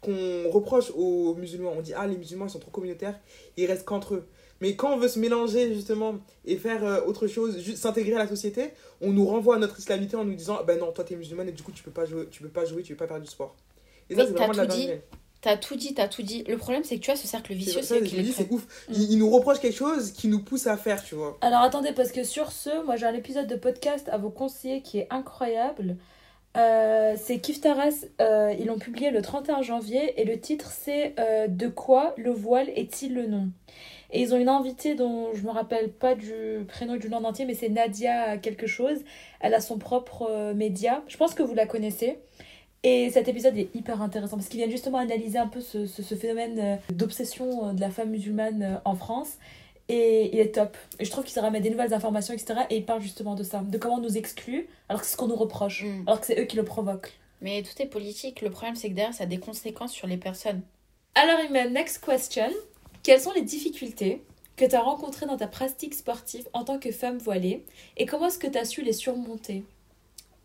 qu'on 0.00 0.50
reproche 0.50 0.90
aux 0.94 1.34
musulmans. 1.34 1.72
On 1.76 1.82
dit 1.82 1.92
ah 1.94 2.06
les 2.06 2.16
musulmans 2.16 2.46
ils 2.46 2.50
sont 2.50 2.58
trop 2.58 2.70
communautaires, 2.70 3.20
ils 3.56 3.66
restent 3.66 3.84
qu'entre 3.84 4.14
eux. 4.14 4.28
Mais 4.60 4.74
quand 4.74 4.94
on 4.94 4.98
veut 4.98 5.08
se 5.08 5.18
mélanger 5.18 5.74
justement 5.74 6.18
et 6.46 6.56
faire 6.56 6.82
euh, 6.84 7.04
autre 7.04 7.26
chose, 7.26 7.58
juste 7.58 7.78
s'intégrer 7.78 8.14
à 8.14 8.18
la 8.18 8.28
société, 8.28 8.70
on 9.02 9.12
nous 9.12 9.26
renvoie 9.26 9.56
à 9.56 9.58
notre 9.58 9.78
islamité 9.78 10.16
en 10.16 10.24
nous 10.24 10.34
disant 10.34 10.62
ben 10.64 10.78
non 10.78 10.92
toi 10.92 11.04
t'es 11.04 11.16
musulmane 11.16 11.48
et 11.48 11.52
du 11.52 11.62
coup 11.62 11.72
tu 11.72 11.82
peux 11.82 11.90
pas 11.90 12.06
jouer, 12.06 12.26
tu 12.30 12.42
peux 12.42 12.48
pas 12.48 12.64
jouer, 12.64 12.82
tu 12.82 12.94
peux 12.94 13.06
pas 13.06 13.12
faire 13.12 13.20
du 13.20 13.28
sport. 13.28 13.54
Et 14.08 14.14
ça 14.14 14.26
c'est 14.26 14.32
vraiment 14.32 14.52
de 14.52 14.58
la 14.58 14.66
dinguerie. 14.66 15.00
T'as 15.46 15.56
tout 15.56 15.76
dit, 15.76 15.94
t'as 15.94 16.08
tout 16.08 16.24
dit. 16.24 16.42
Le 16.48 16.56
problème, 16.56 16.82
c'est 16.82 16.96
que 16.96 17.02
tu 17.02 17.08
vois, 17.08 17.14
ce 17.14 17.28
cercle 17.28 17.54
vicieux, 17.54 17.80
c'est 17.80 18.04
c'est 18.04 18.50
ouf. 18.50 18.66
Ils, 18.90 19.12
ils 19.12 19.16
nous 19.16 19.30
reprochent 19.30 19.60
quelque 19.60 19.76
chose 19.76 20.10
qui 20.10 20.26
nous 20.26 20.40
pousse 20.42 20.66
à 20.66 20.76
faire, 20.76 21.04
tu 21.04 21.14
vois. 21.14 21.38
Alors 21.40 21.60
attendez, 21.60 21.92
parce 21.92 22.10
que 22.10 22.24
sur 22.24 22.50
ce, 22.50 22.84
moi 22.84 22.96
j'ai 22.96 23.06
un 23.06 23.14
épisode 23.14 23.46
de 23.46 23.54
podcast 23.54 24.08
à 24.08 24.18
vous 24.18 24.30
conseiller 24.30 24.82
qui 24.82 24.98
est 24.98 25.06
incroyable. 25.08 25.98
Euh, 26.56 27.14
c'est 27.16 27.38
Kif 27.38 27.60
Taras, 27.60 28.06
euh, 28.20 28.52
ils 28.58 28.66
l'ont 28.66 28.78
publié 28.80 29.12
le 29.12 29.22
31 29.22 29.62
janvier 29.62 30.20
et 30.20 30.24
le 30.24 30.40
titre 30.40 30.72
c'est 30.72 31.14
euh, 31.20 31.46
De 31.46 31.68
quoi 31.68 32.14
le 32.16 32.32
voile 32.32 32.68
est-il 32.74 33.14
le 33.14 33.28
nom? 33.28 33.50
Et 34.10 34.22
ils 34.22 34.34
ont 34.34 34.38
une 34.38 34.48
invitée 34.48 34.96
dont 34.96 35.32
je 35.34 35.42
me 35.42 35.50
rappelle 35.50 35.90
pas 35.90 36.16
du 36.16 36.64
prénom 36.66 36.94
et 36.94 36.98
du 36.98 37.08
nom 37.08 37.24
entier, 37.24 37.44
mais 37.44 37.54
c'est 37.54 37.68
Nadia 37.68 38.36
quelque 38.38 38.66
chose. 38.66 38.98
Elle 39.40 39.54
a 39.54 39.60
son 39.60 39.78
propre 39.78 40.28
euh, 40.28 40.54
média. 40.54 41.02
Je 41.06 41.16
pense 41.16 41.34
que 41.34 41.42
vous 41.42 41.54
la 41.54 41.66
connaissez. 41.66 42.18
Et 42.88 43.10
cet 43.10 43.26
épisode 43.26 43.56
est 43.58 43.74
hyper 43.74 44.00
intéressant 44.00 44.36
parce 44.36 44.48
qu'il 44.48 44.60
vient 44.60 44.70
justement 44.70 44.98
analyser 44.98 45.38
un 45.38 45.48
peu 45.48 45.60
ce, 45.60 45.86
ce- 45.86 46.02
ce 46.04 46.14
phénomène 46.14 46.58
euh, 46.60 46.76
d'obsession 46.94 47.68
euh, 47.68 47.72
de 47.72 47.80
la 47.80 47.90
femme 47.90 48.10
musulmane 48.10 48.62
euh, 48.62 48.76
en 48.84 48.94
France. 48.94 49.32
Et 49.88 50.30
il 50.32 50.38
est 50.38 50.54
top. 50.54 50.76
Et 51.00 51.04
je 51.04 51.10
trouve 51.10 51.24
qu'il 51.24 51.32
se 51.34 51.40
ramène 51.40 51.62
des 51.62 51.70
nouvelles 51.70 51.92
informations, 51.94 52.32
etc. 52.32 52.60
Et 52.70 52.76
il 52.76 52.84
parle 52.84 53.00
justement 53.00 53.34
de 53.34 53.42
ça, 53.42 53.60
de 53.60 53.76
comment 53.78 53.96
on 53.96 54.00
nous 54.00 54.16
exclut, 54.16 54.68
alors 54.88 55.00
que 55.00 55.06
c'est 55.06 55.12
ce 55.14 55.16
qu'on 55.16 55.26
nous 55.28 55.36
reproche, 55.36 55.82
Mm. 55.84 56.02
alors 56.06 56.20
que 56.20 56.26
c'est 56.26 56.40
eux 56.40 56.44
qui 56.44 56.56
le 56.56 56.64
provoquent. 56.64 57.12
Mais 57.40 57.62
tout 57.62 57.80
est 57.82 57.86
politique. 57.86 58.40
Le 58.42 58.50
problème, 58.50 58.76
c'est 58.76 58.88
que 58.88 58.94
derrière, 58.94 59.14
ça 59.14 59.24
a 59.24 59.26
des 59.26 59.38
conséquences 59.38 59.92
sur 59.92 60.06
les 60.06 60.16
personnes. 60.16 60.60
Alors, 61.16 61.40
Iman, 61.40 61.72
next 61.72 62.04
question. 62.04 62.50
Quelles 63.02 63.20
sont 63.20 63.32
les 63.32 63.42
difficultés 63.42 64.22
que 64.56 64.64
tu 64.64 64.74
as 64.76 64.80
rencontrées 64.80 65.26
dans 65.26 65.36
ta 65.36 65.46
pratique 65.48 65.94
sportive 65.94 66.48
en 66.52 66.62
tant 66.64 66.78
que 66.78 66.90
femme 66.92 67.18
voilée? 67.18 67.64
Et 67.96 68.06
comment 68.06 68.26
est-ce 68.26 68.38
que 68.38 68.46
tu 68.48 68.58
as 68.58 68.64
su 68.64 68.82
les 68.82 68.92
surmonter? 68.92 69.64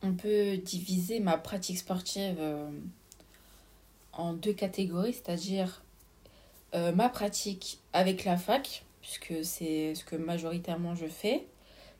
On 0.03 0.13
peut 0.13 0.57
diviser 0.57 1.19
ma 1.19 1.37
pratique 1.37 1.77
sportive 1.77 2.37
euh, 2.39 2.69
en 4.13 4.33
deux 4.33 4.53
catégories, 4.53 5.13
c'est-à-dire 5.13 5.83
euh, 6.73 6.91
ma 6.91 7.09
pratique 7.09 7.79
avec 7.93 8.25
la 8.25 8.37
fac, 8.37 8.83
puisque 9.01 9.45
c'est 9.45 9.93
ce 9.95 10.03
que 10.03 10.15
majoritairement 10.15 10.95
je 10.95 11.05
fais, 11.05 11.45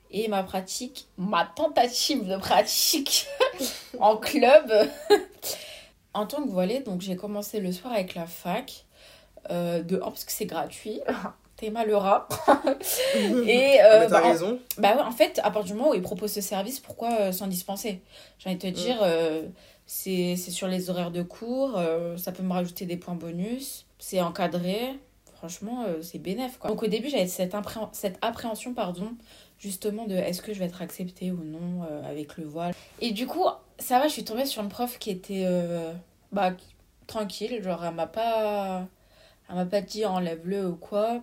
et 0.09 0.27
ma 0.27 0.43
pratique, 0.43 1.07
ma 1.17 1.45
tentative 1.45 2.27
de 2.27 2.37
pratique 2.37 3.27
en 3.99 4.17
club. 4.17 4.71
en 6.13 6.25
tant 6.25 6.43
que 6.43 6.49
voilée, 6.49 6.81
donc 6.81 7.01
j'ai 7.01 7.15
commencé 7.15 7.59
le 7.59 7.71
soir 7.71 7.93
avec 7.93 8.15
la 8.15 8.27
fac, 8.27 8.85
euh, 9.49 9.81
de 9.81 9.97
un, 9.97 9.99
parce 9.99 10.25
que 10.25 10.31
c'est 10.31 10.45
gratuit. 10.45 11.01
T'es 11.62 11.69
malheureux. 11.69 12.19
Et 13.45 13.80
Ah, 13.80 13.86
euh, 14.02 14.08
bah, 14.10 14.21
en- 14.26 14.28
raison. 14.32 14.60
bah 14.80 14.95
ouais, 14.95 15.02
en 15.02 15.12
fait, 15.12 15.39
à 15.43 15.52
partir 15.52 15.74
du 15.74 15.80
moment 15.80 15.91
où 15.91 15.93
ils 15.93 16.02
proposent 16.02 16.34
ce 16.34 16.41
service, 16.41 16.80
pourquoi 16.80 17.12
euh, 17.21 17.32
s'en 17.32 17.47
dispenser? 17.47 18.02
J'ai 18.39 18.50
envie 18.50 18.58
de 18.58 18.62
te 18.63 18.67
dire, 18.67 18.97
euh, 19.04 19.43
c'est 19.86 20.36
sur 20.36 20.67
les 20.67 20.89
horaires 20.89 21.12
de 21.12 21.21
cours, 21.21 21.78
euh, 21.78 22.17
ça 22.17 22.32
peut 22.32 22.43
me 22.43 22.52
rajouter 22.52 22.86
des 22.86 22.97
points 22.97 23.13
bonus, 23.15 23.86
c'est 24.00 24.19
encadré, 24.21 24.97
franchement, 25.36 25.86
c'est 26.02 26.17
bénef 26.19 26.58
quoi. 26.58 26.69
Donc 26.71 26.82
au 26.84 26.88
début, 26.88 27.10
j'avais 27.10 27.28
cette, 27.28 27.54
cette 27.93 28.17
appréhension, 28.21 28.74
pardon, 28.74 29.12
justement 29.60 30.06
de 30.08 30.15
est-ce 30.15 30.41
que 30.41 30.54
je 30.54 30.60
vais 30.60 30.65
être 30.65 30.82
acceptée 30.82 31.32
ou 31.32 31.43
non 31.43 31.84
avec 32.08 32.38
le 32.38 32.45
voile. 32.45 32.74
Et 33.02 33.12
du 33.12 33.28
coup, 33.28 33.45
ça 33.80 34.00
va, 34.00 34.08
je 34.08 34.13
suis 34.13 34.24
tombée 34.24 34.45
sur 34.45 34.63
une 34.63 34.69
prof 34.69 34.97
qui 34.97 35.12
était 35.12 35.45
bah, 36.32 36.52
tranquille, 37.08 37.62
genre 37.63 37.84
elle 37.86 37.93
m'a 37.95 38.08
pas, 38.08 38.86
elle 39.51 39.57
m'a 39.57 39.65
pas 39.65 39.81
dit 39.81 40.05
enlève-le 40.05 40.67
ou 40.69 40.75
quoi. 40.75 41.21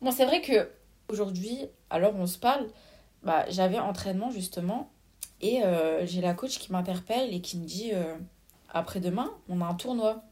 Bon, 0.00 0.10
c'est 0.10 0.24
vrai 0.24 0.40
que 0.40 0.70
aujourd'hui, 1.08 1.58
alors 1.90 2.14
on 2.16 2.26
se 2.26 2.38
parle, 2.38 2.66
bah, 3.22 3.44
j'avais 3.50 3.78
entraînement 3.78 4.30
justement 4.30 4.90
et 5.42 5.62
euh, 5.62 6.06
j'ai 6.06 6.20
la 6.20 6.34
coach 6.34 6.58
qui 6.58 6.72
m'interpelle 6.72 7.34
et 7.34 7.40
qui 7.40 7.58
me 7.58 7.66
dit 7.66 7.90
euh, 7.92 8.14
après-demain, 8.72 9.30
on 9.48 9.60
a 9.60 9.66
un 9.66 9.74
tournoi. 9.74 10.22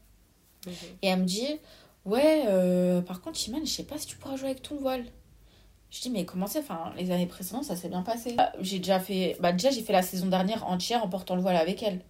Et 1.01 1.07
elle 1.07 1.19
me 1.19 1.25
dit 1.25 1.59
Ouais, 2.05 2.43
euh, 2.47 3.01
par 3.01 3.21
contre, 3.21 3.37
Chimane, 3.37 3.65
je 3.65 3.71
sais 3.71 3.83
pas 3.83 3.97
si 3.97 4.07
tu 4.07 4.17
pourras 4.17 4.35
jouer 4.35 4.49
avec 4.49 4.61
ton 4.61 4.75
voile. 4.75 5.05
Je 5.91 6.01
dis 6.01 6.09
Mais 6.09 6.25
comment 6.25 6.47
c'est 6.47 6.59
Enfin, 6.59 6.91
les 6.97 7.11
années 7.11 7.27
précédentes, 7.27 7.63
ça 7.63 7.75
s'est 7.75 7.89
bien 7.89 8.01
passé. 8.01 8.35
Ah, 8.37 8.51
J'ai 8.59 8.79
déjà 8.79 8.99
fait. 8.99 9.37
Bah, 9.39 9.51
déjà, 9.51 9.69
j'ai 9.69 9.81
fait 9.81 9.93
la 9.93 10.01
saison 10.01 10.27
dernière 10.27 10.67
entière 10.67 11.03
en 11.03 11.09
portant 11.09 11.35
le 11.35 11.41
voile 11.41 11.57
avec 11.57 11.83
elle. 11.83 12.01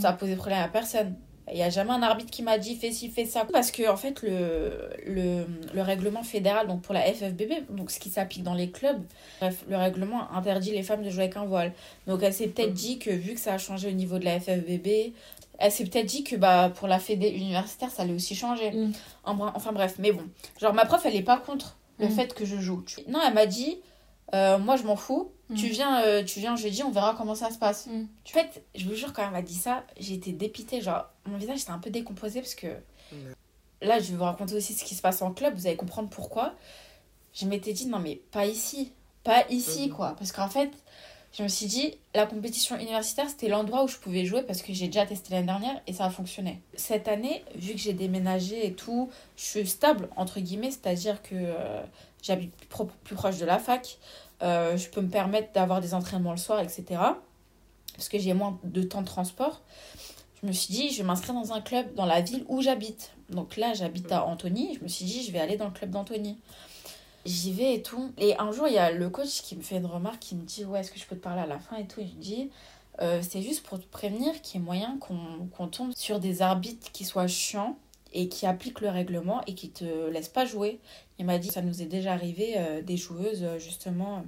Ça 0.00 0.08
a 0.08 0.12
posé 0.14 0.34
problème 0.34 0.60
à 0.60 0.66
personne. 0.66 1.14
Il 1.52 1.54
n'y 1.56 1.62
a 1.62 1.70
jamais 1.70 1.92
un 1.92 2.02
arbitre 2.02 2.30
qui 2.30 2.42
m'a 2.42 2.58
dit 2.58 2.74
fais 2.74 2.90
ci, 2.90 3.08
fais 3.08 3.24
ça. 3.24 3.44
Parce 3.52 3.70
que, 3.70 3.88
en 3.88 3.96
fait, 3.96 4.22
le, 4.22 4.90
le, 5.06 5.44
le 5.74 5.82
règlement 5.82 6.22
fédéral, 6.24 6.66
donc 6.66 6.82
pour 6.82 6.92
la 6.92 7.02
FFBB, 7.02 7.66
donc 7.70 7.90
ce 7.92 8.00
qui 8.00 8.10
s'applique 8.10 8.42
dans 8.42 8.54
les 8.54 8.70
clubs, 8.70 9.00
bref, 9.40 9.64
le 9.68 9.76
règlement 9.76 10.30
interdit 10.32 10.72
les 10.72 10.82
femmes 10.82 11.02
de 11.04 11.10
jouer 11.10 11.24
avec 11.24 11.36
un 11.36 11.44
voile. 11.44 11.72
Donc 12.08 12.22
elle 12.24 12.32
s'est 12.34 12.48
peut-être 12.48 12.70
Mhm. 12.70 12.74
dit 12.74 12.98
que 12.98 13.10
vu 13.10 13.34
que 13.34 13.40
ça 13.40 13.54
a 13.54 13.58
changé 13.58 13.88
au 13.88 13.92
niveau 13.92 14.18
de 14.18 14.24
la 14.24 14.40
FFBB, 14.40 15.12
elle 15.58 15.70
s'est 15.72 15.84
peut-être 15.84 16.06
dit 16.06 16.24
que 16.24 16.34
bah, 16.36 16.70
pour 16.74 16.88
la 16.88 16.98
fédé 16.98 17.28
universitaire, 17.28 17.90
ça 17.90 18.02
allait 18.02 18.12
aussi 18.14 18.34
changer. 18.34 18.72
Mm. 18.72 18.92
Enfin 19.24 19.72
bref, 19.72 19.94
mais 19.98 20.12
bon. 20.12 20.24
Genre 20.60 20.74
ma 20.74 20.84
prof, 20.84 21.00
elle 21.06 21.16
est 21.16 21.22
pas 21.22 21.38
contre 21.38 21.76
le 21.98 22.08
Mm. 22.08 22.10
fait 22.10 22.34
que 22.34 22.44
je 22.44 22.56
joue. 22.58 22.84
Non, 23.08 23.20
elle 23.26 23.32
m'a 23.34 23.46
dit, 23.46 23.78
euh, 24.34 24.58
moi 24.58 24.76
je 24.76 24.82
m'en 24.84 24.96
fous. 24.96 25.30
Mm. 25.48 25.54
Tu, 25.54 25.66
viens, 25.68 26.02
euh, 26.02 26.24
tu 26.24 26.40
viens 26.40 26.56
jeudi, 26.56 26.82
on 26.82 26.90
verra 26.90 27.14
comment 27.16 27.34
ça 27.36 27.50
se 27.50 27.58
passe. 27.58 27.86
Mm. 27.86 28.02
En 28.26 28.30
fait, 28.30 28.64
je 28.74 28.88
vous 28.88 28.94
jure, 28.94 29.12
quand 29.12 29.24
elle 29.24 29.30
m'a 29.30 29.42
dit 29.42 29.54
ça, 29.54 29.84
j'ai 29.98 30.14
été 30.14 30.32
dépitée. 30.32 30.80
Genre, 30.80 31.06
mon 31.26 31.36
visage 31.38 31.60
était 31.62 31.70
un 31.70 31.78
peu 31.78 31.90
décomposé 31.90 32.40
parce 32.40 32.54
que 32.56 32.66
là, 33.82 34.00
je 34.00 34.10
vais 34.10 34.16
vous 34.16 34.24
raconter 34.24 34.54
aussi 34.56 34.74
ce 34.74 34.84
qui 34.84 34.94
se 34.94 35.02
passe 35.02 35.22
en 35.22 35.32
club. 35.32 35.54
Vous 35.54 35.66
allez 35.66 35.76
comprendre 35.76 36.08
pourquoi. 36.08 36.54
Je 37.34 37.46
m'étais 37.46 37.72
dit, 37.72 37.86
non, 37.86 37.98
mais 37.98 38.16
pas 38.32 38.46
ici. 38.46 38.92
Pas 39.22 39.44
ici, 39.50 39.88
Mhm. 39.88 39.94
quoi. 39.94 40.16
Parce 40.18 40.32
qu'en 40.32 40.48
fait, 40.48 40.70
je 41.36 41.42
me 41.42 41.48
suis 41.48 41.66
dit, 41.66 41.94
la 42.14 42.26
compétition 42.26 42.76
universitaire, 42.78 43.28
c'était 43.28 43.48
l'endroit 43.48 43.84
où 43.84 43.88
je 43.88 43.98
pouvais 43.98 44.24
jouer 44.24 44.42
parce 44.42 44.62
que 44.62 44.72
j'ai 44.72 44.86
déjà 44.86 45.04
testé 45.04 45.34
l'année 45.34 45.46
dernière 45.46 45.80
et 45.86 45.92
ça 45.92 46.06
a 46.06 46.10
fonctionné. 46.10 46.60
Cette 46.74 47.08
année, 47.08 47.44
vu 47.54 47.72
que 47.72 47.78
j'ai 47.78 47.92
déménagé 47.92 48.66
et 48.66 48.72
tout, 48.72 49.10
je 49.36 49.44
suis 49.44 49.66
stable, 49.66 50.08
entre 50.16 50.40
guillemets, 50.40 50.70
c'est-à-dire 50.70 51.22
que 51.22 51.34
euh, 51.34 51.82
j'habite 52.26 52.54
plus, 52.56 52.66
pro- 52.66 52.88
plus 53.04 53.14
proche 53.14 53.38
de 53.38 53.44
la 53.46 53.58
fac. 53.58 53.98
Euh, 54.42 54.76
je 54.76 54.88
peux 54.90 55.00
me 55.00 55.08
permettre 55.08 55.52
d'avoir 55.52 55.80
des 55.80 55.94
entraînements 55.94 56.32
le 56.32 56.36
soir, 56.38 56.60
etc. 56.60 56.84
Parce 57.94 58.08
que 58.08 58.18
j'ai 58.18 58.34
moins 58.34 58.58
de 58.64 58.82
temps 58.82 59.00
de 59.02 59.06
transport. 59.06 59.62
Je 60.42 60.46
me 60.46 60.52
suis 60.52 60.74
dit, 60.74 60.90
je 60.90 60.98
vais 60.98 61.04
m'inscrire 61.04 61.34
dans 61.34 61.52
un 61.52 61.60
club 61.62 61.94
dans 61.94 62.04
la 62.04 62.20
ville 62.20 62.44
où 62.48 62.60
j'habite. 62.60 63.12
Donc 63.30 63.56
là, 63.56 63.72
j'habite 63.72 64.12
à 64.12 64.26
Antony. 64.26 64.74
Je 64.78 64.82
me 64.82 64.88
suis 64.88 65.04
dit, 65.06 65.22
je 65.24 65.32
vais 65.32 65.38
aller 65.40 65.56
dans 65.56 65.64
le 65.64 65.70
club 65.70 65.90
d'Antony. 65.90 66.36
J'y 67.24 67.52
vais 67.52 67.74
et 67.74 67.82
tout. 67.82 68.12
Et 68.18 68.36
un 68.38 68.52
jour, 68.52 68.68
il 68.68 68.74
y 68.74 68.78
a 68.78 68.92
le 68.92 69.08
coach 69.08 69.40
qui 69.42 69.56
me 69.56 69.62
fait 69.62 69.76
une 69.78 69.86
remarque, 69.86 70.20
qui 70.20 70.36
me 70.36 70.42
dit, 70.44 70.64
ouais, 70.64 70.80
est-ce 70.80 70.92
que 70.92 70.98
je 70.98 71.06
peux 71.06 71.16
te 71.16 71.22
parler 71.22 71.40
à 71.42 71.46
la 71.46 71.58
fin 71.58 71.76
et 71.76 71.86
tout? 71.86 72.00
Je 72.00 72.06
lui 72.06 72.20
dis, 72.20 72.50
euh, 73.00 73.20
c'est 73.26 73.42
juste 73.42 73.66
pour 73.66 73.78
te 73.80 73.86
prévenir 73.86 74.40
qu'il 74.42 74.60
y 74.60 74.62
ait 74.62 74.64
moyen 74.64 74.96
qu'on 75.00 75.48
qu'on 75.56 75.68
tombe 75.68 75.92
sur 75.96 76.20
des 76.20 76.40
arbitres 76.42 76.92
qui 76.92 77.04
soient 77.04 77.26
chiants 77.26 77.76
et 78.12 78.28
qui 78.28 78.46
appliquent 78.46 78.80
le 78.80 78.88
règlement 78.90 79.40
et 79.46 79.54
qui 79.54 79.70
te 79.70 80.08
laissent 80.10 80.28
pas 80.28 80.44
jouer. 80.44 80.78
Il 81.18 81.26
m'a 81.26 81.38
dit, 81.38 81.48
ça 81.48 81.62
nous 81.62 81.82
est 81.82 81.86
déjà 81.86 82.12
arrivé, 82.12 82.54
euh, 82.56 82.82
des 82.82 82.96
joueuses, 82.96 83.42
euh, 83.42 83.58
justement, 83.58 84.24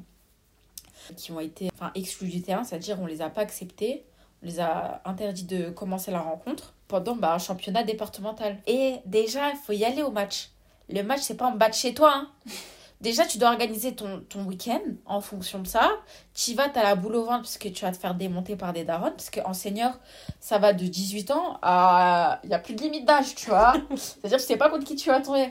qui 1.16 1.32
ont 1.32 1.40
été 1.40 1.70
enfin, 1.74 1.90
exclus 1.94 2.28
du 2.28 2.42
terrain, 2.42 2.64
c'est-à-dire 2.64 2.98
on 3.00 3.06
les 3.06 3.22
a 3.22 3.30
pas 3.30 3.42
acceptés, 3.42 4.04
on 4.42 4.46
les 4.46 4.60
a 4.60 5.00
interdits 5.04 5.44
de 5.44 5.70
commencer 5.70 6.10
la 6.10 6.20
rencontre 6.20 6.74
pendant 6.86 7.14
bah, 7.16 7.34
un 7.34 7.38
championnat 7.38 7.84
départemental. 7.84 8.58
Et 8.66 8.96
déjà, 9.04 9.50
il 9.50 9.56
faut 9.56 9.72
y 9.72 9.84
aller 9.84 10.02
au 10.02 10.10
match. 10.10 10.50
Le 10.88 11.02
match, 11.02 11.20
c'est 11.20 11.36
pas 11.36 11.46
en 11.46 11.52
bas 11.52 11.68
de 11.68 11.74
chez 11.74 11.94
toi. 11.94 12.12
hein. 12.14 12.28
Déjà, 13.00 13.24
tu 13.24 13.38
dois 13.38 13.50
organiser 13.50 13.94
ton, 13.94 14.24
ton 14.28 14.42
week-end 14.42 14.80
en 15.06 15.20
fonction 15.20 15.60
de 15.60 15.68
ça. 15.68 15.88
Tu 16.34 16.50
y 16.50 16.54
vas, 16.54 16.68
tu 16.68 16.80
as 16.80 16.82
la 16.82 16.96
boule 16.96 17.14
au 17.14 17.24
ventre 17.24 17.42
parce 17.42 17.56
que 17.56 17.68
tu 17.68 17.84
vas 17.84 17.92
te 17.92 17.96
faire 17.96 18.16
démonter 18.16 18.56
par 18.56 18.72
des 18.72 18.82
darons. 18.82 19.12
Parce 19.12 19.30
qu'en 19.30 19.54
senior, 19.54 19.92
ça 20.40 20.58
va 20.58 20.72
de 20.72 20.84
18 20.84 21.30
ans 21.30 21.58
à. 21.62 22.40
Il 22.42 22.48
n'y 22.48 22.56
a 22.56 22.58
plus 22.58 22.74
de 22.74 22.82
limite 22.82 23.04
d'âge, 23.04 23.36
tu 23.36 23.50
vois. 23.50 23.74
C'est-à-dire 23.96 24.38
que 24.38 24.42
tu 24.42 24.48
sais 24.48 24.56
pas 24.56 24.68
contre 24.68 24.84
qui 24.84 24.96
tu 24.96 25.10
vas 25.10 25.20
tomber. 25.20 25.48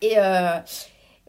Et 0.00 0.18
euh, 0.18 0.58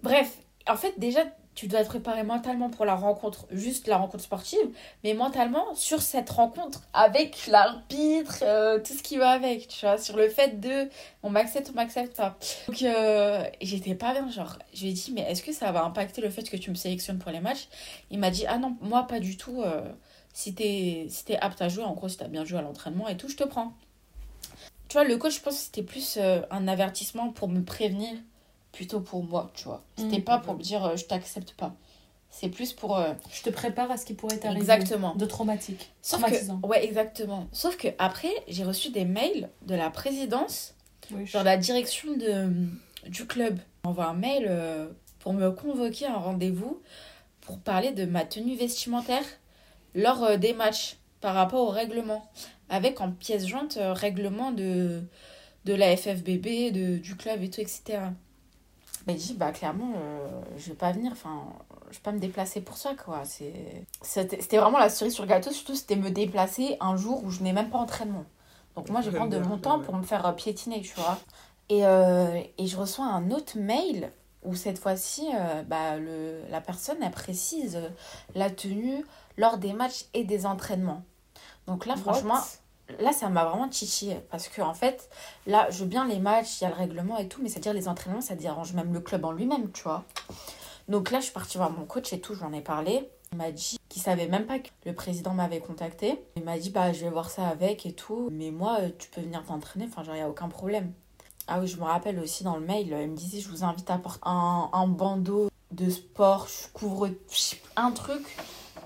bref, 0.02 0.38
en 0.68 0.76
fait, 0.76 0.94
déjà, 0.98 1.22
tu 1.56 1.68
dois 1.68 1.80
être 1.80 1.88
préparé 1.88 2.24
mentalement 2.24 2.70
pour 2.70 2.86
la 2.86 2.96
rencontre, 2.96 3.48
juste 3.50 3.88
la 3.88 3.98
rencontre 3.98 4.24
sportive, 4.24 4.60
mais 5.04 5.14
mentalement 5.16 5.74
sur 5.74 6.02
cette 6.02 6.30
rencontre 6.30 6.84
avec 6.94 7.48
l'arbitre, 7.48 8.44
euh, 8.44 8.80
tout 8.80 8.94
ce 8.94 9.02
qui 9.02 9.18
va 9.18 9.32
avec, 9.32 9.68
tu 9.68 9.86
vois, 9.86 9.98
sur 9.98 10.18
le 10.18 10.30
fait 10.30 10.60
de 10.60 10.88
on 11.24 11.30
m'accepte, 11.30 11.70
on 11.72 11.74
m'accepte 11.74 12.16
pas. 12.16 12.38
Donc, 12.68 12.82
euh, 12.84 13.44
j'étais 13.62 13.96
pas 13.96 14.14
bien, 14.14 14.30
genre, 14.30 14.60
je 14.74 14.84
lui 14.84 14.90
ai 14.90 14.94
dit, 14.94 15.12
mais 15.16 15.22
est-ce 15.22 15.42
que 15.42 15.52
ça 15.52 15.72
va 15.72 15.84
impacter 15.84 16.22
le 16.22 16.30
fait 16.30 16.48
que 16.48 16.58
tu 16.58 16.70
me 16.70 16.76
sélectionnes 16.76 17.18
pour 17.18 17.32
les 17.32 17.40
matchs? 17.40 17.70
Il 18.12 18.20
m'a 18.20 18.30
dit, 18.30 18.46
ah 18.48 18.60
non, 18.60 18.78
moi 18.82 19.08
pas 19.08 19.20
du 19.20 19.38
tout. 19.38 19.64
si 20.34 20.54
t'es 20.54 21.08
si 21.10 21.26
t'es 21.26 21.38
apte 21.38 21.62
à 21.62 21.70
jouer, 21.70 21.84
en 21.84 21.94
gros, 21.94 22.10
si 22.10 22.18
t'as 22.18 22.28
bien 22.28 22.46
joué 22.46 22.60
à 22.60 22.62
l'entraînement 22.62 23.08
et 23.08 23.18
tout, 23.18 23.30
je 23.30 23.36
te 23.36 23.44
prends. 23.44 23.74
Tu 24.90 24.94
vois, 24.94 25.04
le 25.06 25.18
coach, 25.18 25.38
je 25.38 25.42
pense 25.42 25.56
que 25.56 25.62
c'était 25.62 25.84
plus 25.84 26.20
un 26.52 26.68
avertissement 26.68 27.30
pour 27.32 27.50
me 27.50 27.64
prévenir 27.64 28.16
plutôt 28.72 29.00
pour 29.02 29.24
moi, 29.24 29.52
tu 29.56 29.66
vois. 29.66 29.84
C'était 29.98 30.18
Mhm. 30.18 30.24
pas 30.24 30.38
pour 30.40 30.56
me 30.56 30.62
dire 30.62 30.86
euh, 30.86 30.96
je 30.96 31.06
t'accepte 31.06 31.54
pas. 31.54 31.74
C'est 32.30 32.50
plus 32.50 32.74
pour. 32.74 32.98
euh, 32.98 33.14
Je 33.32 33.42
te 33.42 33.50
prépare 33.50 33.90
à 33.90 33.98
ce 33.98 34.06
qui 34.06 34.14
pourrait 34.14 34.38
t'arriver. 34.38 34.60
Exactement. 34.62 35.16
De 35.16 35.26
traumatique. 35.26 35.92
Sauf 36.02 36.20
Traumatisant. 36.22 36.60
que. 36.60 36.68
Ouais, 36.68 36.84
exactement. 36.86 37.48
Sauf 37.52 37.78
que 37.78 37.88
après, 37.98 38.32
j'ai 38.48 38.64
reçu 38.64 38.92
des 38.92 39.06
mails 39.06 39.50
de 39.64 39.76
la 39.76 39.90
présidence, 39.90 40.76
Oui, 41.12 41.26
genre 41.26 41.44
la 41.44 41.58
direction 41.58 42.16
de, 42.18 42.52
du 43.10 43.26
club. 43.26 43.60
On 43.86 43.90
envoie 43.90 44.08
un 44.08 44.14
mail 44.14 44.46
euh, 44.50 44.88
pour 45.20 45.34
me 45.34 45.50
convoquer 45.52 46.06
à 46.06 46.16
un 46.16 46.20
rendez-vous 46.20 46.82
pour 47.42 47.60
parler 47.60 47.92
de 47.92 48.06
ma 48.06 48.26
tenue 48.26 48.56
vestimentaire 48.58 49.24
lors 49.96 50.38
des 50.38 50.54
matchs 50.54 50.98
par 51.22 51.34
rapport 51.34 51.62
au 51.62 51.70
règlement. 51.72 52.30
Avec 52.70 53.00
en 53.00 53.10
pièce 53.12 53.48
jointe 53.48 53.80
règlement 53.82 54.52
de, 54.52 55.02
de 55.64 55.74
la 55.74 55.96
FFBB, 55.96 56.72
de, 56.74 56.98
du 56.98 57.16
club 57.16 57.42
et 57.42 57.50
tout, 57.50 57.62
etc. 57.62 58.00
Mais 59.08 59.14
je 59.14 59.28
dis, 59.28 59.34
bah 59.34 59.52
clairement, 59.54 59.94
euh, 59.96 60.42
je 60.58 60.70
vais 60.70 60.76
pas 60.76 60.92
venir, 60.92 61.14
enfin, 61.14 61.44
je 61.90 61.96
vais 61.96 62.04
pas 62.04 62.12
me 62.12 62.20
déplacer 62.20 62.60
pour 62.60 62.78
ça, 62.78 62.94
quoi. 62.94 63.24
C'est... 63.24 63.54
C'était 64.02 64.58
vraiment 64.58 64.80
la 64.80 64.90
cerise 64.90 65.14
sur 65.14 65.24
le 65.24 65.30
gâteau, 65.30 65.52
surtout 65.52 65.76
c'était 65.76 65.96
me 65.96 66.12
déplacer 66.12 66.76
un 66.82 66.98
jour 66.98 67.24
où 67.24 67.32
je 67.32 67.42
n'ai 67.42 67.54
même 67.54 67.70
pas 67.70 67.78
entraînement. 67.78 68.26
Donc 68.76 68.90
moi, 68.90 69.02
je 69.02 69.10
vais 69.10 69.18
prendre 69.18 69.32
de 69.32 69.40
mon 69.40 69.58
temps 69.58 69.80
pour 69.80 69.96
me 69.96 70.04
faire 70.04 70.26
euh, 70.26 70.34
piétiner, 70.34 70.82
tu 70.82 70.94
vois. 70.96 71.18
Et, 71.70 71.86
euh, 71.86 72.40
et 72.58 72.68
je 72.68 72.78
reçois 72.78 73.06
un 73.06 73.32
autre 73.32 73.58
mail 73.58 74.12
où 74.44 74.56
cette 74.56 74.78
fois-ci, 74.78 75.30
euh, 75.34 75.64
bah, 75.64 75.98
le, 75.98 76.42
la 76.50 76.62
personne, 76.62 76.98
elle 77.02 77.12
précise 77.12 77.80
la 78.36 78.50
tenue 78.50 79.04
lors 79.38 79.58
des 79.58 79.74
matchs 79.74 80.06
et 80.14 80.24
des 80.24 80.46
entraînements. 80.46 81.04
Donc 81.66 81.86
là, 81.86 81.96
franchement, 81.96 82.40
là, 83.00 83.12
ça 83.12 83.30
m'a 83.30 83.46
vraiment 83.46 83.68
titillé. 83.68 84.18
Parce 84.32 84.48
que, 84.48 84.62
en 84.62 84.74
fait, 84.74 85.10
là, 85.46 85.70
je 85.70 85.80
veux 85.80 85.86
bien 85.86 86.08
les 86.08 86.20
matchs, 86.20 86.62
il 86.62 86.64
y 86.64 86.68
a 86.68 86.70
le 86.70 86.76
règlement 86.76 87.18
et 87.18 87.28
tout, 87.28 87.42
mais 87.42 87.50
c'est-à-dire 87.50 87.74
les 87.74 87.88
entraînements, 87.88 88.22
ça 88.22 88.36
dérange 88.36 88.74
même 88.74 88.94
le 88.94 89.00
club 89.00 89.26
en 89.26 89.32
lui-même, 89.32 89.72
tu 89.72 89.84
vois. 89.84 90.04
Donc 90.88 91.12
là, 91.12 91.20
je 91.20 91.26
suis 91.26 91.34
partie 91.34 91.58
voir 91.58 91.72
mon 91.72 91.86
coach 91.86 92.14
et 92.14 92.22
tout, 92.22 92.34
je 92.34 92.40
lui 92.40 92.46
en 92.46 92.54
ai 92.54 92.62
parlé. 92.62 93.10
Il 93.34 93.38
m'a 93.38 93.52
dit 93.52 93.78
qu'il 93.90 94.02
savait 94.02 94.28
même 94.28 94.46
pas 94.46 94.60
que 94.60 94.70
le 94.86 94.94
président 94.94 95.34
m'avait 95.34 95.60
contacté. 95.60 96.24
Il 96.38 96.44
m'a 96.44 96.58
dit, 96.58 96.70
bah, 96.70 96.94
je 96.94 97.04
vais 97.04 97.10
voir 97.10 97.30
ça 97.30 97.48
avec 97.48 97.86
et 97.86 97.92
tout. 97.94 98.30
Mais 98.32 98.52
moi, 98.52 98.78
euh, 98.80 98.90
tu 98.98 99.10
peux 99.10 99.22
venir 99.22 99.44
t'entraîner, 99.44 99.86
enfin, 99.86 100.04
genre, 100.04 100.16
il 100.16 100.20
n'y 100.20 100.24
a 100.24 100.30
aucun 100.30 100.48
problème. 100.48 100.94
Ah 101.50 101.60
oui, 101.60 101.68
je 101.68 101.78
me 101.78 101.84
rappelle 101.84 102.20
aussi 102.20 102.44
dans 102.44 102.58
le 102.58 102.66
mail, 102.66 102.94
euh, 102.94 103.04
il 103.04 103.10
me 103.10 103.16
disait, 103.16 103.40
je 103.40 103.50
vous 103.50 103.64
invite 103.64 103.90
à 103.90 103.98
porter 103.98 104.20
un, 104.26 104.70
un 104.74 104.88
bandeau 104.88 105.50
de 105.72 105.90
sport, 105.90 106.48
je 106.48 106.68
couvre 106.74 107.10
un 107.76 107.92
truc. 107.92 108.38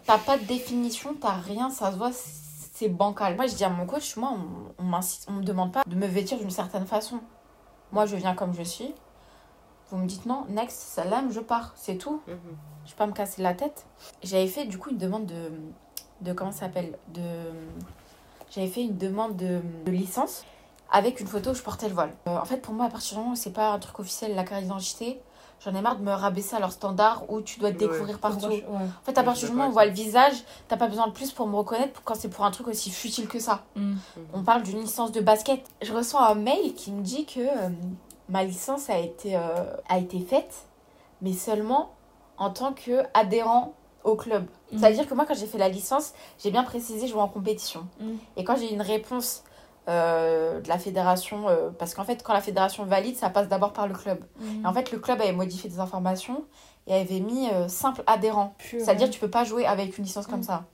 T'as 0.05 0.19
pas 0.19 0.37
de 0.37 0.43
définition, 0.43 1.15
t'as 1.19 1.37
rien, 1.37 1.69
ça 1.69 1.91
se 1.91 1.97
voit, 1.97 2.11
c'est 2.81 2.89
bancal. 2.89 3.35
Moi, 3.35 3.45
je 3.47 3.53
dis 3.55 3.63
à 3.63 3.69
mon 3.69 3.85
coach, 3.85 4.15
moi, 4.17 4.33
on, 4.33 4.83
on, 4.83 4.83
m'insiste- 4.87 5.27
on 5.29 5.33
me 5.33 5.43
demande 5.43 5.71
pas 5.71 5.83
de 5.85 5.95
me 5.95 6.07
vêtir 6.07 6.39
d'une 6.39 6.49
certaine 6.49 6.85
façon. 6.87 7.19
Moi, 7.91 8.05
je 8.07 8.15
viens 8.15 8.33
comme 8.33 8.53
je 8.55 8.63
suis. 8.63 8.93
Vous 9.89 9.97
me 9.97 10.07
dites 10.07 10.25
non, 10.25 10.45
next, 10.49 10.77
salam, 10.79 11.31
je 11.31 11.39
pars, 11.41 11.73
c'est 11.75 11.97
tout. 11.97 12.21
Mhm. 12.27 12.37
Je 12.85 12.91
vais 12.91 12.95
pas 12.97 13.05
me 13.05 13.11
casser 13.13 13.41
la 13.43 13.53
tête. 13.53 13.85
J'avais 14.23 14.47
fait 14.47 14.65
du 14.65 14.77
coup 14.79 14.89
une 14.89 14.97
demande 14.97 15.25
de. 15.27 15.51
de 16.21 16.33
comment 16.33 16.51
ça 16.51 16.61
s'appelle 16.61 16.97
De. 17.09 17.21
J'avais 18.49 18.67
fait 18.67 18.81
une 18.83 18.97
demande 18.97 19.35
de, 19.37 19.61
de 19.85 19.91
licence 19.91 20.43
avec 20.91 21.19
une 21.19 21.27
photo 21.27 21.51
où 21.51 21.53
je 21.53 21.61
portais 21.61 21.87
le 21.87 21.93
voile. 21.93 22.11
Euh, 22.27 22.37
en 22.37 22.45
fait, 22.45 22.57
pour 22.57 22.73
moi, 22.73 22.87
à 22.87 22.89
partir 22.89 23.15
du 23.15 23.19
moment 23.21 23.33
où 23.33 23.35
c'est 23.37 23.53
pas 23.53 23.71
un 23.73 23.79
truc 23.79 23.99
officiel, 23.99 24.33
la 24.35 24.43
carte 24.43 24.63
d'identité, 24.63 25.21
j'en 25.63 25.75
ai 25.75 25.81
marre 25.81 25.97
de 25.97 26.03
me 26.03 26.11
rabaisser 26.11 26.55
à 26.55 26.59
leur 26.59 26.71
standard 26.71 27.23
où 27.29 27.41
tu 27.41 27.59
dois 27.59 27.71
te 27.71 27.75
Ouais. 27.83 27.87
découvrir 27.87 28.19
partout. 28.19 28.47
Ouais. 28.47 28.65
En 28.69 29.05
fait, 29.05 29.17
à 29.17 29.23
partir 29.23 29.47
du 29.49 29.53
moment 29.53 29.67
où 29.67 29.69
on 29.69 29.73
voit 29.73 29.85
le 29.85 29.91
visage, 29.91 30.33
t'as 30.67 30.77
pas 30.77 30.87
besoin 30.87 31.07
de 31.07 31.11
plus 31.13 31.31
pour 31.31 31.47
me 31.47 31.55
reconnaître 31.55 32.01
quand 32.03 32.15
c'est 32.15 32.29
pour 32.29 32.45
un 32.45 32.51
truc 32.51 32.67
aussi 32.67 32.89
futile 32.89 33.27
que 33.27 33.39
ça. 33.39 33.63
Mm. 33.75 33.93
On 34.33 34.43
parle 34.43 34.63
d'une 34.63 34.79
licence 34.81 35.11
de 35.11 35.21
basket. 35.21 35.63
Je 35.81 35.93
reçois 35.93 36.27
un 36.27 36.35
mail 36.35 36.73
qui 36.73 36.91
me 36.91 37.01
dit 37.01 37.25
que 37.25 37.39
euh, 37.39 37.69
ma 38.29 38.43
licence 38.43 38.89
a 38.89 38.97
été, 38.97 39.35
euh, 39.35 39.39
a 39.89 39.99
été 39.99 40.19
faite, 40.19 40.65
mais 41.21 41.33
seulement 41.33 41.91
en 42.37 42.49
tant 42.49 42.73
qu'adhérent 42.73 43.73
au 44.03 44.15
club. 44.15 44.45
Mm. 44.71 44.79
C'est-à-dire 44.79 45.07
que 45.07 45.13
moi, 45.13 45.25
quand 45.27 45.35
j'ai 45.35 45.45
fait 45.45 45.59
la 45.59 45.69
licence, 45.69 46.13
j'ai 46.43 46.49
bien 46.49 46.63
précisé 46.63 47.07
jouer 47.07 47.21
en 47.21 47.27
compétition. 47.27 47.87
Mm. 47.99 48.11
Et 48.37 48.43
quand 48.43 48.55
j'ai 48.57 48.71
eu 48.71 48.73
une 48.73 48.81
réponse 48.81 49.43
de 49.87 50.67
la 50.69 50.77
fédération, 50.77 51.49
euh, 51.49 51.69
parce 51.71 51.93
qu'en 51.93 52.03
fait, 52.05 52.21
quand 52.23 52.33
la 52.33 52.41
fédération 52.41 52.85
valide, 52.85 53.15
ça 53.17 53.29
passe 53.29 53.47
d'abord 53.47 53.73
par 53.73 53.87
le 53.87 53.93
club. 53.93 54.19
Mm. 54.39 54.63
Et 54.63 54.67
en 54.67 54.73
fait, 54.73 54.91
le 54.91 54.99
club 54.99 55.19
avait 55.21 55.31
modifié 55.31 55.69
des 55.69 55.79
informations 55.79 56.43
et 56.87 56.93
avait 56.93 57.19
mis 57.19 57.49
euh, 57.49 57.67
simple 57.67 58.03
adhérent. 58.07 58.53
C'est-à-dire 58.69 59.09
tu 59.09 59.19
peux 59.19 59.29
pas 59.29 59.43
jouer 59.43 59.65
avec 59.65 59.97
une 59.97 60.03
licence 60.03 60.27
comme 60.27 60.39
Mm. 60.41 60.43
ça. 60.43 60.65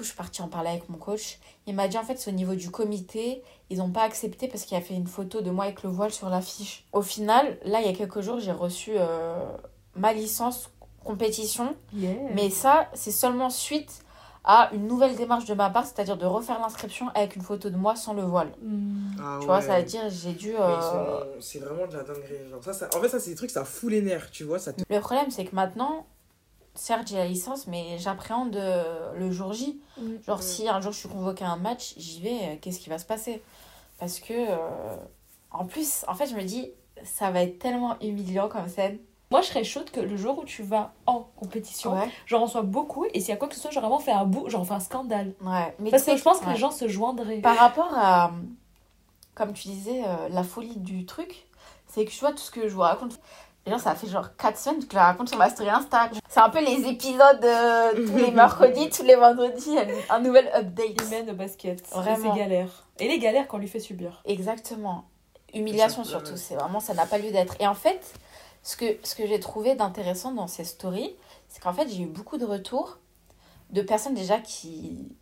Je 0.00 0.04
suis 0.06 0.16
partie 0.16 0.42
en 0.42 0.48
parler 0.48 0.70
avec 0.70 0.88
mon 0.88 0.98
coach. 0.98 1.38
Il 1.68 1.74
m'a 1.76 1.86
dit 1.86 1.96
en 1.96 2.02
fait 2.02 2.18
c'est 2.18 2.30
au 2.30 2.34
niveau 2.34 2.54
du 2.56 2.68
comité, 2.70 3.42
ils 3.70 3.78
n'ont 3.78 3.90
pas 3.90 4.02
accepté 4.02 4.48
parce 4.48 4.64
qu'il 4.64 4.76
a 4.76 4.80
fait 4.80 4.94
une 4.94 5.06
photo 5.06 5.40
de 5.40 5.50
moi 5.52 5.64
avec 5.66 5.82
le 5.84 5.88
voile 5.88 6.10
sur 6.10 6.28
l'affiche. 6.28 6.84
Au 6.92 7.00
final, 7.00 7.56
là 7.64 7.80
il 7.80 7.86
y 7.86 7.88
a 7.88 7.92
quelques 7.96 8.20
jours, 8.20 8.40
j'ai 8.40 8.50
reçu 8.52 8.90
euh, 8.96 9.36
ma 9.94 10.12
licence 10.12 10.68
compétition, 11.04 11.76
Yeah. 11.92 12.12
mais 12.34 12.50
ça 12.50 12.88
c'est 12.94 13.12
seulement 13.12 13.50
suite 13.50 14.03
à 14.44 14.68
une 14.74 14.86
nouvelle 14.86 15.16
démarche 15.16 15.46
de 15.46 15.54
ma 15.54 15.70
part, 15.70 15.86
c'est-à-dire 15.86 16.16
de 16.18 16.26
refaire 16.26 16.60
l'inscription 16.60 17.08
avec 17.14 17.34
une 17.36 17.42
photo 17.42 17.70
de 17.70 17.76
moi 17.76 17.96
sans 17.96 18.12
le 18.12 18.22
voile. 18.22 18.52
Mm. 18.62 19.16
Ah 19.20 19.38
Tu 19.40 19.46
vois, 19.46 19.60
ça 19.62 19.78
veut 19.78 19.84
dire 19.84 20.02
j'ai 20.10 20.32
dû 20.32 20.54
euh, 20.54 20.80
sont- 20.80 21.26
C'est 21.40 21.58
vraiment 21.60 21.86
de 21.86 21.96
la 21.96 22.02
dinguerie. 22.02 22.48
Genre, 22.50 22.62
ça, 22.62 22.72
ça... 22.74 22.88
En 22.94 23.00
fait, 23.00 23.08
ça, 23.08 23.18
c'est 23.20 23.30
des 23.30 23.36
trucs, 23.36 23.50
ça 23.50 23.64
fout 23.64 23.90
les 23.90 24.02
nerfs, 24.02 24.30
tu 24.30 24.44
vois. 24.44 24.58
Ça 24.58 24.72
te... 24.72 24.82
Le 24.88 25.00
problème 25.00 25.30
c'est 25.30 25.44
que 25.46 25.54
maintenant 25.54 26.06
certes 26.76 27.06
j'ai 27.06 27.16
la 27.16 27.26
licence 27.26 27.68
mais 27.68 27.98
j'appréhende 27.98 28.56
euh, 28.56 29.12
le 29.16 29.30
jour 29.30 29.52
J. 29.52 29.80
Mm. 29.98 30.02
Genre, 30.26 30.38
Mm. 30.38 30.42
si 30.42 30.68
un 30.68 30.80
jour 30.80 30.92
je 30.92 30.98
suis 30.98 31.08
convoquée 31.08 31.44
à 31.44 31.50
un 31.50 31.56
match, 31.56 31.94
j'y 31.96 32.20
vais, 32.20 32.30
euh, 32.42 32.56
qu'est-ce 32.60 32.80
qui 32.80 32.90
va 32.90 32.98
se 32.98 33.06
passer? 33.06 33.42
Parce 33.98 34.18
que, 34.20 34.32
euh, 34.34 34.96
en 35.52 35.64
plus, 35.64 36.04
en 36.08 36.14
fait, 36.14 36.26
je 36.26 36.34
me 36.34 36.42
dis, 36.42 36.70
ça 37.04 37.30
va 37.30 37.42
être 37.42 37.58
tellement 37.60 37.96
humiliant 38.00 38.48
comme 38.48 38.68
scène. 38.68 38.98
Moi, 39.34 39.42
je 39.42 39.48
serais 39.48 39.64
chaude 39.64 39.90
que 39.90 39.98
le 39.98 40.16
jour 40.16 40.38
où 40.38 40.44
tu 40.44 40.62
vas 40.62 40.92
en 41.06 41.26
compétition, 41.34 41.92
Ouais. 41.92 42.08
j'en 42.24 42.38
reçois 42.44 42.62
beaucoup 42.62 43.04
et 43.12 43.18
s'il 43.18 43.30
y 43.30 43.32
a 43.32 43.36
quoi 43.36 43.48
que 43.48 43.56
ce 43.56 43.60
soit, 43.60 43.72
j'aurais 43.72 43.88
vraiment 43.88 43.98
fait 43.98 44.12
un 44.12 44.24
bout, 44.26 44.48
genre 44.48 44.64
fait 44.64 44.74
un 44.74 44.78
scandale. 44.78 45.32
Ouais. 45.40 45.74
Mais 45.80 45.90
Parce 45.90 46.04
que 46.04 46.16
je 46.16 46.22
pense 46.22 46.38
que 46.38 46.46
ouais. 46.46 46.52
les 46.52 46.56
gens 46.56 46.70
se 46.70 46.86
joindraient. 46.86 47.38
Par 47.38 47.56
rapport 47.56 47.92
à, 47.98 48.30
comme 49.34 49.52
tu 49.52 49.66
disais, 49.66 50.04
euh, 50.06 50.28
la 50.30 50.44
folie 50.44 50.76
du 50.76 51.04
truc, 51.04 51.48
c'est 51.88 52.04
que 52.04 52.12
tu 52.12 52.20
vois, 52.20 52.30
tout 52.30 52.38
ce 52.38 52.52
que 52.52 52.68
je 52.68 52.74
vous 52.74 52.82
raconte, 52.82 53.18
les 53.66 53.72
gens, 53.72 53.78
ça 53.80 53.96
fait 53.96 54.06
genre 54.06 54.36
4 54.36 54.56
semaines 54.56 54.84
que 54.84 54.92
je 54.92 54.94
la 54.94 55.06
raconte 55.06 55.30
sur 55.30 55.38
ma 55.38 55.50
story 55.50 55.68
Insta. 55.68 56.10
C'est 56.28 56.38
un 56.38 56.50
peu 56.50 56.64
les 56.64 56.86
épisodes 56.86 57.42
euh, 57.44 58.06
tous 58.06 58.16
les 58.16 58.30
mercredis, 58.30 58.88
tous 58.90 59.02
les 59.02 59.16
vendredis, 59.16 59.76
un 60.10 60.20
nouvel 60.20 60.48
update. 60.54 61.02
Humaine 61.08 61.30
au 61.30 61.34
basket. 61.34 61.84
Vraiment. 61.90 62.16
Et 62.16 62.30
ses 62.34 62.38
galères. 62.38 62.86
Et 63.00 63.08
les 63.08 63.18
galères 63.18 63.48
qu'on 63.48 63.58
lui 63.58 63.66
fait 63.66 63.80
subir. 63.80 64.22
Exactement. 64.26 65.06
Humiliation 65.52 66.04
surtout, 66.04 66.30
ouais. 66.32 66.36
c'est 66.36 66.54
vraiment, 66.54 66.78
ça 66.78 66.94
n'a 66.94 67.06
pas 67.06 67.18
lieu 67.18 67.32
d'être. 67.32 67.56
Et 67.58 67.66
en 67.66 67.74
fait, 67.74 68.14
ce 68.64 68.76
que, 68.76 68.96
ce 69.02 69.14
que 69.14 69.26
j'ai 69.26 69.38
trouvé 69.38 69.76
d'intéressant 69.76 70.32
dans 70.32 70.48
ces 70.48 70.64
stories, 70.64 71.14
c'est 71.48 71.62
qu'en 71.62 71.74
fait, 71.74 71.88
j'ai 71.88 72.02
eu 72.02 72.06
beaucoup 72.06 72.38
de 72.38 72.46
retours 72.46 72.98
de 73.70 73.82
personnes 73.82 74.14
déjà 74.14 74.38
qui, 74.40 75.14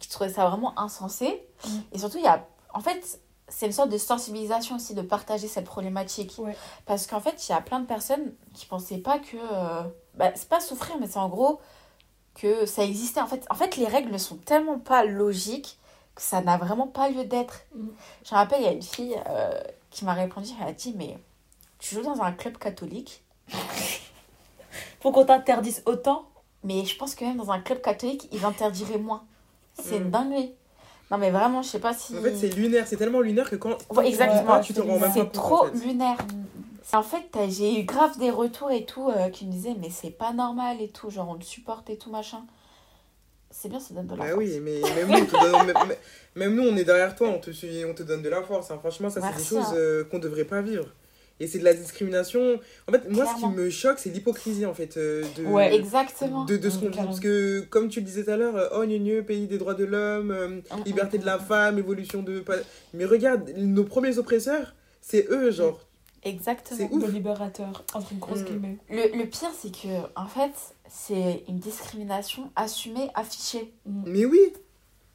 qui 0.00 0.08
trouvaient 0.08 0.32
ça 0.32 0.48
vraiment 0.48 0.78
insensé. 0.78 1.46
Mm. 1.64 1.70
Et 1.92 1.98
surtout, 1.98 2.18
il 2.18 2.24
y 2.24 2.28
a, 2.28 2.44
en 2.74 2.80
fait, 2.80 3.20
c'est 3.48 3.66
une 3.66 3.72
sorte 3.72 3.88
de 3.88 3.98
sensibilisation 3.98 4.76
aussi 4.76 4.94
de 4.94 5.02
partager 5.02 5.46
cette 5.46 5.64
problématique. 5.64 6.34
Ouais. 6.38 6.56
Parce 6.84 7.06
qu'en 7.06 7.20
fait, 7.20 7.48
il 7.48 7.52
y 7.52 7.54
a 7.54 7.60
plein 7.60 7.78
de 7.78 7.86
personnes 7.86 8.34
qui 8.52 8.66
pensaient 8.66 8.98
pas 8.98 9.20
que. 9.20 9.36
euh, 9.36 9.82
bah, 10.14 10.32
c'est 10.34 10.48
pas 10.48 10.60
souffrir, 10.60 10.96
mais 10.98 11.06
c'est 11.06 11.18
en 11.18 11.28
gros 11.28 11.60
que 12.34 12.66
ça 12.66 12.82
existait. 12.82 13.20
En 13.20 13.28
fait, 13.28 13.46
en 13.48 13.54
fait, 13.54 13.76
les 13.76 13.86
règles 13.86 14.10
ne 14.10 14.18
sont 14.18 14.36
tellement 14.36 14.78
pas 14.78 15.04
logiques 15.04 15.78
que 16.16 16.22
ça 16.22 16.40
n'a 16.42 16.56
vraiment 16.58 16.88
pas 16.88 17.08
lieu 17.08 17.24
d'être. 17.24 17.60
Mm. 17.76 17.88
Je 18.24 18.34
me 18.34 18.38
rappelle, 18.38 18.60
il 18.60 18.64
y 18.64 18.68
a 18.68 18.72
une 18.72 18.82
fille 18.82 19.16
euh, 19.28 19.60
qui 19.90 20.04
m'a 20.04 20.14
répondu, 20.14 20.50
elle 20.60 20.68
a 20.68 20.72
dit, 20.72 20.94
mais 20.96 21.16
tu 21.82 21.94
joues 21.96 22.02
dans 22.02 22.22
un 22.22 22.32
club 22.32 22.56
catholique 22.58 23.22
Faut 25.00 25.10
qu'on 25.12 25.24
t'interdise 25.24 25.82
autant. 25.86 26.28
Mais 26.64 26.84
je 26.84 26.96
pense 26.96 27.16
que 27.16 27.24
même 27.24 27.38
dans 27.38 27.50
un 27.50 27.60
club 27.60 27.80
catholique, 27.82 28.28
ils 28.30 28.44
interdiraient 28.44 28.98
moins. 28.98 29.24
C'est 29.74 29.98
Mm. 29.98 30.02
une 30.04 30.10
dinguerie. 30.10 30.52
Non, 31.10 31.18
mais 31.18 31.30
vraiment, 31.30 31.60
je 31.60 31.68
sais 31.68 31.80
pas 31.80 31.92
si. 31.92 32.16
En 32.16 32.22
fait, 32.22 32.36
c'est 32.36 32.50
lunaire, 32.50 32.86
c'est 32.86 32.96
tellement 32.96 33.20
lunaire 33.20 33.50
que 33.50 33.56
quand. 33.56 33.76
Ouais, 33.90 34.08
exactement. 34.08 34.60
tu 34.60 34.72
te 34.72 34.80
rends 34.80 34.98
même 34.98 35.10
C'est 35.12 35.32
trop 35.32 35.66
en 35.66 35.72
fait. 35.72 35.84
lunaire. 35.84 36.16
En 36.92 37.02
fait, 37.02 37.24
j'ai 37.48 37.80
eu 37.80 37.82
grave 37.84 38.16
des 38.18 38.30
retours 38.30 38.70
et 38.70 38.84
tout 38.84 39.08
euh, 39.10 39.28
qui 39.30 39.46
me 39.46 39.50
disaient, 39.52 39.74
mais 39.80 39.90
c'est 39.90 40.10
pas 40.10 40.32
normal 40.32 40.80
et 40.80 40.88
tout, 40.88 41.10
genre 41.10 41.28
on 41.30 41.34
le 41.34 41.42
supporte 41.42 41.90
et 41.90 41.96
tout, 41.98 42.10
machin. 42.10 42.44
C'est 43.50 43.68
bien, 43.68 43.80
ça 43.80 43.92
donne 43.94 44.06
de 44.06 44.12
la 44.14 44.18
Bah 44.24 44.28
force. 44.30 44.38
oui, 44.38 44.60
mais 44.60 44.80
même 44.94 45.08
nous, 45.08 45.18
on 45.18 45.26
te 45.26 45.32
donne- 45.66 45.74
même, 46.36 46.54
nous, 46.54 46.62
on 46.68 46.76
est 46.76 46.84
derrière 46.84 47.14
toi, 47.14 47.28
on 47.28 47.38
te, 47.38 47.50
suit- 47.50 47.84
on 47.84 47.92
te 47.94 48.02
donne 48.02 48.22
de 48.22 48.28
la 48.28 48.42
force. 48.42 48.70
hein. 48.70 48.78
Franchement, 48.78 49.10
ça, 49.10 49.20
c'est 49.20 49.26
des 49.26 49.32
Merci, 49.32 49.48
choses 49.48 49.64
hein. 49.70 49.74
euh, 49.76 50.04
qu'on 50.04 50.18
devrait 50.18 50.44
pas 50.44 50.62
vivre. 50.62 50.86
Et 51.40 51.46
c'est 51.48 51.58
de 51.58 51.64
la 51.64 51.74
discrimination. 51.74 52.60
En 52.88 52.92
fait, 52.92 53.08
moi, 53.10 53.26
ce 53.26 53.40
qui 53.40 53.46
me 53.48 53.68
choque, 53.70 53.98
c'est 53.98 54.10
l'hypocrisie, 54.10 54.64
en 54.66 54.74
fait. 54.74 54.96
euh, 54.96 55.24
de, 55.36 55.44
Ouais. 55.44 55.74
Exactement. 55.74 56.44
de, 56.44 56.56
de 56.56 56.70
ce 56.70 56.78
qu'on 56.78 56.90
dit. 56.90 56.96
Parce 56.98 57.18
que, 57.20 57.60
comme 57.70 57.88
tu 57.88 58.00
le 58.00 58.06
disais 58.06 58.24
tout 58.24 58.30
à 58.30 58.36
l'heure, 58.36 58.56
euh, 58.56 58.68
oh, 58.76 58.84
gneu, 58.84 58.98
gneu, 58.98 59.22
pays 59.24 59.46
des 59.48 59.58
droits 59.58 59.74
de 59.74 59.84
l'homme, 59.84 60.30
euh, 60.30 60.48
Mm, 60.48 60.84
liberté 60.86 61.18
mm, 61.18 61.20
de 61.22 61.26
la 61.26 61.38
mm. 61.38 61.40
femme, 61.40 61.78
évolution 61.78 62.22
de. 62.22 62.44
Mais 62.94 63.04
regarde, 63.04 63.50
nos 63.56 63.84
premiers 63.84 64.18
oppresseurs, 64.18 64.74
c'est 65.00 65.26
eux, 65.30 65.50
genre. 65.50 65.80
Exactement. 66.24 66.78
C'est 66.78 66.94
ouf. 66.94 67.04
Le 67.04 67.10
libérateur, 67.12 67.84
entre 67.94 68.14
grosses 68.14 68.42
Mm. 68.42 68.44
guillemets. 68.44 68.76
Le, 68.90 69.18
le 69.18 69.26
pire, 69.26 69.50
c'est 69.60 69.72
que, 69.72 69.88
en 70.14 70.26
fait, 70.28 70.52
c'est 70.88 71.42
une 71.48 71.58
discrimination 71.58 72.52
assumée, 72.54 73.08
affichée. 73.16 73.72
Mais 73.86 74.24
oui 74.24 74.38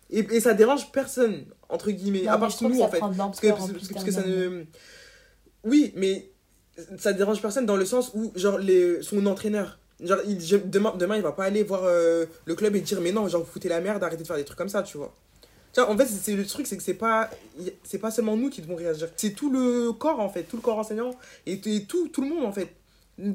Et, 0.10 0.20
et 0.20 0.40
ça 0.42 0.54
dérange 0.54 0.92
personne, 0.92 1.46
entre 1.70 1.92
guillemets, 1.92 2.24
Non, 2.24 2.32
à 2.32 2.38
part 2.38 2.50
nous, 2.62 2.82
en 2.82 2.90
fait. 2.90 3.00
Parce 3.00 3.12
que, 3.14 3.18
l'ampleur 3.18 3.56
parce, 3.56 3.64
en 3.64 3.68
que- 3.68 3.78
plus 3.80 3.88
parce 3.94 4.04
que 4.06 4.12
ça 4.12 4.24
ne. 4.24 4.66
Oui, 5.68 5.94
mais 5.96 6.30
ça 6.98 7.14
dérange 7.14 7.42
personne 7.42 7.66
dans 7.66 7.76
le 7.76 7.86
sens 7.86 8.12
où, 8.14 8.32
genre, 8.36 8.58
les, 8.58 9.02
son 9.02 9.26
entraîneur. 9.26 9.80
Genre, 10.00 10.20
il, 10.28 10.38
demain, 10.70 10.94
demain, 10.98 11.16
il 11.18 11.24
va 11.24 11.32
pas 11.32 11.46
aller 11.46 11.64
voir 11.64 11.82
euh, 11.84 12.26
le 12.46 12.56
club 12.56 12.76
et 12.76 12.82
dire, 12.82 13.02
mais 13.02 13.12
non, 13.12 13.28
genre, 13.28 13.42
vous 13.42 13.52
foutez 13.52 13.68
la 13.70 13.82
merde, 13.82 14.04
arrêtez 14.04 14.22
de 14.24 14.28
faire 14.28 14.38
des 14.38 14.46
trucs 14.46 14.58
comme 14.58 14.70
ça, 14.70 14.84
tu 14.84 14.98
vois. 14.98 15.14
Tu 15.74 15.82
vois, 15.82 15.90
en 15.90 15.98
fait, 15.98 16.06
c'est 16.06 16.36
le 16.36 16.46
truc, 16.46 16.68
c'est 16.68 16.78
que 16.78 16.84
c'est 16.84 16.94
pas, 16.94 17.30
c'est 17.84 17.98
pas 17.98 18.12
seulement 18.12 18.38
nous 18.38 18.50
qui 18.50 18.62
devons 18.62 18.76
réagir. 18.76 19.10
C'est 19.16 19.32
tout 19.32 19.52
le 19.52 19.92
corps, 19.92 20.20
en 20.20 20.30
fait, 20.30 20.44
tout 20.44 20.56
le 20.56 20.62
corps 20.62 20.78
enseignant 20.78 21.12
et, 21.46 21.60
tout, 21.88 22.08
tout 22.10 22.22
le 22.22 22.30
monde, 22.30 22.46
en 22.46 22.52
fait. 22.52 22.70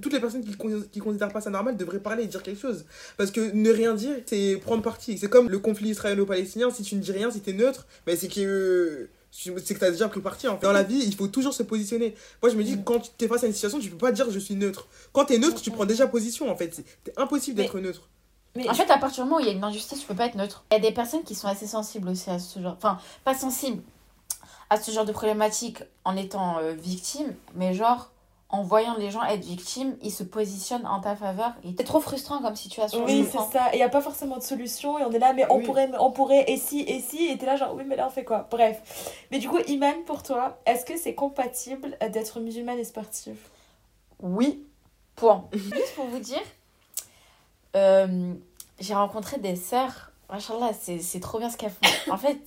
Toutes 0.01 0.12
les 0.12 0.20
personnes 0.20 0.45
qui, 0.45 0.57
con- 0.57 0.85
qui 0.93 1.01
considèrent 1.01 1.33
pas 1.33 1.41
ça 1.41 1.51
normal 1.51 1.76
devraient 1.76 1.99
parler 1.99 2.22
et 2.22 2.26
dire 2.28 2.45
quelque 2.45 2.61
chose. 2.61 2.85
Parce 3.16 3.33
que 3.33 3.51
ne 3.53 3.70
rien 3.70 3.95
dire, 3.95 4.14
c'est 4.26 4.57
prendre 4.62 4.80
parti. 4.83 5.18
C'est 5.18 5.28
comme 5.28 5.49
le 5.51 5.59
conflit 5.59 5.91
israélo-palestinien. 5.91 6.70
Si 6.70 6.85
tu 6.85 6.95
ne 6.95 7.01
dis 7.01 7.11
rien, 7.11 7.33
si 7.33 7.41
t'es 7.41 7.53
neutre, 7.53 7.89
mais 8.07 8.14
c'est 8.14 8.28
que 8.28 9.09
c'est 9.33 9.74
que 9.74 9.78
t'as 9.80 9.91
déjà 9.91 10.09
pris 10.09 10.20
parti. 10.20 10.47
En 10.47 10.59
fait. 10.59 10.66
Dans 10.66 10.72
la 10.72 10.83
vie, 10.83 11.03
il 11.05 11.14
faut 11.16 11.26
toujours 11.26 11.55
se 11.55 11.62
positionner. 11.62 12.14
Moi, 12.43 12.53
je 12.53 12.57
me 12.57 12.62
dis, 12.62 12.76
Mm. 12.76 12.85
quand 12.85 13.01
tu 13.18 13.24
es 13.24 13.28
face 13.28 13.43
à 13.43 13.47
une 13.47 13.53
situation, 13.55 13.78
tu 13.80 13.91
peux 13.91 13.97
pas 13.97 14.12
dire 14.12 14.30
je 14.30 14.39
suis 14.39 14.55
neutre. 14.55 14.87
Quand 15.12 15.24
t'es 15.24 15.39
neutre, 15.39 15.61
tu 15.62 15.70
prends 15.70 15.87
déjà 15.87 16.07
position, 16.07 16.51
en 16.51 16.57
fait. 16.57 16.74
C'est 17.05 17.18
impossible 17.18 17.57
Mais- 17.57 17.62
d'être 17.64 17.78
neutre. 17.80 18.09
Mais 18.55 18.68
En 18.68 18.74
fait, 18.74 18.91
à 18.91 18.99
partir 18.99 19.24
du 19.24 19.30
moment 19.30 19.39
où 19.39 19.45
il 19.45 19.47
y 19.47 19.49
a 19.49 19.53
une 19.55 19.64
injustice, 19.64 20.01
tu 20.01 20.07
peux 20.07 20.14
pas 20.14 20.26
être 20.26 20.35
neutre. 20.35 20.62
Il 20.70 20.74
y 20.74 20.76
a 20.76 20.80
des 20.80 20.93
personnes 20.93 21.22
qui 21.24 21.35
sont 21.35 21.49
assez 21.49 21.66
sensibles 21.66 22.09
aussi 22.11 22.28
à 22.28 22.39
ce 22.39 22.61
genre. 22.61 22.74
Enfin, 22.76 22.99
pas 23.24 23.35
sensibles 23.35 23.83
à 24.68 24.78
ce 24.80 24.91
genre 24.91 25.07
de 25.07 25.12
problématique 25.12 25.78
en 26.05 26.16
étant 26.16 26.59
euh, 26.59 26.72
victime, 26.74 27.35
mais 27.55 27.72
genre, 27.74 28.12
en 28.53 28.63
voyant 28.63 28.95
les 28.99 29.11
gens 29.11 29.23
être 29.25 29.45
victimes, 29.45 29.97
ils 30.03 30.11
se 30.11 30.23
positionnent 30.23 30.87
en 30.87 31.01
ta 31.01 31.17
faveur. 31.17 31.53
Et 31.65 31.75
C'est 31.77 31.85
trop 31.85 32.01
frustrant 32.01 32.41
comme 32.43 32.55
situation. 32.55 33.05
Oui, 33.05 33.27
c'est 33.31 33.39
ça. 33.39 33.71
Et 33.73 33.77
il 33.77 33.79
n'y 33.79 33.83
a 33.83 33.89
pas 33.89 34.03
forcément 34.03 34.37
de 34.37 34.43
solution. 34.43 34.99
Et 34.99 35.05
on 35.05 35.11
est 35.11 35.19
là, 35.19 35.33
mais 35.33 35.47
on 35.51 35.57
Oui. 35.57 35.65
pourrait, 35.65 35.91
on 35.99 36.11
pourrait, 36.11 36.45
et 36.49 36.59
si, 36.59 36.81
et 36.83 37.01
si. 37.01 37.27
Et 37.29 37.39
t'es 37.39 37.47
là, 37.47 37.57
genre, 37.57 37.75
oui, 37.75 37.85
mais 37.87 37.97
là, 37.97 38.07
on 38.07 38.11
fait 38.11 38.25
quoi? 38.25 38.47
Bref. 38.51 39.25
Mais 39.31 39.39
du 39.39 39.49
coup, 39.49 39.59
Iman, 39.69 40.05
pour 40.07 40.23
toi, 40.23 40.59
est-ce 40.67 40.85
que 40.85 40.99
c'est 40.99 41.15
compatible 41.15 41.97
d'être 42.13 42.41
musulmane 42.41 42.79
et 42.79 42.85
sportive? 42.85 43.39
Oui, 44.21 44.65
point. 45.17 45.49
Juste 45.53 45.95
pour 45.97 46.05
vous 46.05 46.21
dire, 46.21 46.43
euh, 47.75 48.35
j'ai 48.81 48.95
rencontré 48.95 49.39
des 49.39 49.57
sœurs. 49.57 50.13
Machallah, 50.31 50.73
c'est 50.79 50.99
c'est 51.01 51.21
trop 51.21 51.39
bien 51.39 51.49
ce 51.51 51.57
qu'elles 51.57 51.71
font. 51.73 52.13
En 52.13 52.17
fait, 52.19 52.39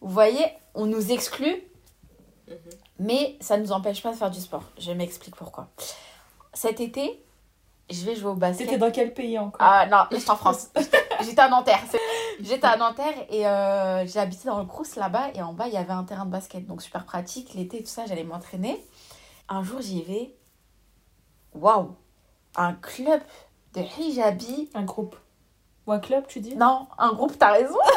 vous 0.00 0.10
voyez, 0.12 0.44
on 0.74 0.86
nous 0.86 1.12
exclut, 1.12 1.62
mais 3.02 3.36
ça 3.40 3.56
ne 3.56 3.62
nous 3.62 3.72
empêche 3.72 4.02
pas 4.02 4.12
de 4.12 4.16
faire 4.16 4.30
du 4.30 4.40
sport. 4.40 4.62
Je 4.78 4.92
m'explique 4.92 5.34
pourquoi. 5.34 5.68
Cet 6.54 6.80
été, 6.80 7.22
je 7.90 8.04
vais 8.04 8.14
jouer 8.14 8.30
au 8.30 8.34
basket. 8.34 8.66
C'était 8.66 8.78
dans 8.78 8.92
quel 8.92 9.12
pays 9.12 9.38
encore? 9.38 9.60
Ah 9.60 9.86
non, 9.86 10.04
j'étais 10.10 10.30
en 10.30 10.36
France. 10.36 10.70
J'étais 11.20 11.40
à 11.40 11.48
Nanterre. 11.48 11.82
J'étais 12.40 12.66
à 12.66 12.76
Nanterre 12.76 13.14
et 13.30 13.46
euh, 13.46 14.04
j'ai 14.06 14.18
habité 14.18 14.48
dans 14.48 14.58
le 14.58 14.64
Crous 14.64 14.96
là-bas. 14.96 15.28
Et 15.34 15.42
en 15.42 15.52
bas, 15.52 15.68
il 15.68 15.74
y 15.74 15.76
avait 15.76 15.92
un 15.92 16.02
terrain 16.02 16.24
de 16.24 16.30
basket. 16.30 16.66
Donc 16.66 16.82
super 16.82 17.04
pratique. 17.04 17.54
L'été, 17.54 17.80
tout 17.80 17.88
ça, 17.88 18.06
j'allais 18.06 18.24
m'entraîner. 18.24 18.84
Un 19.48 19.62
jour, 19.62 19.80
j'y 19.80 20.02
vais. 20.02 20.34
Waouh! 21.54 21.94
Un 22.56 22.72
club 22.74 23.20
de 23.74 23.82
hijabi. 23.82 24.68
Un 24.74 24.82
groupe. 24.82 25.14
Ou 25.86 25.92
un 25.92 26.00
club, 26.00 26.26
tu 26.26 26.40
dis? 26.40 26.56
Non, 26.56 26.88
un 26.98 27.12
groupe, 27.12 27.38
t'as 27.38 27.52
raison. 27.52 27.78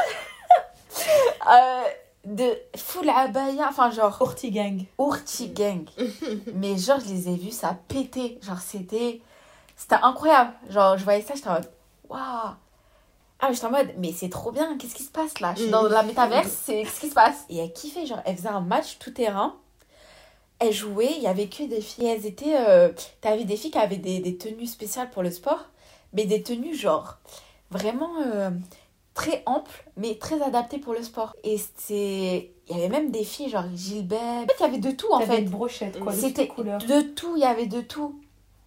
Euh, 1.48 1.84
de 2.26 2.58
full 2.76 3.10
abaya. 3.10 3.68
Enfin, 3.70 3.92
genre. 3.92 4.18
Orti 4.20 4.52
Gang. 4.52 4.86
Gang. 5.54 5.86
Mais 6.56 6.78
genre, 6.78 7.00
je 7.00 7.14
les 7.14 7.30
ai 7.30 7.36
vus, 7.36 7.52
ça 7.52 7.78
pétait. 7.88 8.38
Genre, 8.42 8.60
c'était. 8.60 9.22
C'était 9.76 9.98
incroyable. 10.02 10.54
Genre, 10.70 10.98
je 10.98 11.04
voyais 11.04 11.22
ça, 11.22 11.36
j'étais 11.36 11.50
en 11.50 11.54
mode. 11.54 11.70
Waouh! 12.10 12.54
Ah, 13.40 13.52
j'étais 13.52 13.66
en 13.66 13.72
mode, 13.72 13.90
mais 13.98 14.14
c'est 14.14 14.30
trop 14.30 14.52
bien, 14.52 14.78
qu'est-ce 14.78 14.96
qui 14.96 15.04
se 15.04 15.12
passe 15.12 15.40
là? 15.42 15.54
Je 15.58 15.64
suis 15.64 15.70
dans 15.70 15.84
la 15.84 16.04
métaverse, 16.04 16.48
c'est 16.64 16.84
qu'est-ce 16.84 17.02
qui 17.02 17.10
se 17.10 17.14
passe? 17.14 17.44
Et 17.50 17.58
elle 17.58 17.74
kiffait, 17.74 18.06
genre, 18.06 18.22
elle 18.26 18.38
faisait 18.38 18.48
un 18.48 18.62
match 18.62 18.98
tout 18.98 19.12
terrain. 19.12 19.56
Elle 20.60 20.72
jouait, 20.72 21.12
il 21.18 21.22
y 21.24 21.28
avait 21.28 21.48
que 21.48 21.64
des 21.64 21.82
filles. 21.82 22.06
Et 22.06 22.10
elles 22.12 22.26
étaient. 22.26 22.56
Euh... 22.58 22.94
T'avais 23.20 23.44
des 23.44 23.58
filles 23.58 23.72
qui 23.72 23.78
avaient 23.78 23.98
des, 23.98 24.20
des 24.20 24.38
tenues 24.38 24.66
spéciales 24.68 25.10
pour 25.10 25.22
le 25.22 25.32
sport, 25.32 25.66
mais 26.14 26.24
des 26.26 26.42
tenues, 26.44 26.76
genre, 26.76 27.18
vraiment. 27.72 28.12
euh, 28.26 28.50
très 29.16 29.42
amples, 29.48 29.84
mais 29.98 30.16
très 30.16 30.40
adaptées 30.44 30.78
pour 30.78 30.94
le 30.94 31.02
sport. 31.02 31.36
Et 31.44 31.60
c'est. 31.78 32.52
Il 32.68 32.76
y 32.76 32.80
avait 32.80 32.90
même 32.90 33.12
des 33.12 33.24
filles, 33.24 33.50
genre 33.50 33.66
Gilbert. 33.76 34.20
En 34.20 34.48
fait, 34.48 34.54
il 34.60 34.64
y 34.64 34.66
avait 34.66 34.78
de 34.78 34.92
tout 34.92 35.12
en 35.12 35.20
fait. 35.22 35.42
une 35.42 35.50
brochette, 35.50 36.00
quoi. 36.00 36.12
de 36.12 36.18
C'était 36.18 36.48
de 36.48 37.02
tout, 37.02 37.36
il 37.36 37.42
y 37.42 37.46
avait 37.46 37.68
de 37.68 37.82
tout. 37.82 38.20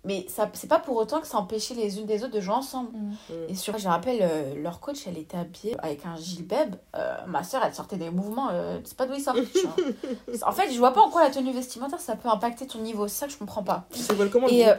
Mais 0.05 0.25
ça 0.29 0.49
c'est 0.55 0.69
pas 0.69 0.79
pour 0.79 0.97
autant 0.97 1.21
que 1.21 1.27
ça 1.27 1.39
empêchait 1.39 1.75
les 1.75 1.99
unes 1.99 2.07
des 2.07 2.23
autres 2.23 2.33
de 2.33 2.41
jouer 2.41 2.55
ensemble. 2.55 2.91
Mm. 2.97 3.13
Et 3.49 3.55
sur, 3.55 3.77
je 3.77 3.87
me 3.87 3.91
rappelle, 3.91 4.21
euh, 4.23 4.55
leur 4.63 4.81
coach, 4.81 5.07
elle 5.07 5.19
était 5.19 5.37
habillée 5.37 5.75
avec 5.81 6.07
un 6.07 6.17
gilbeb. 6.17 6.77
Euh, 6.97 7.17
ma 7.27 7.43
soeur, 7.43 7.63
elle 7.65 7.75
sortait 7.75 7.97
des 7.97 8.11
mouvements, 8.11 8.49
euh, 8.53 8.79
c'est 8.85 8.97
pas 8.97 9.07
d'où 9.07 9.15
ils 9.15 9.21
sortent. 9.21 9.39
en 10.43 10.53
fait, 10.53 10.71
je 10.73 10.79
vois 10.79 10.93
pas 10.93 11.01
en 11.01 11.11
quoi 11.11 11.25
la 11.25 11.31
tenue 11.31 11.53
vestimentaire, 11.53 12.01
ça 12.01 12.15
peut 12.15 12.29
impacter 12.29 12.67
ton 12.67 12.79
niveau. 12.79 13.09
C'est 13.09 13.19
ça 13.19 13.27
que 13.27 13.33
je 13.33 13.39
comprends 13.39 13.65
pas. 13.65 13.87
Comment 14.33 14.47
Et, 14.49 14.69
euh, 14.69 14.75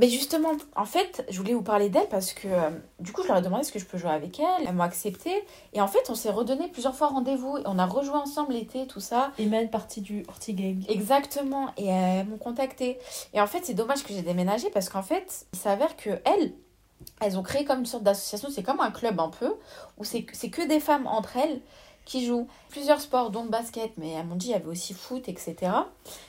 mais 0.00 0.08
justement, 0.08 0.52
en 0.76 0.86
fait, 0.86 1.26
je 1.28 1.36
voulais 1.36 1.52
vous 1.52 1.62
parler 1.62 1.90
d'elle 1.90 2.08
parce 2.08 2.32
que 2.32 2.48
euh, 2.48 2.70
du 3.00 3.12
coup, 3.12 3.22
je 3.22 3.28
leur 3.28 3.36
ai 3.36 3.42
demandé 3.42 3.64
ce 3.64 3.70
que 3.70 3.78
je 3.78 3.84
peux 3.84 3.98
jouer 3.98 4.10
avec 4.10 4.40
elle. 4.40 4.66
Elles 4.66 4.74
m'ont 4.74 4.82
accepté. 4.82 5.30
Et 5.74 5.82
en 5.82 5.88
fait, 5.88 6.08
on 6.08 6.14
s'est 6.14 6.30
redonné 6.30 6.68
plusieurs 6.68 6.94
fois 6.94 7.08
rendez-vous. 7.08 7.58
Et 7.58 7.62
on 7.66 7.78
a 7.78 7.84
rejoué 7.84 8.14
ensemble 8.16 8.54
l'été, 8.54 8.86
tout 8.86 9.00
ça. 9.00 9.30
Iman, 9.38 9.68
partie 9.68 10.00
du 10.00 10.24
Gang. 10.48 10.82
Exactement, 10.88 11.68
et 11.76 11.88
elles 11.88 12.26
m'ont 12.26 12.38
contacté. 12.38 12.98
Et 13.34 13.42
en 13.42 13.46
fait, 13.46 13.60
c'est 13.62 13.74
dommage 13.74 14.02
que 14.02 14.14
j'ai 14.14 14.22
déménagé 14.22 14.70
parce 14.70 14.88
qu'en 14.88 15.02
fait, 15.02 15.46
il 15.52 15.58
s'avère 15.58 15.94
que 15.98 16.08
elles, 16.24 16.54
elles 17.20 17.38
ont 17.38 17.42
créé 17.42 17.66
comme 17.66 17.80
une 17.80 17.86
sorte 17.86 18.02
d'association, 18.02 18.48
c'est 18.50 18.62
comme 18.62 18.80
un 18.80 18.90
club 18.90 19.20
un 19.20 19.28
peu, 19.28 19.54
où 19.98 20.04
c'est 20.04 20.22
que 20.24 20.66
des 20.66 20.80
femmes 20.80 21.06
entre 21.08 21.36
elles 21.36 21.60
qui 22.04 22.26
jouent 22.26 22.48
plusieurs 22.68 23.00
sports, 23.00 23.30
dont 23.30 23.44
le 23.44 23.50
basket, 23.50 23.92
mais 23.96 24.10
elles 24.10 24.26
m'ont 24.26 24.36
dit 24.36 24.48
il 24.48 24.52
y 24.52 24.54
avait 24.54 24.66
aussi 24.66 24.94
foot, 24.94 25.28
etc. 25.28 25.56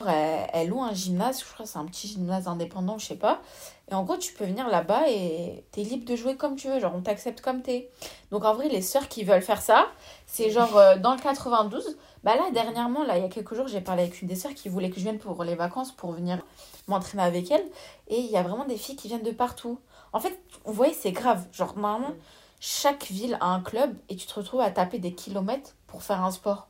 Elles, 0.08 0.48
elles 0.54 0.68
louent 0.68 0.84
un 0.84 0.94
gymnase, 0.94 1.40
je 1.40 1.46
crois 1.46 1.66
que 1.66 1.72
c'est 1.72 1.80
un 1.80 1.86
petit 1.86 2.08
gymnase 2.08 2.48
indépendant, 2.48 2.98
je 2.98 3.08
sais 3.08 3.16
pas. 3.16 3.42
Et 3.90 3.94
en 3.94 4.04
gros, 4.04 4.16
tu 4.16 4.34
peux 4.34 4.46
venir 4.46 4.70
là-bas 4.70 5.10
et 5.10 5.66
t'es 5.72 5.82
libre 5.82 6.06
de 6.06 6.16
jouer 6.16 6.38
comme 6.38 6.56
tu 6.56 6.68
veux, 6.70 6.80
genre 6.80 6.94
on 6.96 7.02
t'accepte 7.02 7.42
comme 7.42 7.62
t'es. 7.62 7.90
Donc 8.32 8.46
en 8.46 8.54
vrai, 8.54 8.70
les 8.70 8.82
sœurs 8.82 9.10
qui 9.10 9.24
veulent 9.24 9.42
faire 9.42 9.62
ça, 9.62 9.88
c'est 10.28 10.50
genre 10.50 10.78
euh, 10.78 10.98
dans 10.98 11.14
le 11.14 11.20
92. 11.20 11.98
Bah 12.24 12.36
là, 12.36 12.52
dernièrement, 12.54 13.04
là, 13.04 13.18
il 13.18 13.24
y 13.24 13.26
a 13.26 13.30
quelques 13.30 13.54
jours, 13.54 13.68
j'ai 13.68 13.82
parlé 13.82 14.04
avec 14.04 14.22
une 14.22 14.28
des 14.28 14.36
sœurs 14.36 14.54
qui 14.54 14.70
voulait 14.70 14.90
que 14.90 14.98
je 14.98 15.02
vienne 15.02 15.20
pour 15.20 15.44
les 15.44 15.56
vacances 15.56 15.92
pour 15.92 16.12
venir 16.12 16.40
m'entraîner 16.88 17.24
avec 17.24 17.52
elle. 17.52 17.66
Et 18.08 18.20
il 18.20 18.32
y 18.32 18.38
a 18.38 18.44
vraiment 18.44 18.66
des 18.66 18.78
filles 18.78 18.96
qui 18.96 19.08
viennent 19.08 19.24
de 19.24 19.32
partout. 19.32 19.80
En 20.14 20.20
fait, 20.20 20.40
vous 20.66 20.74
voyez, 20.74 20.94
c'est 20.94 21.12
grave. 21.12 21.46
Genre, 21.52 21.74
normalement, 21.76 22.10
Mm. 22.10 22.16
Chaque 22.62 23.08
ville 23.08 23.38
a 23.42 23.48
un 23.48 23.60
club 23.60 23.94
et 24.08 24.16
tu 24.16 24.26
te 24.28 24.34
retrouves 24.36 24.62
à 24.62 24.70
taper 24.72 25.00
des 25.00 25.14
kilomètres 25.14 25.76
pour 25.88 26.04
faire 26.04 26.24
un 26.24 26.32
sport. 26.32 26.70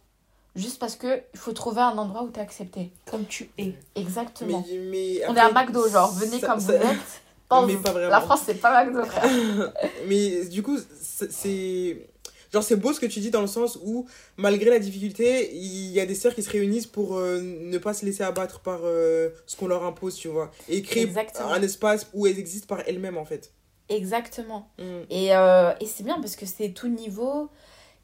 Juste 0.56 0.80
parce 0.80 0.96
que 0.96 1.22
il 1.34 1.39
faut 1.39 1.52
trouver 1.54 1.82
un 1.82 1.98
endroit 1.98 2.24
où 2.24 2.30
t'es 2.30 2.42
accepté. 2.42 2.92
Comme 3.10 3.26
tu 3.26 3.50
es. 3.58 3.74
Exactement. 3.96 4.66
Mais, 4.70 4.78
mais 4.80 5.22
On 5.30 5.36
est 5.36 5.39
à 5.39 5.52
McDo, 5.52 5.88
genre, 5.89 6.12
venez 6.14 6.39
ça- 6.39 6.48
comme 6.48 6.60
ça- 6.60 6.78
vous 6.78 6.84
êtes. 6.84 7.22
Pense, 7.50 7.68
Mais 7.68 7.76
pas 7.76 7.92
vraiment. 7.92 8.10
La 8.10 8.22
France, 8.22 8.42
c'est 8.46 8.56
pas 8.56 8.84
McDo, 8.86 9.04
frère. 9.04 9.74
mais 10.08 10.46
du 10.46 10.64
coup, 10.64 10.78
c'est- 11.02 11.32
c'est. 11.32 12.08
Genre, 12.54 12.64
c'est 12.64 12.76
beau 12.78 12.92
ce 12.94 13.00
que 13.00 13.06
tu 13.06 13.20
dis 13.22 13.30
dans 13.32 13.39
le 13.42 13.48
sens 13.48 13.78
où, 13.84 14.06
malgré 14.38 14.70
la 14.70 14.80
difficulté, 14.80 15.54
il 15.54 15.92
y 15.92 16.00
a 16.02 16.06
des 16.06 16.16
sœurs 16.16 16.36
qui 16.36 16.44
se 16.44 16.50
réunissent 16.50 16.88
pour 16.88 17.18
euh, 17.18 17.39
ne 17.42 17.78
pas 17.78 17.94
se 17.94 18.06
laisser 18.06 18.24
abattre 18.24 18.60
par 18.60 18.80
euh, 18.84 19.30
ce 19.46 19.56
qu'on 19.56 19.68
leur 19.68 19.84
impose, 19.86 20.16
tu 20.16 20.28
vois. 20.28 20.52
Et 20.68 20.82
créer 20.82 21.04
Exactement. 21.04 21.50
un 21.52 21.62
espace 21.62 22.08
où 22.14 22.28
elles 22.28 22.39
existent 22.39 22.68
par 22.68 22.84
elles-mêmes, 22.88 23.18
en 23.18 23.24
fait. 23.26 23.52
Exactement. 23.92 24.70
Mm. 24.80 24.84
Et, 25.10 25.36
euh, 25.36 25.74
et 25.80 25.86
c'est 25.86 26.04
bien 26.04 26.20
parce 26.20 26.36
que 26.36 26.46
c'est 26.46 26.70
tout 26.70 26.88
niveau. 26.88 27.50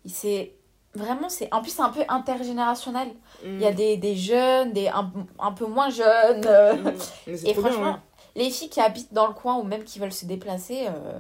C'est 0.06 0.54
vraiment, 0.94 1.30
c'est 1.30 1.54
en 1.54 1.62
plus, 1.62 1.72
c'est 1.72 1.82
un 1.82 1.90
peu 1.90 2.04
intergénérationnel. 2.08 3.10
Il 3.44 3.60
y 3.60 3.66
a 3.66 3.72
des, 3.72 3.98
des 3.98 4.16
jeunes, 4.16 4.74
des 4.74 4.88
un, 4.88 5.12
un 5.40 5.52
peu 5.52 5.66
moins 5.66 5.90
jeunes. 5.90 6.42
Mm. 6.42 6.92
Et 7.28 7.54
bien, 7.54 7.54
franchement, 7.54 7.92
ouais. 7.94 8.44
les 8.44 8.50
filles 8.50 8.70
qui 8.70 8.80
habitent 8.82 9.14
dans 9.14 9.28
le 9.28 9.34
coin 9.34 9.58
ou 9.58 9.64
même 9.64 9.84
qui 9.84 10.00
veulent 10.00 10.14
se 10.14 10.26
déplacer, 10.26 10.88
euh, 10.88 11.20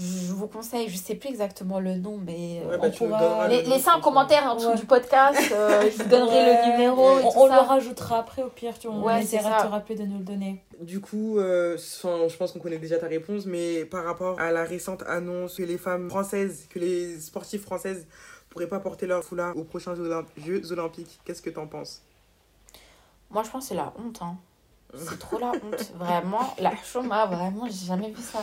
je 0.00 0.32
vous 0.32 0.46
conseille, 0.46 0.88
je 0.88 0.96
sais 0.96 1.14
plus 1.14 1.28
exactement 1.28 1.78
le 1.78 1.94
nom, 1.96 2.16
mais 2.16 2.62
euh, 2.64 2.70
Ouais, 2.70 2.78
bah, 2.78 2.88
pourra- 2.90 3.48
les- 3.48 3.62
laissez 3.62 3.88
un 3.90 4.00
commentaire 4.00 4.44
en 4.46 4.56
dessous 4.56 4.68
Ouais. 4.70 4.76
du 4.76 4.86
podcast, 4.86 5.38
euh, 5.52 5.90
je 5.96 6.02
vous 6.02 6.08
donnerai 6.08 6.36
Ouais. 6.36 6.66
le 6.66 6.72
numéro. 6.72 7.18
et 7.18 7.22
On, 7.24 7.30
tout 7.32 7.38
on 7.38 7.48
ça. 7.48 7.54
le 7.56 7.60
rajoutera 7.68 8.18
après 8.20 8.42
au 8.42 8.48
pire, 8.48 8.78
tu 8.78 8.88
vois, 8.88 8.96
on 9.12 9.16
essaiera 9.18 9.58
de 9.58 9.66
te 9.66 9.70
rappeler 9.70 9.96
de 9.96 10.04
nous 10.04 10.18
le 10.18 10.24
donner. 10.24 10.64
Du 10.80 11.00
coup, 11.00 11.38
euh, 11.38 11.76
enfin, 11.76 12.26
je 12.28 12.36
pense 12.36 12.52
qu'on 12.52 12.58
connaît 12.60 12.78
déjà 12.78 12.96
ta 12.98 13.06
réponse, 13.08 13.44
mais 13.44 13.84
par 13.84 14.04
rapport 14.04 14.40
à 14.40 14.50
la 14.50 14.64
récente 14.64 15.02
annonce 15.06 15.56
que 15.56 15.62
les 15.62 15.76
femmes 15.78 16.08
françaises, 16.08 16.66
que 16.70 16.78
les 16.78 17.20
sportives 17.20 17.60
françaises 17.60 18.06
pourraient 18.48 18.66
pas 18.68 18.80
porter 18.80 19.06
leur 19.06 19.22
foulard 19.22 19.56
aux 19.56 19.64
prochains 19.64 19.94
Jeux 19.94 20.72
Olympiques, 20.72 21.20
qu'est-ce 21.24 21.42
que 21.42 21.50
t'en 21.50 21.66
penses? 21.66 22.00
Moi, 23.30 23.42
je 23.44 23.50
pense 23.50 23.64
que 23.64 23.68
c'est 23.68 23.74
la 23.76 23.92
honte. 24.02 24.18
Hein. 24.22 24.36
C'est 24.96 25.18
trop 25.20 25.38
la 25.38 25.48
honte. 25.52 25.92
Vraiment, 25.96 26.54
la 26.58 26.72
chôma, 26.82 27.26
vraiment, 27.26 27.66
j'ai 27.66 27.86
jamais 27.86 28.10
vu 28.10 28.20
ça. 28.22 28.40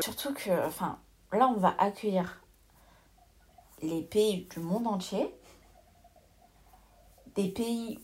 Surtout 0.00 0.32
que, 0.34 0.66
enfin, 0.66 0.98
là, 1.32 1.48
on 1.48 1.58
va 1.58 1.74
accueillir 1.78 2.40
les 3.82 4.02
pays 4.02 4.46
du 4.50 4.60
monde 4.60 4.86
entier, 4.86 5.34
des 7.34 7.48
pays 7.48 7.98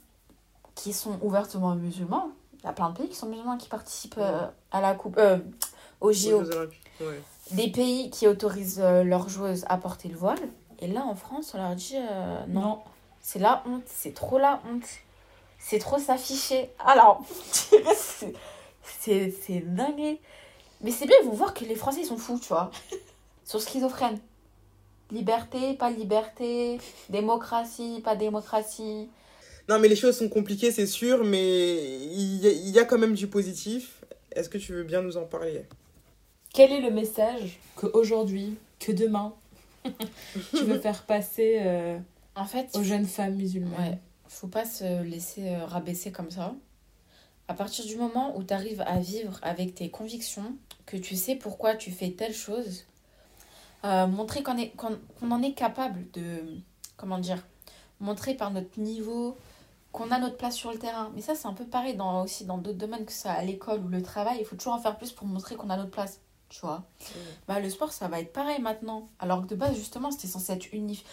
qui 0.74 0.92
sont 0.92 1.18
ouvertement 1.22 1.74
musulmans. 1.74 2.30
Il 2.60 2.64
y 2.64 2.68
a 2.68 2.72
plein 2.72 2.90
de 2.90 2.96
pays 2.96 3.08
qui 3.08 3.14
sont 3.14 3.28
musulmans 3.28 3.56
qui 3.56 3.68
participent 3.68 4.18
euh, 4.18 4.46
à 4.72 4.80
la 4.80 4.94
coupe, 4.94 5.18
euh, 5.18 5.38
aux 6.00 6.08
Aux 6.08 6.12
JO. 6.12 6.42
Ouais. 7.00 7.22
Des 7.52 7.70
pays 7.70 8.10
qui 8.10 8.26
autorisent 8.26 8.80
euh, 8.80 9.04
leurs 9.04 9.28
joueuses 9.28 9.64
à 9.68 9.78
porter 9.78 10.08
le 10.08 10.16
voile. 10.16 10.38
Et 10.80 10.86
là, 10.86 11.04
en 11.04 11.14
France, 11.14 11.52
on 11.54 11.58
leur 11.58 11.74
dit 11.74 11.96
euh, 11.96 12.46
non. 12.48 12.60
Non. 12.60 12.82
C'est 13.20 13.38
la 13.38 13.62
honte, 13.66 13.82
c'est 13.86 14.14
trop 14.14 14.38
la 14.38 14.60
honte. 14.68 14.86
C'est 15.58 15.78
trop 15.78 15.98
s'afficher. 15.98 16.70
Alors, 16.78 17.22
c'est 18.82 19.60
dingue. 19.60 20.18
Mais 20.82 20.90
c'est 20.90 21.06
bien, 21.06 21.16
ils 21.22 21.26
vont 21.26 21.34
voir 21.34 21.54
que 21.54 21.64
les 21.64 21.74
Français, 21.74 22.00
ils 22.02 22.06
sont 22.06 22.16
fous, 22.16 22.38
tu 22.40 22.48
vois. 22.48 22.70
Ils 22.92 23.50
sont 23.50 23.58
schizophrènes. 23.60 24.18
Liberté, 25.10 25.72
pas 25.74 25.90
liberté. 25.90 26.78
Démocratie, 27.08 28.00
pas 28.04 28.14
démocratie. 28.14 29.08
Non, 29.70 29.78
mais 29.78 29.88
les 29.88 29.96
choses 29.96 30.18
sont 30.18 30.28
compliquées, 30.28 30.70
c'est 30.70 30.86
sûr, 30.86 31.24
mais 31.24 31.76
il 32.12 32.36
y, 32.36 32.46
a- 32.46 32.50
il 32.52 32.68
y 32.70 32.78
a 32.78 32.84
quand 32.84 32.98
même 32.98 33.14
du 33.14 33.26
positif. 33.26 34.04
Est-ce 34.32 34.48
que 34.50 34.58
tu 34.58 34.72
veux 34.74 34.84
bien 34.84 35.00
nous 35.02 35.16
en 35.16 35.24
parler? 35.24 35.64
Quel 36.52 36.72
est 36.72 36.80
le 36.82 36.90
message 36.90 37.58
que 37.76 37.86
aujourd'hui, 37.94 38.56
que 38.78 38.92
demain, 38.92 39.34
tu 39.84 40.64
veux 40.64 40.78
faire 40.78 41.04
passer 41.04 41.58
euh, 41.62 41.98
En 42.36 42.44
fait, 42.44 42.68
aux 42.74 42.82
jeunes 42.82 43.06
femmes 43.06 43.34
musulmanes? 43.36 43.72
Ouais, 43.78 43.98
faut 44.28 44.46
pas 44.48 44.66
se 44.66 45.02
laisser 45.02 45.48
euh, 45.48 45.64
rabaisser 45.64 46.12
comme 46.12 46.30
ça. 46.30 46.54
À 47.48 47.54
partir 47.54 47.86
du 47.86 47.96
moment 47.96 48.36
où 48.36 48.44
tu 48.44 48.52
arrives 48.52 48.82
à 48.82 48.98
vivre 48.98 49.38
avec 49.42 49.74
tes 49.74 49.90
convictions, 49.90 50.54
que 50.86 50.96
tu 50.96 51.16
sais 51.16 51.34
pourquoi 51.34 51.74
tu 51.74 51.90
fais 51.90 52.10
telle 52.10 52.34
chose, 52.34 52.84
euh, 53.84 54.06
montrer 54.06 54.42
qu'on 54.42 54.58
est, 54.58 54.72
en 55.22 55.42
est 55.42 55.52
capable 55.52 56.10
de. 56.12 56.42
Comment 56.96 57.18
dire 57.18 57.46
Montrer 58.00 58.34
par 58.34 58.50
notre 58.50 58.78
niveau 58.78 59.36
qu'on 59.92 60.10
a 60.10 60.18
notre 60.18 60.36
place 60.36 60.54
sur 60.54 60.72
le 60.72 60.78
terrain. 60.78 61.10
Mais 61.14 61.22
ça, 61.22 61.34
c'est 61.34 61.46
un 61.46 61.54
peu 61.54 61.64
pareil 61.64 61.98
aussi 62.22 62.44
dans 62.44 62.58
d'autres 62.58 62.78
domaines, 62.78 63.04
que 63.04 63.12
soit 63.12 63.30
à 63.30 63.42
l'école 63.42 63.80
ou 63.80 63.88
le 63.88 64.02
travail. 64.02 64.38
Il 64.40 64.44
faut 64.44 64.56
toujours 64.56 64.74
en 64.74 64.80
faire 64.80 64.96
plus 64.96 65.12
pour 65.12 65.26
montrer 65.26 65.56
qu'on 65.56 65.70
a 65.70 65.76
notre 65.76 65.90
place. 65.90 66.20
Tu 66.48 66.60
vois 66.60 66.82
bah, 67.46 67.60
Le 67.60 67.68
sport, 67.68 67.92
ça 67.92 68.08
va 68.08 68.20
être 68.20 68.32
pareil 68.32 68.60
maintenant. 68.60 69.06
Alors 69.18 69.42
que 69.42 69.46
de 69.48 69.54
base, 69.54 69.76
justement, 69.76 70.10
c'était 70.10 70.28
censé 70.28 70.52
être, 70.54 70.72
unif... 70.72 71.04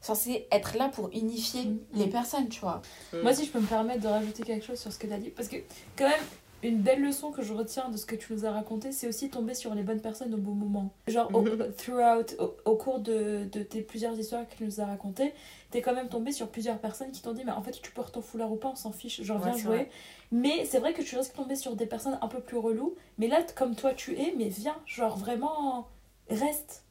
censé 0.00 0.46
être 0.52 0.76
là 0.76 0.88
pour 0.88 1.10
unifier 1.12 1.64
Mhm. 1.64 1.78
les 1.94 2.06
personnes, 2.06 2.48
tu 2.48 2.60
vois. 2.60 2.82
Moi, 3.12 3.34
si 3.34 3.44
je 3.46 3.50
peux 3.50 3.60
me 3.60 3.66
permettre 3.66 4.02
de 4.02 4.08
rajouter 4.08 4.42
quelque 4.44 4.64
chose 4.64 4.78
sur 4.78 4.92
ce 4.92 4.98
que 4.98 5.06
tu 5.08 5.12
as 5.12 5.18
dit, 5.18 5.30
parce 5.30 5.48
que 5.48 5.56
quand 5.96 6.08
même, 6.08 6.22
une 6.62 6.80
belle 6.80 7.02
leçon 7.02 7.30
que 7.30 7.42
je 7.42 7.52
retiens 7.52 7.88
de 7.90 7.96
ce 7.96 8.06
que 8.06 8.16
tu 8.16 8.32
nous 8.32 8.44
as 8.44 8.50
raconté, 8.50 8.90
c'est 8.92 9.06
aussi 9.06 9.30
tomber 9.30 9.54
sur 9.54 9.74
les 9.74 9.82
bonnes 9.82 10.00
personnes 10.00 10.32
au 10.34 10.38
bon 10.38 10.52
moment. 10.52 10.90
Genre, 11.06 11.30
au, 11.34 11.42
throughout, 11.76 12.34
au, 12.38 12.56
au 12.70 12.76
cours 12.76 12.98
de, 13.00 13.44
de 13.44 13.62
tes 13.62 13.82
plusieurs 13.82 14.18
histoires 14.18 14.48
que 14.48 14.54
tu 14.56 14.64
nous 14.64 14.80
as 14.80 14.86
racontées, 14.86 15.32
t'es 15.70 15.82
quand 15.82 15.94
même 15.94 16.08
tombé 16.08 16.32
sur 16.32 16.48
plusieurs 16.48 16.78
personnes 16.78 17.10
qui 17.12 17.22
t'ont 17.22 17.32
dit, 17.34 17.42
mais 17.44 17.52
en 17.52 17.62
fait, 17.62 17.72
tu 17.80 17.92
portes 17.92 18.14
ton 18.14 18.22
foulard 18.22 18.50
ou 18.52 18.56
pas, 18.56 18.68
on 18.68 18.74
s'en 18.76 18.92
fiche, 18.92 19.22
genre, 19.22 19.38
viens 19.38 19.56
jouer. 19.56 19.76
vrai. 19.76 19.90
Mais 20.32 20.64
c'est 20.64 20.78
vrai 20.78 20.92
que 20.92 21.02
tu 21.02 21.16
risques 21.16 21.32
de 21.32 21.36
tomber 21.36 21.56
sur 21.56 21.76
des 21.76 21.86
personnes 21.86 22.18
un 22.20 22.28
peu 22.28 22.40
plus 22.40 22.56
reloues, 22.58 22.94
mais 23.18 23.28
là, 23.28 23.42
comme 23.54 23.74
toi 23.76 23.94
tu 23.94 24.14
es, 24.18 24.34
mais 24.36 24.48
viens, 24.48 24.76
genre, 24.86 25.16
vraiment, 25.16 25.88
reste. 26.30 26.84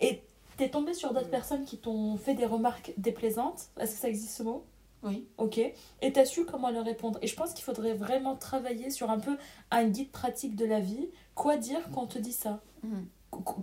Et 0.00 0.20
t'es 0.58 0.68
tombé 0.68 0.92
sur 0.94 1.14
d'autres 1.14 1.28
Mm. 1.28 1.30
personnes 1.30 1.64
qui 1.64 1.78
t'ont 1.78 2.16
fait 2.18 2.34
des 2.34 2.44
remarques 2.44 2.92
déplaisantes. 2.98 3.68
Est-ce 3.80 3.92
que 3.94 4.00
ça 4.00 4.08
existe 4.08 4.36
ce 4.36 4.42
mot? 4.42 4.64
Oui. 5.02 5.26
Ok. 5.38 5.58
Et 5.58 6.12
t'as 6.12 6.24
su 6.24 6.44
comment 6.44 6.70
leur 6.70 6.84
répondre? 6.84 7.18
Et 7.22 7.26
je 7.26 7.34
pense 7.34 7.52
qu'il 7.54 7.64
faudrait 7.64 7.94
vraiment 7.94 8.36
travailler 8.36 8.90
sur 8.90 9.10
un 9.10 9.18
peu 9.18 9.36
un 9.70 9.84
guide 9.84 10.10
pratique 10.12 10.54
de 10.56 10.64
la 10.64 10.80
vie. 10.80 11.08
Quoi 11.34 11.56
dire 11.56 11.80
quand 11.92 12.02
on 12.02 12.06
te 12.06 12.18
dit 12.18 12.32
ça? 12.32 12.60
Mhm. 12.82 13.06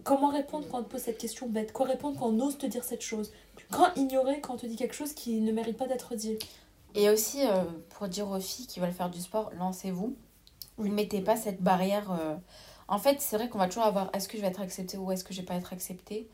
Comment 0.03 0.29
répondre 0.29 0.65
quand 0.69 0.79
on 0.79 0.83
te 0.83 0.89
pose 0.89 1.01
cette 1.01 1.19
question 1.19 1.47
bête? 1.47 1.71
Quoi 1.71 1.85
répondre 1.85 2.19
quand 2.19 2.27
on 2.27 2.39
ose 2.39 2.57
te 2.57 2.65
dire 2.65 2.83
cette 2.83 3.01
chose? 3.03 3.31
Quand 3.71 3.87
ignorer 3.95 4.41
quand 4.41 4.55
on 4.55 4.57
te 4.57 4.65
dit 4.65 4.75
quelque 4.75 4.95
chose 4.95 5.13
qui 5.13 5.39
ne 5.41 5.51
mérite 5.51 5.77
pas 5.77 5.87
d'être 5.87 6.15
dit 6.15 6.37
Et 6.95 7.09
aussi, 7.09 7.45
euh, 7.45 7.63
pour 7.89 8.07
dire 8.07 8.27
aux 8.29 8.39
filles 8.39 8.65
qui 8.67 8.79
veulent 8.79 8.91
faire 8.91 9.11
du 9.11 9.19
sport, 9.21 9.51
lancez-vous. 9.57 10.15
Vous 10.77 10.87
ne 10.87 10.93
mettez 10.93 11.21
pas 11.21 11.35
cette 11.35 11.61
barrière. 11.61 12.11
euh, 12.11 12.35
En 12.87 12.97
fait, 12.97 13.21
c'est 13.21 13.37
vrai 13.37 13.47
qu'on 13.47 13.59
va 13.59 13.67
toujours 13.67 13.83
avoir 13.83 14.09
est-ce 14.13 14.27
que 14.27 14.37
je 14.37 14.41
vais 14.41 14.47
être 14.47 14.61
acceptée 14.61 14.97
ou 14.97 15.11
est-ce 15.11 15.23
que 15.23 15.33
je 15.35 15.41
vais 15.41 15.45
pas 15.45 15.55
être 15.55 15.71
acceptée? 15.71 16.27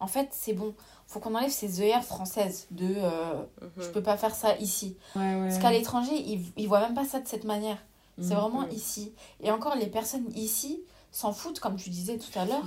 En 0.00 0.06
fait, 0.06 0.28
c'est 0.32 0.52
bon. 0.54 0.74
faut 1.06 1.20
qu'on 1.20 1.34
enlève 1.34 1.50
ces 1.50 1.80
œillères 1.80 2.04
françaises 2.04 2.66
de 2.70 2.94
euh, 2.96 3.42
je 3.78 3.88
peux 3.88 4.02
pas 4.02 4.16
faire 4.16 4.34
ça 4.34 4.56
ici. 4.58 4.96
Ouais, 5.14 5.22
ouais. 5.34 5.48
Parce 5.48 5.58
qu'à 5.58 5.70
l'étranger, 5.70 6.14
ils, 6.16 6.44
ils 6.56 6.66
voient 6.68 6.80
même 6.80 6.94
pas 6.94 7.04
ça 7.04 7.20
de 7.20 7.28
cette 7.28 7.44
manière. 7.44 7.78
C'est 8.20 8.34
Mhm. 8.34 8.40
vraiment 8.40 8.68
ici. 8.68 9.12
Et 9.40 9.50
encore, 9.50 9.74
les 9.76 9.86
personnes 9.86 10.30
ici 10.34 10.80
s'en 11.10 11.32
foutent, 11.32 11.60
comme 11.60 11.76
tu 11.76 11.90
disais 11.90 12.18
tout 12.18 12.36
à 12.38 12.44
l'heure. 12.44 12.64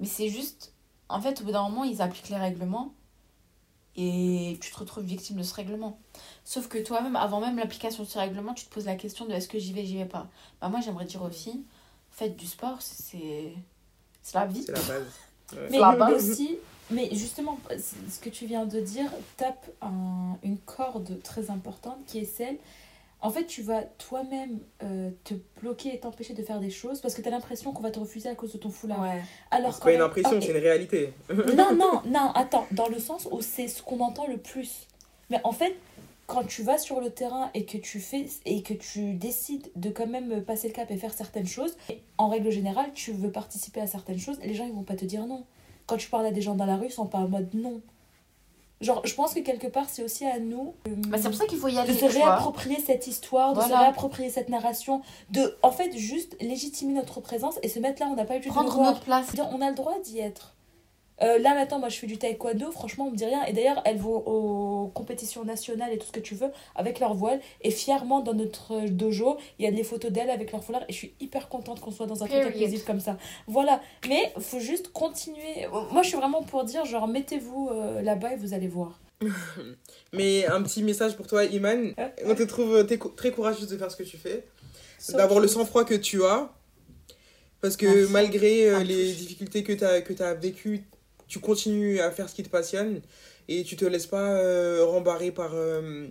Mais 0.00 0.06
c'est 0.06 0.28
juste, 0.28 0.72
en 1.08 1.20
fait, 1.20 1.40
au 1.40 1.44
bout 1.44 1.52
d'un 1.52 1.62
moment, 1.68 1.84
ils 1.84 2.02
appliquent 2.02 2.28
les 2.28 2.36
règlements 2.36 2.92
et 3.96 4.58
tu 4.60 4.70
te 4.70 4.78
retrouves 4.78 5.04
victime 5.04 5.36
de 5.38 5.42
ce 5.42 5.54
règlement. 5.54 5.98
Sauf 6.44 6.68
que 6.68 6.76
toi-même, 6.78 7.16
avant 7.16 7.40
même 7.40 7.56
l'application 7.56 8.02
de 8.04 8.08
ce 8.08 8.18
règlement, 8.18 8.52
tu 8.52 8.66
te 8.66 8.74
poses 8.74 8.84
la 8.86 8.96
question 8.96 9.24
de 9.24 9.32
est-ce 9.32 9.48
que 9.48 9.58
j'y 9.58 9.72
vais, 9.72 9.84
j'y 9.86 9.96
vais 9.96 10.04
pas? 10.04 10.28
Bah, 10.60 10.68
moi, 10.68 10.80
j'aimerais 10.80 11.06
dire 11.06 11.22
aux 11.22 11.30
filles, 11.30 11.64
faites 12.10 12.36
du 12.36 12.46
sport, 12.46 12.76
c'est 12.80 13.54
c'est 14.22 14.34
la 14.34 14.46
vie. 14.46 14.62
C'est 14.64 14.72
la 14.72 14.80
base. 14.82 15.06
Mais 15.70 15.78
aussi, 16.14 16.58
mais 16.90 17.08
justement, 17.12 17.58
ce 18.10 18.20
que 18.20 18.28
tu 18.30 18.46
viens 18.46 18.66
de 18.66 18.80
dire 18.80 19.10
tape 19.36 19.66
un- 19.82 20.36
une 20.42 20.58
corde 20.58 21.20
très 21.22 21.50
importante 21.50 21.98
qui 22.06 22.18
est 22.18 22.24
celle. 22.24 22.56
En 23.22 23.30
fait, 23.30 23.46
tu 23.46 23.62
vas 23.62 23.82
toi-même 23.82 24.58
euh, 24.82 25.10
te 25.24 25.34
bloquer 25.60 25.94
et 25.94 25.98
t'empêcher 25.98 26.34
de 26.34 26.42
faire 26.42 26.60
des 26.60 26.70
choses 26.70 27.00
parce 27.00 27.14
que 27.14 27.22
tu 27.22 27.28
as 27.28 27.30
l'impression 27.30 27.72
qu'on 27.72 27.82
va 27.82 27.90
te 27.90 27.98
refuser 27.98 28.28
à 28.28 28.34
cause 28.34 28.52
de 28.52 28.58
ton 28.58 28.70
foulard. 28.70 29.00
Ouais. 29.00 29.22
Alors 29.50 29.72
C'est 29.74 29.82
pas 29.82 29.92
une 29.92 30.00
impression, 30.02 30.30
Ah, 30.34 30.40
c'est 30.40 30.50
une 30.50 30.58
réalité. 30.58 31.12
non, 31.30 31.74
non, 31.74 32.02
non, 32.04 32.30
attends, 32.34 32.66
dans 32.72 32.88
le 32.88 32.98
sens 32.98 33.26
où 33.30 33.40
c'est 33.40 33.68
ce 33.68 33.82
qu'on 33.82 34.00
entend 34.00 34.26
le 34.26 34.36
plus. 34.36 34.86
Mais 35.30 35.40
en 35.44 35.52
fait, 35.52 35.74
quand 36.26 36.44
tu 36.46 36.62
vas 36.62 36.76
sur 36.78 37.00
le 37.00 37.10
terrain 37.10 37.50
et 37.54 37.64
que 37.64 37.78
tu 37.78 38.00
fais 38.00 38.26
et 38.44 38.62
que 38.62 38.74
tu 38.74 39.14
décides 39.14 39.70
de 39.76 39.90
quand 39.90 40.06
même 40.08 40.42
passer 40.42 40.68
le 40.68 40.74
cap 40.74 40.90
et 40.90 40.96
faire 40.96 41.12
certaines 41.14 41.46
choses, 41.46 41.76
en 42.18 42.28
règle 42.28 42.50
générale, 42.50 42.90
tu 42.94 43.12
veux 43.12 43.30
participer 43.30 43.80
à 43.80 43.86
certaines 43.86 44.18
choses, 44.18 44.38
les 44.42 44.54
gens 44.54 44.64
ils 44.66 44.72
vont 44.72 44.82
pas 44.82 44.96
te 44.96 45.04
dire 45.04 45.26
non. 45.26 45.44
Quand 45.86 45.96
tu 45.96 46.08
parles 46.10 46.26
à 46.26 46.32
des 46.32 46.42
gens 46.42 46.54
dans 46.56 46.66
la 46.66 46.76
rue, 46.76 46.86
ils 46.86 46.92
sont 46.92 47.06
pas 47.06 47.18
en 47.18 47.28
mode 47.28 47.54
non. 47.54 47.80
Genre, 48.82 49.00
je 49.06 49.14
pense 49.14 49.32
que 49.32 49.40
quelque 49.40 49.68
part, 49.68 49.88
c'est 49.88 50.02
aussi 50.02 50.26
à 50.26 50.38
nous 50.38 50.74
euh, 50.86 50.94
Bah, 51.08 51.16
c'est 51.16 51.28
pour 51.30 51.38
ça 51.38 51.46
qu'il 51.46 51.56
faut 51.58 51.68
y 51.68 51.74
de 51.74 51.78
aller. 51.78 51.94
se 51.94 52.04
tu 52.04 52.12
vois. 52.12 52.26
réapproprier 52.26 52.78
cette 52.78 53.06
histoire, 53.06 53.54
de 53.54 53.60
se 53.62 53.68
réapproprier 53.68 54.28
cette 54.28 54.50
narration, 54.50 55.00
de 55.30 55.56
en 55.62 55.70
fait 55.70 55.96
juste 55.96 56.36
légitimer 56.42 56.92
notre 56.92 57.20
présence 57.20 57.54
et 57.62 57.68
se 57.70 57.78
mettre 57.78 58.02
là, 58.02 58.08
on 58.12 58.16
n'a 58.16 58.26
pas 58.26 58.36
eu 58.36 58.40
de 58.40 58.46
Prendre 58.48 58.68
devoir. 58.68 58.90
notre 58.90 59.00
place. 59.00 59.28
On 59.52 59.62
a 59.62 59.70
le 59.70 59.74
droit 59.76 59.94
d'y 60.04 60.18
être. 60.18 60.55
Euh, 61.22 61.38
là 61.38 61.54
maintenant, 61.54 61.78
moi 61.78 61.88
je 61.88 61.98
fais 61.98 62.06
du 62.06 62.18
taekwondo, 62.18 62.70
franchement 62.70 63.06
on 63.06 63.10
me 63.10 63.16
dit 63.16 63.24
rien. 63.24 63.44
Et 63.44 63.52
d'ailleurs, 63.52 63.80
elles 63.84 63.98
vont 63.98 64.16
aux 64.26 64.88
compétitions 64.88 65.44
nationales 65.44 65.92
et 65.92 65.98
tout 65.98 66.06
ce 66.06 66.12
que 66.12 66.20
tu 66.20 66.34
veux 66.34 66.50
avec 66.74 67.00
leur 67.00 67.14
voile. 67.14 67.40
Et 67.62 67.70
fièrement, 67.70 68.20
dans 68.20 68.34
notre 68.34 68.86
dojo, 68.88 69.38
il 69.58 69.64
y 69.64 69.68
a 69.68 69.72
des 69.72 69.84
photos 69.84 70.10
d'elles 70.10 70.30
avec 70.30 70.52
leur 70.52 70.62
foulard. 70.62 70.82
Et 70.88 70.92
je 70.92 70.98
suis 70.98 71.14
hyper 71.20 71.48
contente 71.48 71.80
qu'on 71.80 71.90
soit 71.90 72.06
dans 72.06 72.22
un 72.22 72.26
truc 72.26 72.42
inclusif 72.44 72.84
comme 72.84 73.00
ça. 73.00 73.16
Voilà. 73.46 73.80
Mais 74.08 74.32
faut 74.38 74.60
juste 74.60 74.92
continuer. 74.92 75.66
Moi 75.92 76.02
je 76.02 76.08
suis 76.08 76.18
vraiment 76.18 76.42
pour 76.42 76.64
dire, 76.64 76.84
genre, 76.84 77.08
mettez-vous 77.08 77.70
euh, 77.72 78.02
là-bas 78.02 78.34
et 78.34 78.36
vous 78.36 78.54
allez 78.54 78.68
voir. 78.68 79.00
Mais 80.12 80.46
un 80.46 80.62
petit 80.62 80.82
message 80.82 81.16
pour 81.16 81.26
toi, 81.26 81.44
Iman. 81.44 81.94
On 82.26 82.34
te 82.34 82.42
trouve 82.42 82.86
très 83.16 83.30
courageuse 83.30 83.68
de 83.68 83.76
faire 83.76 83.90
ce 83.90 83.96
que 83.96 84.02
tu 84.02 84.18
fais. 84.18 84.44
So 84.98 85.16
D'avoir 85.16 85.40
le 85.40 85.48
sang-froid 85.48 85.84
que 85.84 85.94
tu 85.94 86.24
as. 86.24 86.50
Parce 87.60 87.76
que 87.76 87.86
Merci. 87.86 88.12
malgré 88.12 88.68
euh, 88.68 88.82
les 88.82 89.12
difficultés 89.12 89.62
que 89.62 89.72
tu 89.72 89.84
as, 89.84 90.02
que 90.02 90.22
as 90.22 90.34
vécues, 90.34 90.84
tu 91.28 91.40
continues 91.40 92.00
à 92.00 92.10
faire 92.10 92.28
ce 92.28 92.34
qui 92.34 92.42
te 92.42 92.48
passionne. 92.48 93.00
Et 93.48 93.62
tu 93.62 93.76
te 93.76 93.84
laisses 93.84 94.06
pas 94.08 94.32
euh, 94.32 94.84
rembarrer 94.84 95.30
par 95.30 95.52
euh, 95.54 96.08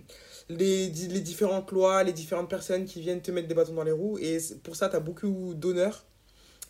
les, 0.48 0.88
les 0.88 1.20
différentes 1.20 1.70
lois, 1.70 2.02
les 2.02 2.12
différentes 2.12 2.48
personnes 2.48 2.86
qui 2.86 3.00
viennent 3.00 3.20
te 3.20 3.30
mettre 3.30 3.48
des 3.48 3.54
bâtons 3.54 3.74
dans 3.74 3.84
les 3.84 3.92
roues. 3.92 4.18
Et 4.18 4.38
pour 4.62 4.74
ça, 4.76 4.88
tu 4.88 4.96
as 4.96 5.00
beaucoup 5.00 5.52
d'honneur. 5.54 6.04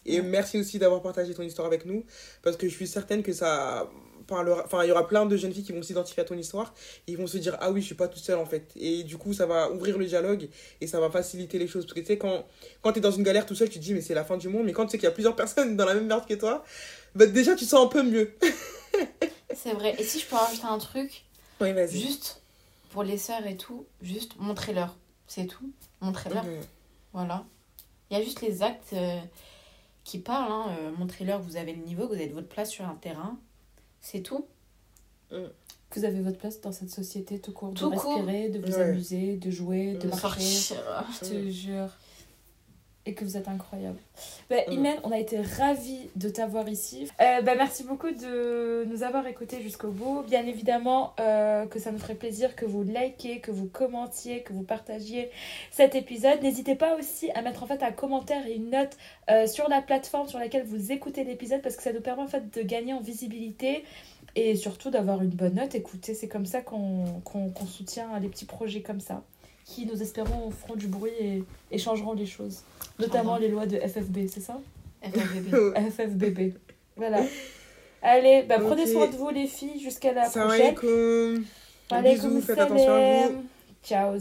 Et 0.04 0.20
Ouais. 0.20 0.22
merci 0.22 0.58
aussi 0.58 0.78
d'avoir 0.78 1.02
partagé 1.02 1.34
ton 1.34 1.42
histoire 1.42 1.66
avec 1.66 1.84
nous. 1.86 2.04
Parce 2.42 2.56
que 2.56 2.68
je 2.68 2.74
suis 2.74 2.86
certaine 2.86 3.22
que 3.22 3.32
ça 3.32 3.88
parlera. 4.26 4.62
Enfin, 4.64 4.82
il 4.84 4.88
y 4.88 4.92
aura 4.92 5.06
plein 5.06 5.26
de 5.26 5.36
jeunes 5.36 5.52
filles 5.52 5.64
qui 5.64 5.72
vont 5.72 5.82
s'identifier 5.82 6.22
à 6.22 6.24
ton 6.24 6.36
histoire. 6.36 6.74
Et 7.06 7.12
ils 7.12 7.18
vont 7.18 7.26
se 7.28 7.38
dire, 7.38 7.56
ah 7.60 7.70
oui, 7.70 7.80
je 7.80 7.86
suis 7.86 7.94
pas 7.94 8.08
toute 8.08 8.22
seule 8.22 8.38
en 8.38 8.46
fait. 8.46 8.70
Et 8.76 9.02
du 9.04 9.16
coup, 9.18 9.32
ça 9.32 9.46
va 9.46 9.70
ouvrir 9.70 9.98
le 9.98 10.06
dialogue 10.06 10.48
et 10.80 10.86
ça 10.86 11.00
va 11.00 11.10
faciliter 11.10 11.58
les 11.58 11.66
choses. 11.68 11.84
Parce 11.84 11.94
que 11.94 12.00
tu 12.00 12.06
sais, 12.06 12.18
quand, 12.18 12.44
quand 12.82 12.92
tu 12.92 12.98
es 12.98 13.02
dans 13.02 13.10
une 13.12 13.22
galère 13.24 13.46
tout 13.46 13.54
seul, 13.54 13.68
tu 13.68 13.78
te 13.78 13.84
dis, 13.84 13.94
mais 13.94 14.00
c'est 14.00 14.14
la 14.14 14.24
fin 14.24 14.36
du 14.36 14.48
monde. 14.48 14.64
Mais 14.66 14.72
quand 14.72 14.84
tu 14.86 14.92
sais 14.92 14.98
qu'il 14.98 15.06
y 15.06 15.08
a 15.08 15.12
plusieurs 15.12 15.36
personnes 15.42 15.76
dans 15.76 15.84
la 15.86 15.94
même 15.94 16.06
merde 16.06 16.26
que 16.26 16.34
toi, 16.34 16.64
bah 17.16 17.26
déjà, 17.26 17.54
tu 17.54 17.64
te 17.64 17.70
sens 17.70 17.84
un 17.84 17.88
peu 17.88 18.02
mieux. 18.02 18.36
c'est 19.54 19.72
vrai. 19.72 19.94
Et 19.98 20.04
si 20.04 20.20
je 20.20 20.26
peux 20.26 20.36
rajouter 20.36 20.66
un 20.66 20.78
truc 20.78 21.24
Oui, 21.60 21.72
vas-y. 21.72 21.98
Juste 22.00 22.42
pour 22.90 23.02
les 23.02 23.18
sœurs 23.18 23.46
et 23.46 23.56
tout, 23.56 23.84
juste 24.00 24.36
montrez-leur. 24.38 24.96
C'est 25.26 25.46
tout. 25.46 25.70
Montrez-leur. 26.00 26.44
Mhm. 26.44 26.60
Voilà. 27.12 27.44
Il 28.10 28.16
y 28.16 28.20
a 28.20 28.24
juste 28.24 28.40
les 28.42 28.62
actes 28.62 28.92
euh, 28.92 29.18
qui 30.04 30.18
parlent. 30.18 30.52
Hein. 30.52 30.76
Euh, 30.80 30.90
Montrez-leur 30.98 31.40
que 31.40 31.44
vous 31.46 31.56
avez 31.56 31.72
le 31.72 31.82
niveau, 31.82 32.04
que 32.04 32.14
vous 32.14 32.20
avez 32.20 32.28
votre 32.28 32.48
place 32.48 32.70
sur 32.70 32.84
un 32.86 32.94
terrain. 32.94 33.38
C'est 34.00 34.20
tout. 34.20 34.46
Vous 35.30 36.04
avez 36.04 36.20
votre 36.20 36.38
place 36.38 36.60
dans 36.60 36.72
cette 36.72 36.90
société 36.90 37.40
tout 37.40 37.52
court. 37.52 37.72
Tout 37.74 37.90
de 37.90 37.96
court. 37.96 38.16
respirer, 38.16 38.48
de 38.50 38.58
vous 38.60 38.76
Ouais. 38.76 38.82
amuser, 38.82 39.36
de 39.36 39.50
jouer, 39.50 39.94
de 39.94 40.08
marcher. 40.08 40.74
Je 41.22 41.28
te 41.28 41.50
jure. 41.50 41.88
Et 43.08 43.14
que 43.14 43.24
vous 43.24 43.36
êtes 43.36 43.46
incroyable. 43.46 43.98
Bah. 44.50 44.56
Imen, 44.68 44.96
on 45.04 45.12
a 45.12 45.18
été 45.18 45.40
ravis 45.40 46.10
de 46.16 46.28
t'avoir 46.28 46.68
ici. 46.68 47.08
Euh, 47.20 47.40
bah, 47.40 47.54
merci 47.56 47.84
beaucoup 47.84 48.10
de 48.10 48.84
nous 48.84 49.04
avoir 49.04 49.26
écoutés 49.28 49.62
jusqu'au 49.62 49.90
bout. 49.90 50.24
Bien 50.26 50.44
évidemment 50.44 51.14
euh, 51.20 51.66
que 51.66 51.78
ça 51.78 51.92
nous 51.92 51.98
ferait 51.98 52.16
plaisir 52.16 52.56
que 52.56 52.64
vous 52.64 52.82
likiez, 52.82 53.40
que 53.40 53.52
vous 53.52 53.66
commentiez, 53.66 54.42
que 54.42 54.52
vous 54.52 54.64
partagiez 54.64 55.30
cet 55.70 55.94
épisode. 55.94 56.42
N'hésitez 56.42 56.74
pas 56.74 56.96
aussi 56.96 57.30
à 57.32 57.42
mettre 57.42 57.62
en 57.62 57.66
fait 57.66 57.82
un 57.84 57.92
commentaire 57.92 58.44
et 58.46 58.54
une 58.54 58.70
note 58.70 58.96
euh, 59.30 59.46
sur 59.46 59.68
la 59.68 59.82
plateforme 59.82 60.28
sur 60.28 60.40
laquelle 60.40 60.64
vous 60.64 60.90
écoutez 60.90 61.22
l'épisode 61.22 61.62
parce 61.62 61.76
que 61.76 61.82
ça 61.84 61.92
nous 61.92 62.00
permet 62.00 62.22
en 62.22 62.28
fait 62.28 62.52
de 62.52 62.62
gagner 62.62 62.92
en 62.92 63.00
visibilité 63.00 63.84
et 64.34 64.56
surtout 64.56 64.90
d'avoir 64.90 65.22
une 65.22 65.30
bonne 65.30 65.54
note. 65.54 65.74
Écoutez, 65.74 66.14
c'est 66.14 66.28
comme 66.28 66.46
ça 66.46 66.60
qu'on 66.60 67.22
soutient 67.66 68.18
les 68.18 68.28
petits 68.28 68.44
projets 68.46 68.82
comme 68.82 69.00
ça 69.00 69.22
qui, 69.66 69.84
nous 69.84 70.00
espérons, 70.00 70.50
feront 70.50 70.76
du 70.76 70.86
bruit 70.86 71.12
et, 71.20 71.44
et 71.70 71.76
changeront 71.78 72.14
les 72.14 72.24
choses. 72.24 72.62
Notamment 72.98 73.36
les 73.36 73.48
lois 73.48 73.66
de 73.66 73.76
FFB, 73.78 74.28
c'est 74.28 74.40
ça? 74.40 74.58
FFBB. 75.02 75.74
FFBB. 75.90 76.54
Voilà. 76.98 77.20
Allez, 78.00 78.44
bah, 78.48 78.58
prenez 78.58 78.86
soin 78.86 79.06
de 79.08 79.16
vous 79.16 79.28
les 79.28 79.46
filles 79.46 79.78
jusqu'à 79.78 80.14
la 80.14 80.24
Salam 80.30 80.48
prochaine. 80.48 80.66
alaikum. 80.68 81.44
Allez, 81.90 82.14
Bisous, 82.14 82.40
faites 82.40 82.58
attention 82.58 82.94
à 82.94 83.28
vous. 83.28 83.44
Ciao. 83.84 84.16